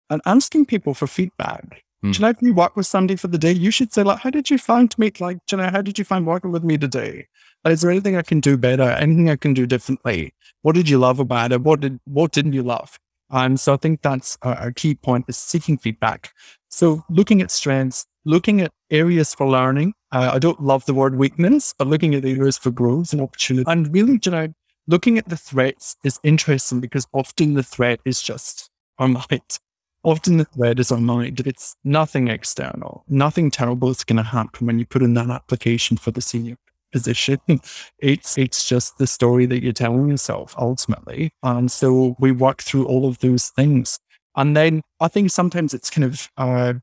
at 0.09 0.21
asking 0.25 0.65
people 0.65 0.93
for 0.93 1.07
feedback. 1.07 1.83
Mm. 2.03 2.15
You 2.15 2.21
know, 2.21 2.29
if 2.29 2.41
you 2.41 2.53
work 2.53 2.75
with 2.75 2.87
somebody 2.87 3.15
for 3.15 3.27
the 3.27 3.37
day, 3.37 3.51
you 3.51 3.71
should 3.71 3.93
say, 3.93 4.03
like, 4.03 4.19
how 4.19 4.29
did 4.29 4.49
you 4.49 4.57
find 4.57 4.97
me? 4.97 5.11
Like, 5.19 5.37
you 5.51 5.57
know, 5.57 5.69
how 5.69 5.81
did 5.81 5.97
you 5.97 6.05
find 6.05 6.25
working 6.25 6.51
with 6.51 6.63
me 6.63 6.77
today? 6.77 7.27
Like, 7.63 7.73
is 7.73 7.81
there 7.81 7.91
anything 7.91 8.15
I 8.15 8.21
can 8.21 8.39
do 8.39 8.57
better? 8.57 8.83
Anything 8.83 9.29
I 9.29 9.35
can 9.35 9.53
do 9.53 9.65
differently? 9.65 10.33
What 10.61 10.75
did 10.75 10.89
you 10.89 10.97
love 10.97 11.19
about 11.19 11.51
it? 11.51 11.61
What 11.61 11.79
did, 11.79 11.99
what 12.05 12.31
didn't 12.31 12.53
you 12.53 12.63
love? 12.63 12.99
Um, 13.31 13.57
so 13.57 13.73
I 13.73 13.77
think 13.77 14.01
that's 14.01 14.37
a, 14.43 14.67
a 14.67 14.71
key 14.71 14.95
point 14.95 15.25
is 15.27 15.37
seeking 15.37 15.77
feedback. 15.77 16.31
So 16.75 17.05
looking 17.09 17.41
at 17.41 17.51
strengths, 17.51 18.05
looking 18.25 18.59
at 18.59 18.73
areas 18.91 19.33
for 19.33 19.47
learning. 19.47 19.93
Uh, 20.11 20.31
I 20.33 20.39
don't 20.39 20.61
love 20.61 20.85
the 20.85 20.93
word 20.93 21.15
weakness, 21.15 21.73
but 21.77 21.87
looking 21.87 22.13
at 22.15 22.25
areas 22.25 22.57
for 22.57 22.69
growth 22.69 23.13
and 23.13 23.21
opportunity. 23.21 23.63
And 23.71 23.93
really, 23.93 24.19
you 24.21 24.31
know, 24.31 24.53
looking 24.85 25.17
at 25.17 25.29
the 25.29 25.37
threats 25.37 25.95
is 26.03 26.19
interesting 26.23 26.81
because 26.81 27.07
often 27.13 27.53
the 27.53 27.63
threat 27.63 28.01
is 28.03 28.21
just 28.21 28.69
our 28.99 29.07
mind. 29.07 29.57
Often 30.03 30.35
the 30.35 30.43
threat 30.43 30.77
is 30.81 30.91
our 30.91 30.99
mind. 30.99 31.39
It's 31.47 31.77
nothing 31.85 32.27
external. 32.27 33.05
Nothing 33.07 33.51
terrible 33.51 33.89
is 33.89 34.03
going 34.03 34.17
to 34.17 34.23
happen 34.23 34.67
when 34.67 34.77
you 34.77 34.85
put 34.85 35.01
in 35.01 35.13
that 35.13 35.29
application 35.29 35.95
for 35.95 36.11
the 36.11 36.19
senior 36.19 36.57
position. 36.91 37.39
It's 37.99 38.37
it's 38.37 38.67
just 38.67 38.97
the 38.97 39.07
story 39.07 39.45
that 39.45 39.63
you're 39.63 39.73
telling 39.73 40.09
yourself 40.09 40.53
ultimately. 40.57 41.31
And 41.41 41.71
so 41.71 42.15
we 42.19 42.33
work 42.33 42.61
through 42.61 42.85
all 42.85 43.07
of 43.07 43.19
those 43.19 43.49
things. 43.49 43.97
And 44.35 44.55
then 44.55 44.81
I 44.99 45.07
think 45.07 45.31
sometimes 45.31 45.73
it's 45.73 45.89
kind 45.89 46.05
of 46.05 46.29
uh, 46.37 46.73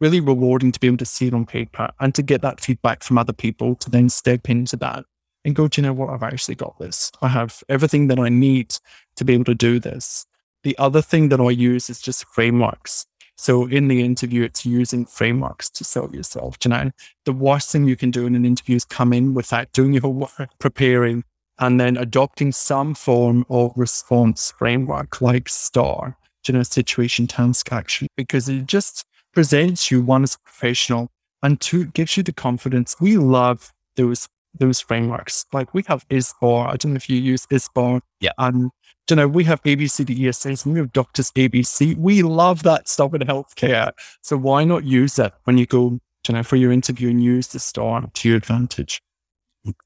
really 0.00 0.20
rewarding 0.20 0.72
to 0.72 0.80
be 0.80 0.86
able 0.86 0.98
to 0.98 1.06
see 1.06 1.26
it 1.26 1.34
on 1.34 1.46
paper 1.46 1.90
and 2.00 2.14
to 2.14 2.22
get 2.22 2.42
that 2.42 2.60
feedback 2.60 3.02
from 3.02 3.18
other 3.18 3.32
people 3.32 3.74
to 3.76 3.90
then 3.90 4.08
step 4.08 4.48
into 4.48 4.76
that 4.76 5.04
and 5.44 5.54
go, 5.54 5.68
do 5.68 5.80
you 5.80 5.86
know 5.86 5.92
what? 5.92 6.10
I've 6.10 6.22
actually 6.22 6.54
got 6.54 6.78
this. 6.78 7.12
I 7.20 7.28
have 7.28 7.62
everything 7.68 8.08
that 8.08 8.18
I 8.18 8.28
need 8.28 8.76
to 9.16 9.24
be 9.24 9.34
able 9.34 9.44
to 9.44 9.54
do 9.54 9.78
this. 9.78 10.26
The 10.62 10.76
other 10.78 11.02
thing 11.02 11.28
that 11.28 11.40
I 11.40 11.50
use 11.50 11.90
is 11.90 12.00
just 12.00 12.24
frameworks. 12.26 13.06
So 13.36 13.66
in 13.66 13.88
the 13.88 14.02
interview, 14.02 14.44
it's 14.44 14.64
using 14.64 15.04
frameworks 15.04 15.68
to 15.70 15.84
sell 15.84 16.08
yourself. 16.14 16.56
You 16.64 16.70
know, 16.70 16.90
the 17.24 17.32
worst 17.32 17.70
thing 17.70 17.84
you 17.84 17.96
can 17.96 18.10
do 18.10 18.26
in 18.26 18.34
an 18.34 18.44
interview 18.44 18.76
is 18.76 18.84
come 18.84 19.12
in 19.12 19.34
without 19.34 19.72
doing 19.72 19.92
your 19.92 20.12
work, 20.12 20.48
preparing, 20.58 21.24
and 21.58 21.80
then 21.80 21.96
adopting 21.96 22.52
some 22.52 22.94
form 22.94 23.44
of 23.48 23.72
response 23.76 24.52
framework 24.56 25.20
like 25.20 25.48
STAR, 25.48 26.16
you 26.48 26.54
know, 26.54 26.62
situation, 26.62 27.26
task, 27.26 27.72
action, 27.72 28.08
because 28.16 28.48
it 28.48 28.66
just 28.66 29.04
presents 29.32 29.90
you 29.90 30.02
one 30.02 30.22
as 30.22 30.34
a 30.34 30.38
professional 30.40 31.10
and 31.42 31.60
two 31.60 31.86
gives 31.86 32.16
you 32.16 32.22
the 32.22 32.32
confidence. 32.32 32.96
We 33.00 33.16
love 33.16 33.72
those 33.96 34.28
those 34.58 34.80
frameworks. 34.80 35.44
Like 35.52 35.74
we 35.74 35.82
have 35.88 36.06
ISBAR. 36.08 36.68
I 36.68 36.76
don't 36.76 36.92
know 36.92 36.96
if 36.96 37.10
you 37.10 37.20
use 37.20 37.46
ISBAR. 37.46 38.00
Yeah. 38.20 38.30
And 38.38 38.70
you 39.10 39.16
know, 39.16 39.28
we 39.28 39.44
have 39.44 39.62
ABCDESAs 39.64 40.64
and 40.64 40.74
we 40.74 40.80
have 40.80 40.92
Doctors 40.92 41.30
ABC. 41.32 41.96
We 41.96 42.22
love 42.22 42.62
that 42.62 42.88
stuff 42.88 43.14
in 43.14 43.20
healthcare. 43.22 43.90
So 44.22 44.36
why 44.36 44.64
not 44.64 44.84
use 44.84 45.18
it 45.18 45.32
when 45.44 45.58
you 45.58 45.66
go, 45.66 45.98
you 46.28 46.34
know, 46.34 46.42
for 46.42 46.56
your 46.56 46.72
interview 46.72 47.10
and 47.10 47.22
use 47.22 47.48
the 47.48 47.58
star 47.58 48.08
to 48.12 48.28
your 48.28 48.38
advantage? 48.38 49.02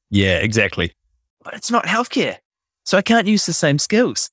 Yeah, 0.09 0.37
exactly. 0.37 0.93
But 1.43 1.55
it's 1.55 1.71
not 1.71 1.85
healthcare. 1.85 2.37
So 2.85 2.97
I 2.97 3.01
can't 3.01 3.27
use 3.27 3.45
the 3.45 3.53
same 3.53 3.79
skills 3.79 4.29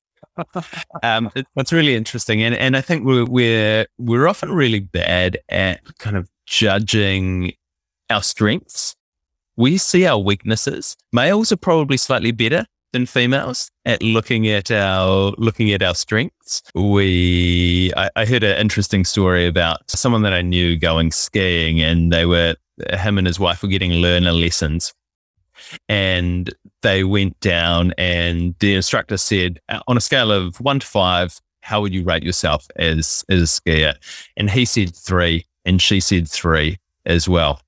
um, 1.03 1.31
that's 1.55 1.72
really 1.72 1.94
interesting, 1.94 2.42
and 2.42 2.55
and 2.55 2.77
I 2.77 2.81
think 2.81 3.05
we're 3.05 3.25
we're 3.25 3.87
we're 3.99 4.29
often 4.29 4.53
really 4.53 4.81
bad 4.81 5.38
at 5.49 5.81
kind 5.99 6.16
of 6.16 6.29
judging 6.46 7.53
our 8.11 8.22
strengths. 8.22 8.94
We 9.57 9.79
see 9.79 10.07
our 10.07 10.18
weaknesses. 10.18 10.96
Males 11.12 11.51
are 11.53 11.57
probably 11.57 11.96
slightly 11.96 12.31
better 12.31 12.66
than 12.92 13.07
females 13.07 13.70
at 13.85 14.03
looking 14.03 14.49
at 14.49 14.70
our 14.70 15.33
looking 15.38 15.72
at 15.72 15.83
our 15.83 15.94
strengths. 15.94 16.62
We 16.75 17.92
I, 17.96 18.11
I 18.16 18.25
heard 18.25 18.44
an 18.44 18.59
interesting 18.59 19.05
story 19.05 19.46
about 19.46 19.90
someone 19.90 20.22
that 20.22 20.35
I 20.35 20.42
knew 20.42 20.77
going 20.77 21.12
skiing, 21.12 21.81
and 21.81 22.12
they 22.12 22.27
were 22.27 22.57
him 22.92 23.18
and 23.18 23.27
his 23.27 23.40
wife 23.40 23.62
were 23.62 23.68
getting 23.68 23.92
learner 23.92 24.33
lessons 24.33 24.92
and 25.88 26.53
they 26.83 27.05
went 27.05 27.39
down 27.41 27.93
and 27.99 28.55
the 28.61 28.75
instructor 28.75 29.17
said 29.17 29.61
uh, 29.69 29.81
on 29.89 29.97
a 29.97 30.01
scale 30.01 30.31
of 30.31 30.61
one 30.61 30.81
to 30.81 30.87
five 30.87 31.40
how 31.61 31.81
would 31.81 31.92
you 31.92 32.05
rate 32.05 32.23
yourself 32.23 32.67
as 32.77 33.25
as 33.29 33.42
a 33.42 33.61
skier 33.61 33.94
and 34.37 34.50
he 34.50 34.65
said 34.65 34.94
three 34.94 35.44
and 35.65 35.81
she 35.83 36.00
said 36.00 36.29
three 36.29 36.79
as 37.05 37.29
well 37.29 37.61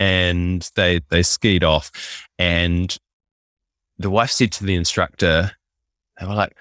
and 0.00 0.70
they 0.76 1.00
they 1.10 1.22
skied 1.22 1.64
off 1.64 1.90
and 2.38 2.98
the 3.98 4.10
wife 4.10 4.30
said 4.30 4.50
to 4.50 4.64
the 4.64 4.74
instructor 4.74 5.50
they 6.18 6.26
were 6.26 6.34
like 6.34 6.56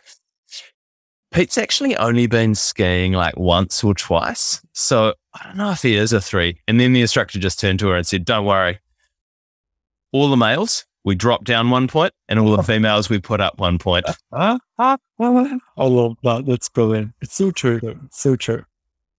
Pete's 1.33 1.57
actually 1.57 1.97
only 1.97 2.27
been 2.27 2.53
skiing 2.53 3.13
like 3.13 3.35
once 3.37 3.83
or 3.83 3.95
twice. 3.95 4.61
So 4.73 5.15
I 5.33 5.47
don't 5.47 5.57
know 5.57 5.71
if 5.71 5.81
he 5.81 5.95
is 5.95 6.13
a 6.13 6.21
three. 6.21 6.59
And 6.67 6.79
then 6.79 6.93
the 6.93 7.01
instructor 7.01 7.39
just 7.39 7.59
turned 7.59 7.79
to 7.79 7.87
her 7.87 7.95
and 7.95 8.05
said, 8.05 8.23
Don't 8.23 8.45
worry, 8.45 8.77
all 10.11 10.29
the 10.29 10.37
males 10.37 10.85
we 11.05 11.15
drop 11.15 11.43
down 11.43 11.69
one 11.69 11.87
point, 11.87 12.13
and 12.29 12.39
all 12.39 12.51
the 12.51 12.59
oh. 12.59 12.63
females 12.63 13.09
we 13.09 13.19
put 13.19 13.41
up 13.41 13.59
one 13.59 13.77
point. 13.77 14.05
I 15.77 15.85
love 15.85 16.17
that. 16.23 16.45
That's 16.45 16.69
brilliant. 16.69 17.13
It's 17.21 17.35
so 17.35 17.51
true, 17.51 17.79
though. 17.79 17.99
so 18.11 18.35
true. 18.35 18.63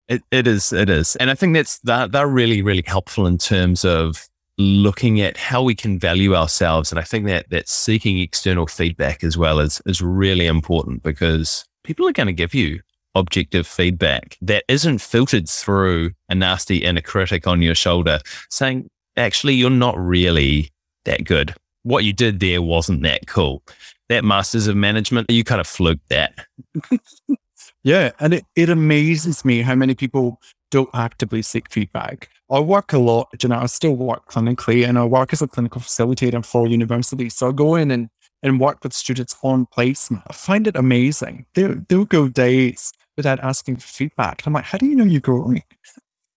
It, 0.09 0.23
it 0.31 0.47
is. 0.47 0.73
It 0.73 0.91
is. 0.91 1.17
And 1.17 1.31
I 1.31 1.35
think 1.35 1.55
that's 1.55 1.79
that 1.81 2.13
they're 2.13 2.27
really, 2.27 2.63
really 2.63 2.85
helpful 2.87 3.27
in 3.27 3.39
terms 3.39 3.85
of 3.85 4.29
looking 4.59 5.21
at 5.21 5.37
how 5.37 5.63
we 5.63 5.75
can 5.75 5.99
value 5.99 6.35
ourselves. 6.35 6.93
And 6.93 6.99
I 6.99 7.03
think 7.03 7.27
that 7.27 7.51
that 7.51 7.69
seeking 7.69 8.19
external 8.19 8.67
feedback 8.67 9.25
as 9.25 9.37
well 9.37 9.61
is 9.61 9.81
is 9.87 10.01
really 10.01 10.47
important 10.47 11.03
because 11.03 11.65
people 11.83 12.07
are 12.09 12.13
going 12.13 12.27
to 12.27 12.33
give 12.33 12.55
you 12.55 12.81
objective 13.15 13.67
feedback 13.67 14.37
that 14.43 14.65
isn't 14.69 14.99
filtered 15.01 15.49
through 15.49 16.11
a 16.29 16.35
nasty 16.35 16.79
inner 16.79 17.01
critic 17.01 17.47
on 17.47 17.63
your 17.63 17.75
shoulder 17.75 18.19
saying, 18.51 18.89
actually, 19.17 19.55
you're 19.55 19.71
not 19.71 19.97
really 19.99 20.71
that 21.05 21.25
good. 21.25 21.55
What 21.85 22.05
you 22.05 22.13
did 22.13 22.41
there 22.41 22.61
wasn't 22.61 23.03
that 23.05 23.27
cool. 23.27 23.63
That 24.09 24.25
Masters 24.25 24.67
of 24.67 24.77
Management, 24.77 25.31
you 25.31 25.45
kind 25.45 25.61
of 25.61 25.67
fluked 25.67 26.09
that. 26.09 26.47
yeah. 27.83 28.11
And 28.21 28.35
it, 28.35 28.45
it 28.57 28.69
amazes 28.69 29.45
me 29.45 29.63
how 29.63 29.75
many 29.75 29.95
people 29.95 30.41
don't 30.71 30.91
actively 30.93 31.41
seek 31.41 31.71
feedback. 31.71 32.29
I 32.51 32.59
work 32.61 32.93
a 32.93 32.99
lot, 32.99 33.29
you 33.41 33.49
know, 33.49 33.59
I 33.59 33.67
still 33.67 33.95
work 33.95 34.29
clinically 34.29 34.87
and 34.87 34.99
I 34.99 35.05
work 35.05 35.33
as 35.33 35.41
a 35.41 35.47
clinical 35.47 35.81
facilitator 35.81 36.45
for 36.45 36.67
universities. 36.67 37.37
So 37.37 37.49
I 37.49 37.53
go 37.53 37.77
in 37.77 37.91
and, 37.91 38.11
and 38.43 38.61
work 38.61 38.83
with 38.83 38.93
students 38.93 39.37
on 39.43 39.67
placement. 39.67 40.25
I 40.27 40.33
find 40.33 40.67
it 40.67 40.77
amazing. 40.77 41.47
They'll, 41.55 41.77
they'll 41.89 42.05
go 42.05 42.29
days 42.29 42.93
without 43.17 43.41
asking 43.41 43.77
for 43.77 43.87
feedback. 43.87 44.43
I'm 44.47 44.53
like, 44.53 44.65
how 44.65 44.79
do 44.79 44.87
you 44.87 44.97
know 44.97 45.05
you're 45.05 45.21
growing? 45.21 45.63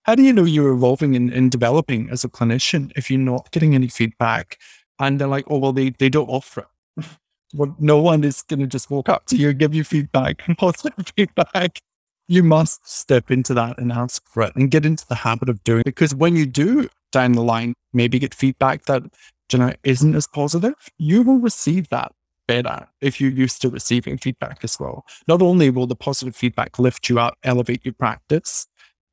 How 0.04 0.16
do 0.16 0.24
you 0.24 0.32
know 0.32 0.46
you're 0.46 0.72
evolving 0.72 1.16
and, 1.16 1.34
and 1.34 1.52
developing 1.52 2.10
as 2.10 2.24
a 2.24 2.30
clinician 2.30 2.92
if 2.96 3.12
you're 3.12 3.20
not 3.20 3.52
getting 3.52 3.76
any 3.76 3.88
feedback? 3.88 4.58
And 5.00 5.20
they're 5.20 5.28
like, 5.28 5.46
oh, 5.50 5.58
well, 5.58 5.74
they, 5.74 5.92
they 5.92 6.10
don't 6.10 6.30
offer 6.30 6.68
it. 6.98 7.06
well, 7.54 7.76
no 7.80 8.02
one 8.02 8.24
is 8.24 8.42
going 8.44 8.60
to 8.62 8.68
just 8.68 8.90
walk 8.90 9.10
up 9.10 9.26
to 9.28 9.38
you 9.38 9.54
give 9.54 9.76
you 9.76 9.84
feedback, 9.84 10.44
positive 10.58 11.14
feedback 11.16 11.80
you 12.28 12.44
must 12.44 12.88
step 12.88 13.32
into 13.32 13.54
that 13.54 13.78
and 13.78 13.92
ask 13.92 14.26
for 14.28 14.44
it 14.44 14.56
and 14.56 14.70
get 14.70 14.86
into 14.86 15.08
the 15.08 15.16
habit 15.16 15.50
of 15.50 15.64
doing 15.64 15.82
it. 15.82 15.86
Because 15.86 16.14
when 16.14 16.36
you 16.36 16.46
do 16.46 16.90
down 17.12 17.32
the 17.32 17.42
line, 17.42 17.74
maybe 17.94 18.20
get 18.20 18.34
feedback 18.34 18.86
that 18.86 19.04
you 19.52 19.60
know 19.60 19.74
isn't 19.84 20.16
as 20.16 20.28
positive, 20.28 20.76
you 20.98 21.24
will 21.24 21.40
receive 21.40 21.88
that 21.90 22.12
better 22.48 22.88
if 23.02 23.20
you're 23.20 23.32
used 23.32 23.62
to 23.62 23.70
receiving 23.70 24.18
feedback 24.18 24.60
as 24.64 24.80
well. 24.80 25.06
Not 25.28 25.42
only 25.42 25.70
will 25.70 25.88
the 25.88 25.96
positive 25.96 26.36
feedback 26.36 26.80
lift 26.80 27.10
you 27.10 27.20
up, 27.20 27.38
elevate 27.44 27.84
your 27.86 27.94
practice, 27.94 28.68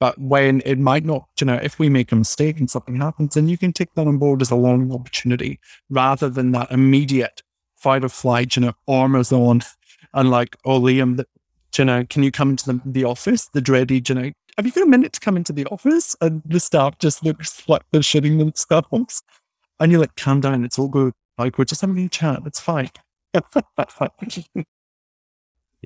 but 0.04 0.18
when 0.18 0.60
it 0.66 0.78
might 0.78 1.02
not, 1.02 1.26
you 1.40 1.46
know, 1.46 1.58
if 1.62 1.78
we 1.78 1.88
make 1.88 2.12
a 2.12 2.16
mistake 2.16 2.58
and 2.58 2.70
something 2.70 2.96
happens, 2.96 3.32
then 3.32 3.48
you 3.48 3.56
can 3.56 3.72
take 3.72 3.94
that 3.94 4.06
on 4.06 4.18
board 4.18 4.42
as 4.42 4.50
a 4.50 4.54
learning 4.54 4.92
opportunity 4.92 5.58
rather 5.88 6.28
than 6.28 6.52
that 6.52 6.70
immediate 6.70 7.42
fight 7.76 8.04
or 8.04 8.10
flight, 8.10 8.54
you 8.54 8.60
know, 8.60 8.74
armors 8.86 9.32
on 9.32 9.62
and 10.12 10.30
like, 10.30 10.58
oh, 10.66 10.78
Liam, 10.78 11.24
you 11.78 11.84
know, 11.86 12.04
can 12.04 12.22
you 12.22 12.30
come 12.30 12.50
into 12.50 12.70
the, 12.70 12.82
the 12.84 13.04
office? 13.04 13.48
The 13.48 13.62
dreaded, 13.62 14.10
you 14.10 14.14
know, 14.14 14.30
have 14.58 14.66
you 14.66 14.72
got 14.72 14.84
a 14.84 14.90
minute 14.90 15.14
to 15.14 15.20
come 15.20 15.38
into 15.38 15.54
the 15.54 15.64
office? 15.68 16.14
And 16.20 16.42
the 16.44 16.60
staff 16.60 16.98
just 16.98 17.24
looks 17.24 17.66
like 17.66 17.80
they're 17.90 18.02
shitting 18.02 18.38
themselves. 18.38 19.22
And 19.80 19.90
you're 19.90 20.02
like, 20.02 20.16
calm 20.16 20.42
down, 20.42 20.66
it's 20.66 20.78
all 20.78 20.88
good. 20.88 21.14
Like, 21.38 21.56
we're 21.56 21.64
just 21.64 21.80
having 21.80 21.98
a 22.04 22.10
chat, 22.10 22.42
it's 22.44 22.60
fine. 22.60 22.90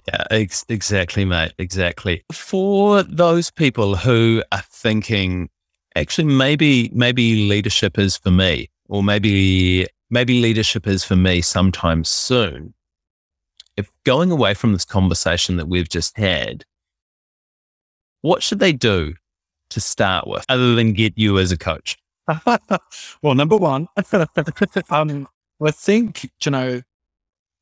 yeah, 0.07 0.25
ex- 0.31 0.65
exactly, 0.69 1.25
mate. 1.25 1.53
Exactly. 1.59 2.25
For 2.33 3.03
those 3.03 3.51
people 3.51 3.97
who 3.97 4.43
are 4.53 4.63
thinking, 4.63 5.49
actually, 5.97 6.25
maybe, 6.25 6.91
maybe 6.93 7.49
leadership 7.49 7.99
is 7.99 8.17
for 8.17 8.31
me, 8.31 8.71
or 8.89 9.03
maybe, 9.03 9.87
maybe 10.11 10.41
leadership 10.41 10.87
is 10.87 11.05
for 11.05 11.17
me 11.17 11.41
sometime 11.41 12.05
soon 12.05 12.75
if 13.79 13.93
going 14.05 14.33
away 14.33 14.55
from 14.55 14.73
this 14.73 14.85
conversation 14.85 15.57
that 15.57 15.69
we've 15.69 15.89
just 15.89 16.19
had, 16.19 16.65
what 18.23 18.43
should 18.43 18.59
they 18.59 18.73
do 18.73 19.15
to 19.71 19.81
start 19.81 20.27
with 20.27 20.45
other 20.49 20.75
than 20.75 20.93
get 20.93 21.17
you 21.17 21.39
as 21.39 21.53
a 21.53 21.57
coach? 21.57 21.97
well, 23.23 23.37
number 23.37 23.57
one, 23.57 23.87
um, 24.91 25.29
I 25.65 25.71
think, 25.71 26.29
you 26.45 26.51
know, 26.51 26.83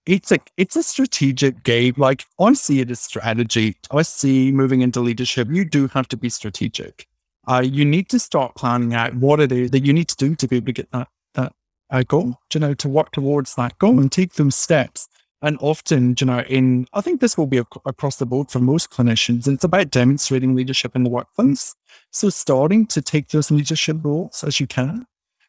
it's 0.07 0.31
a 0.31 0.39
it's 0.57 0.77
a 0.77 0.83
strategic 0.83 1.63
game. 1.65 1.95
Like 1.97 2.25
I 2.41 2.53
see 2.55 2.81
it 2.81 2.91
as 2.91 3.01
strategy. 3.01 3.77
I 3.91 4.03
see 4.03 4.53
moving 4.53 4.81
into 4.81 5.01
leadership, 5.01 5.49
you 5.51 5.65
do 5.65 5.89
have 5.89 6.09
to 6.09 6.17
be 6.17 6.29
strategic. 6.29 7.07
Uh, 7.49 7.63
you 7.65 7.85
need 7.85 8.09
to 8.11 8.19
start 8.19 8.55
planning 8.57 8.95
out 8.95 9.15
what 9.15 9.41
it 9.41 9.53
is 9.53 9.71
that 9.71 9.85
you 9.85 9.93
need 9.93 10.09
to 10.09 10.17
do 10.17 10.35
to 10.35 10.49
be 10.49 10.57
able 10.57 10.67
to 10.67 10.73
get 10.73 10.91
that 10.93 11.09
that 11.35 11.53
uh, 11.91 12.03
goal. 12.05 12.39
You 12.55 12.61
know, 12.61 12.75
to 12.75 12.89
work 12.89 13.13
towards 13.13 13.55
that 13.57 13.79
goal 13.79 13.99
and 14.01 14.11
take 14.11 14.35
those 14.35 14.55
steps. 14.55 15.09
And 15.43 15.59
often, 15.61 16.17
you 16.19 16.27
know, 16.27 16.41
in 16.49 16.87
I 16.95 17.03
think 17.03 17.21
this 17.21 17.37
will 17.37 17.47
be 17.47 17.59
ac- 17.59 17.81
across 17.85 18.17
the 18.17 18.27
board 18.27 18.51
for 18.51 18.59
most 18.59 18.91
clinicians. 18.91 19.47
It's 19.47 19.65
about 19.65 19.91
demonstrating 19.91 20.55
leadership 20.55 20.97
in 20.97 21.03
the 21.05 21.11
workplace. 21.11 21.75
So 22.11 22.31
starting 22.31 22.87
to 22.87 23.03
take 23.03 23.29
those 23.29 23.51
leadership 23.51 23.99
roles 24.03 24.43
as 24.43 24.61
you 24.61 24.67
can. 24.67 25.07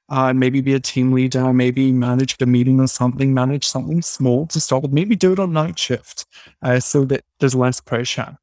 Uh, 0.09 0.31
maybe 0.31 0.61
be 0.61 0.73
a 0.73 0.79
team 0.79 1.11
leader, 1.11 1.51
maybe 1.51 1.91
manage 1.91 2.37
a 2.39 2.45
meeting 2.45 2.79
or 2.79 2.87
something, 2.87 3.33
manage 3.33 3.67
something 3.67 4.01
small 4.01 4.47
to 4.47 4.59
start 4.59 4.83
with. 4.83 4.93
Maybe 4.93 5.15
do 5.15 5.33
it 5.33 5.39
on 5.39 5.51
night 5.51 5.77
shift 5.77 6.25
uh, 6.61 6.79
so 6.79 7.03
that 7.05 7.25
there's 7.39 7.55
less 7.55 7.81
pressure 7.81 8.37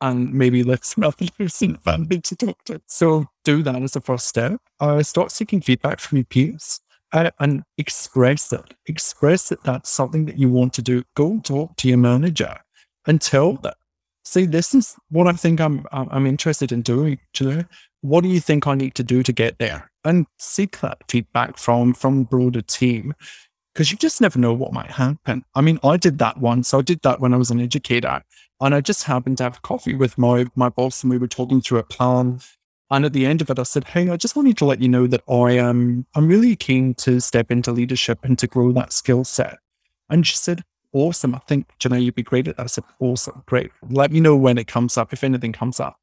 and 0.00 0.34
maybe 0.34 0.64
less 0.64 0.94
relatives 0.98 1.62
and 1.62 1.80
family 1.82 2.20
to 2.20 2.36
talk 2.36 2.64
to. 2.64 2.82
So 2.86 3.26
do 3.44 3.62
that 3.62 3.80
as 3.82 3.96
a 3.96 4.00
first 4.00 4.26
step. 4.26 4.60
Uh, 4.80 5.02
start 5.02 5.30
seeking 5.30 5.60
feedback 5.60 6.00
from 6.00 6.18
your 6.18 6.24
peers 6.24 6.80
and 7.12 7.62
express 7.78 8.52
it. 8.52 8.74
Express 8.86 9.48
that 9.50 9.62
that's 9.62 9.90
something 9.90 10.26
that 10.26 10.38
you 10.38 10.48
want 10.48 10.72
to 10.74 10.82
do. 10.82 11.02
Go 11.14 11.40
talk 11.40 11.76
to 11.76 11.88
your 11.88 11.98
manager 11.98 12.56
and 13.06 13.20
tell 13.20 13.54
them. 13.54 13.74
See, 14.24 14.46
this 14.46 14.74
is 14.74 14.96
what 15.10 15.26
I 15.26 15.32
think 15.32 15.60
I'm 15.60 15.84
I'm 15.92 16.26
interested 16.26 16.72
in 16.72 16.82
doing. 16.82 17.18
You 17.38 17.50
know, 17.50 17.64
what 18.02 18.22
do 18.22 18.28
you 18.28 18.40
think 18.40 18.66
I 18.66 18.74
need 18.74 18.94
to 18.96 19.02
do 19.02 19.22
to 19.22 19.32
get 19.32 19.58
there? 19.58 19.90
And 20.04 20.26
seek 20.38 20.80
that 20.80 20.98
feedback 21.08 21.56
from 21.56 21.94
from 21.94 22.24
broader 22.24 22.62
team, 22.62 23.14
because 23.72 23.90
you 23.90 23.96
just 23.96 24.20
never 24.20 24.38
know 24.38 24.52
what 24.52 24.72
might 24.72 24.90
happen. 24.90 25.44
I 25.54 25.60
mean, 25.62 25.78
I 25.82 25.96
did 25.96 26.18
that 26.18 26.38
once. 26.38 26.74
I 26.74 26.82
did 26.82 27.00
that 27.02 27.20
when 27.20 27.32
I 27.32 27.38
was 27.38 27.50
an 27.50 27.60
educator, 27.60 28.22
and 28.60 28.74
I 28.74 28.80
just 28.80 29.04
happened 29.04 29.38
to 29.38 29.44
have 29.44 29.62
coffee 29.62 29.94
with 29.94 30.18
my 30.18 30.46
my 30.54 30.68
boss, 30.68 31.02
and 31.02 31.10
we 31.10 31.18
were 31.18 31.28
talking 31.28 31.60
through 31.60 31.78
a 31.78 31.84
plan 31.84 32.40
and 32.92 33.06
at 33.06 33.14
the 33.14 33.24
end 33.24 33.40
of 33.40 33.48
it, 33.48 33.58
I 33.58 33.62
said, 33.62 33.84
Hey, 33.84 34.10
I 34.10 34.18
just 34.18 34.36
wanted 34.36 34.58
to 34.58 34.66
let 34.66 34.82
you 34.82 34.88
know 34.88 35.06
that 35.06 35.22
I 35.26 35.52
am, 35.52 36.06
I'm 36.14 36.28
really 36.28 36.54
keen 36.54 36.92
to 36.96 37.20
step 37.20 37.50
into 37.50 37.72
leadership 37.72 38.18
and 38.22 38.38
to 38.38 38.46
grow 38.46 38.70
that 38.72 38.92
skill 38.92 39.24
set. 39.24 39.58
And 40.10 40.26
she 40.26 40.36
said, 40.36 40.62
Awesome. 40.92 41.34
I 41.34 41.38
think, 41.38 41.68
you 41.82 41.88
know, 41.88 41.96
you'd 41.96 42.14
be 42.14 42.22
great 42.22 42.48
at 42.48 42.58
that. 42.58 42.64
I 42.64 42.66
said, 42.66 42.84
Awesome. 43.00 43.44
Great. 43.46 43.70
Let 43.88 44.12
me 44.12 44.20
know 44.20 44.36
when 44.36 44.58
it 44.58 44.66
comes 44.66 44.98
up, 44.98 45.14
if 45.14 45.24
anything 45.24 45.54
comes 45.54 45.80
up. 45.80 45.96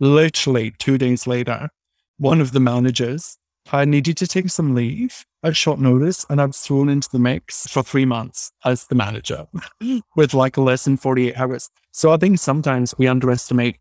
Literally 0.00 0.72
two 0.78 0.96
days 0.96 1.26
later, 1.26 1.68
one 2.16 2.40
of 2.40 2.52
the 2.52 2.60
managers 2.60 3.36
I 3.72 3.84
needed 3.84 4.16
to 4.16 4.26
take 4.26 4.48
some 4.48 4.74
leave 4.74 5.24
at 5.42 5.56
short 5.56 5.78
notice 5.78 6.26
and 6.28 6.40
I 6.40 6.46
was 6.46 6.58
thrown 6.58 6.88
into 6.88 7.08
the 7.12 7.18
mix 7.18 7.66
for 7.66 7.82
three 7.82 8.04
months 8.04 8.50
as 8.64 8.86
the 8.86 8.94
manager 8.94 9.46
with 10.16 10.34
like 10.34 10.56
less 10.56 10.84
than 10.84 10.96
48 10.96 11.36
hours. 11.36 11.70
So 11.92 12.10
I 12.12 12.16
think 12.16 12.38
sometimes 12.38 12.94
we 12.98 13.06
underestimate 13.06 13.76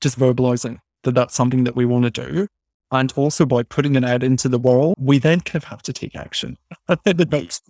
just 0.00 0.18
verbalizing 0.18 0.78
that 1.02 1.14
that's 1.14 1.34
something 1.34 1.64
that 1.64 1.76
we 1.76 1.84
want 1.84 2.04
to 2.04 2.10
do. 2.10 2.46
And 2.90 3.12
also 3.16 3.44
by 3.44 3.62
putting 3.64 3.96
it 3.96 4.04
out 4.04 4.22
into 4.22 4.48
the 4.48 4.58
world, 4.58 4.94
we 4.98 5.18
then 5.18 5.40
kind 5.40 5.56
of 5.56 5.64
have 5.64 5.82
to 5.82 5.92
take 5.92 6.14
action. 6.14 6.56
it 6.88 7.30
helps, 7.30 7.60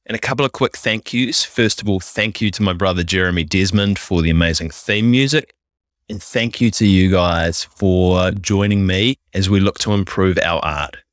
And 0.07 0.15
a 0.15 0.21
couple 0.21 0.47
of 0.47 0.53
quick 0.53 0.77
thank 0.77 1.13
yous. 1.13 1.45
First 1.45 1.83
of 1.83 1.89
all, 1.89 1.99
thank 1.99 2.41
you 2.41 2.53
to 2.53 2.63
my 2.63 2.73
brother 2.73 3.03
Jeremy 3.03 3.43
Desmond 3.43 3.99
for 3.99 4.23
the 4.23 4.31
amazing 4.31 4.71
theme 4.71 5.11
music. 5.11 5.57
And 6.11 6.23
thank 6.23 6.61
you 6.61 6.71
to 6.73 6.87
you 6.87 7.11
guys 7.11 7.65
for 7.65 8.31
joining 8.31 8.87
me 8.87 9.17
as 9.33 9.49
we 9.49 9.61
look 9.61 9.79
to 9.81 9.93
improve 9.93 10.39
our 10.39 10.63
art. 10.63 11.04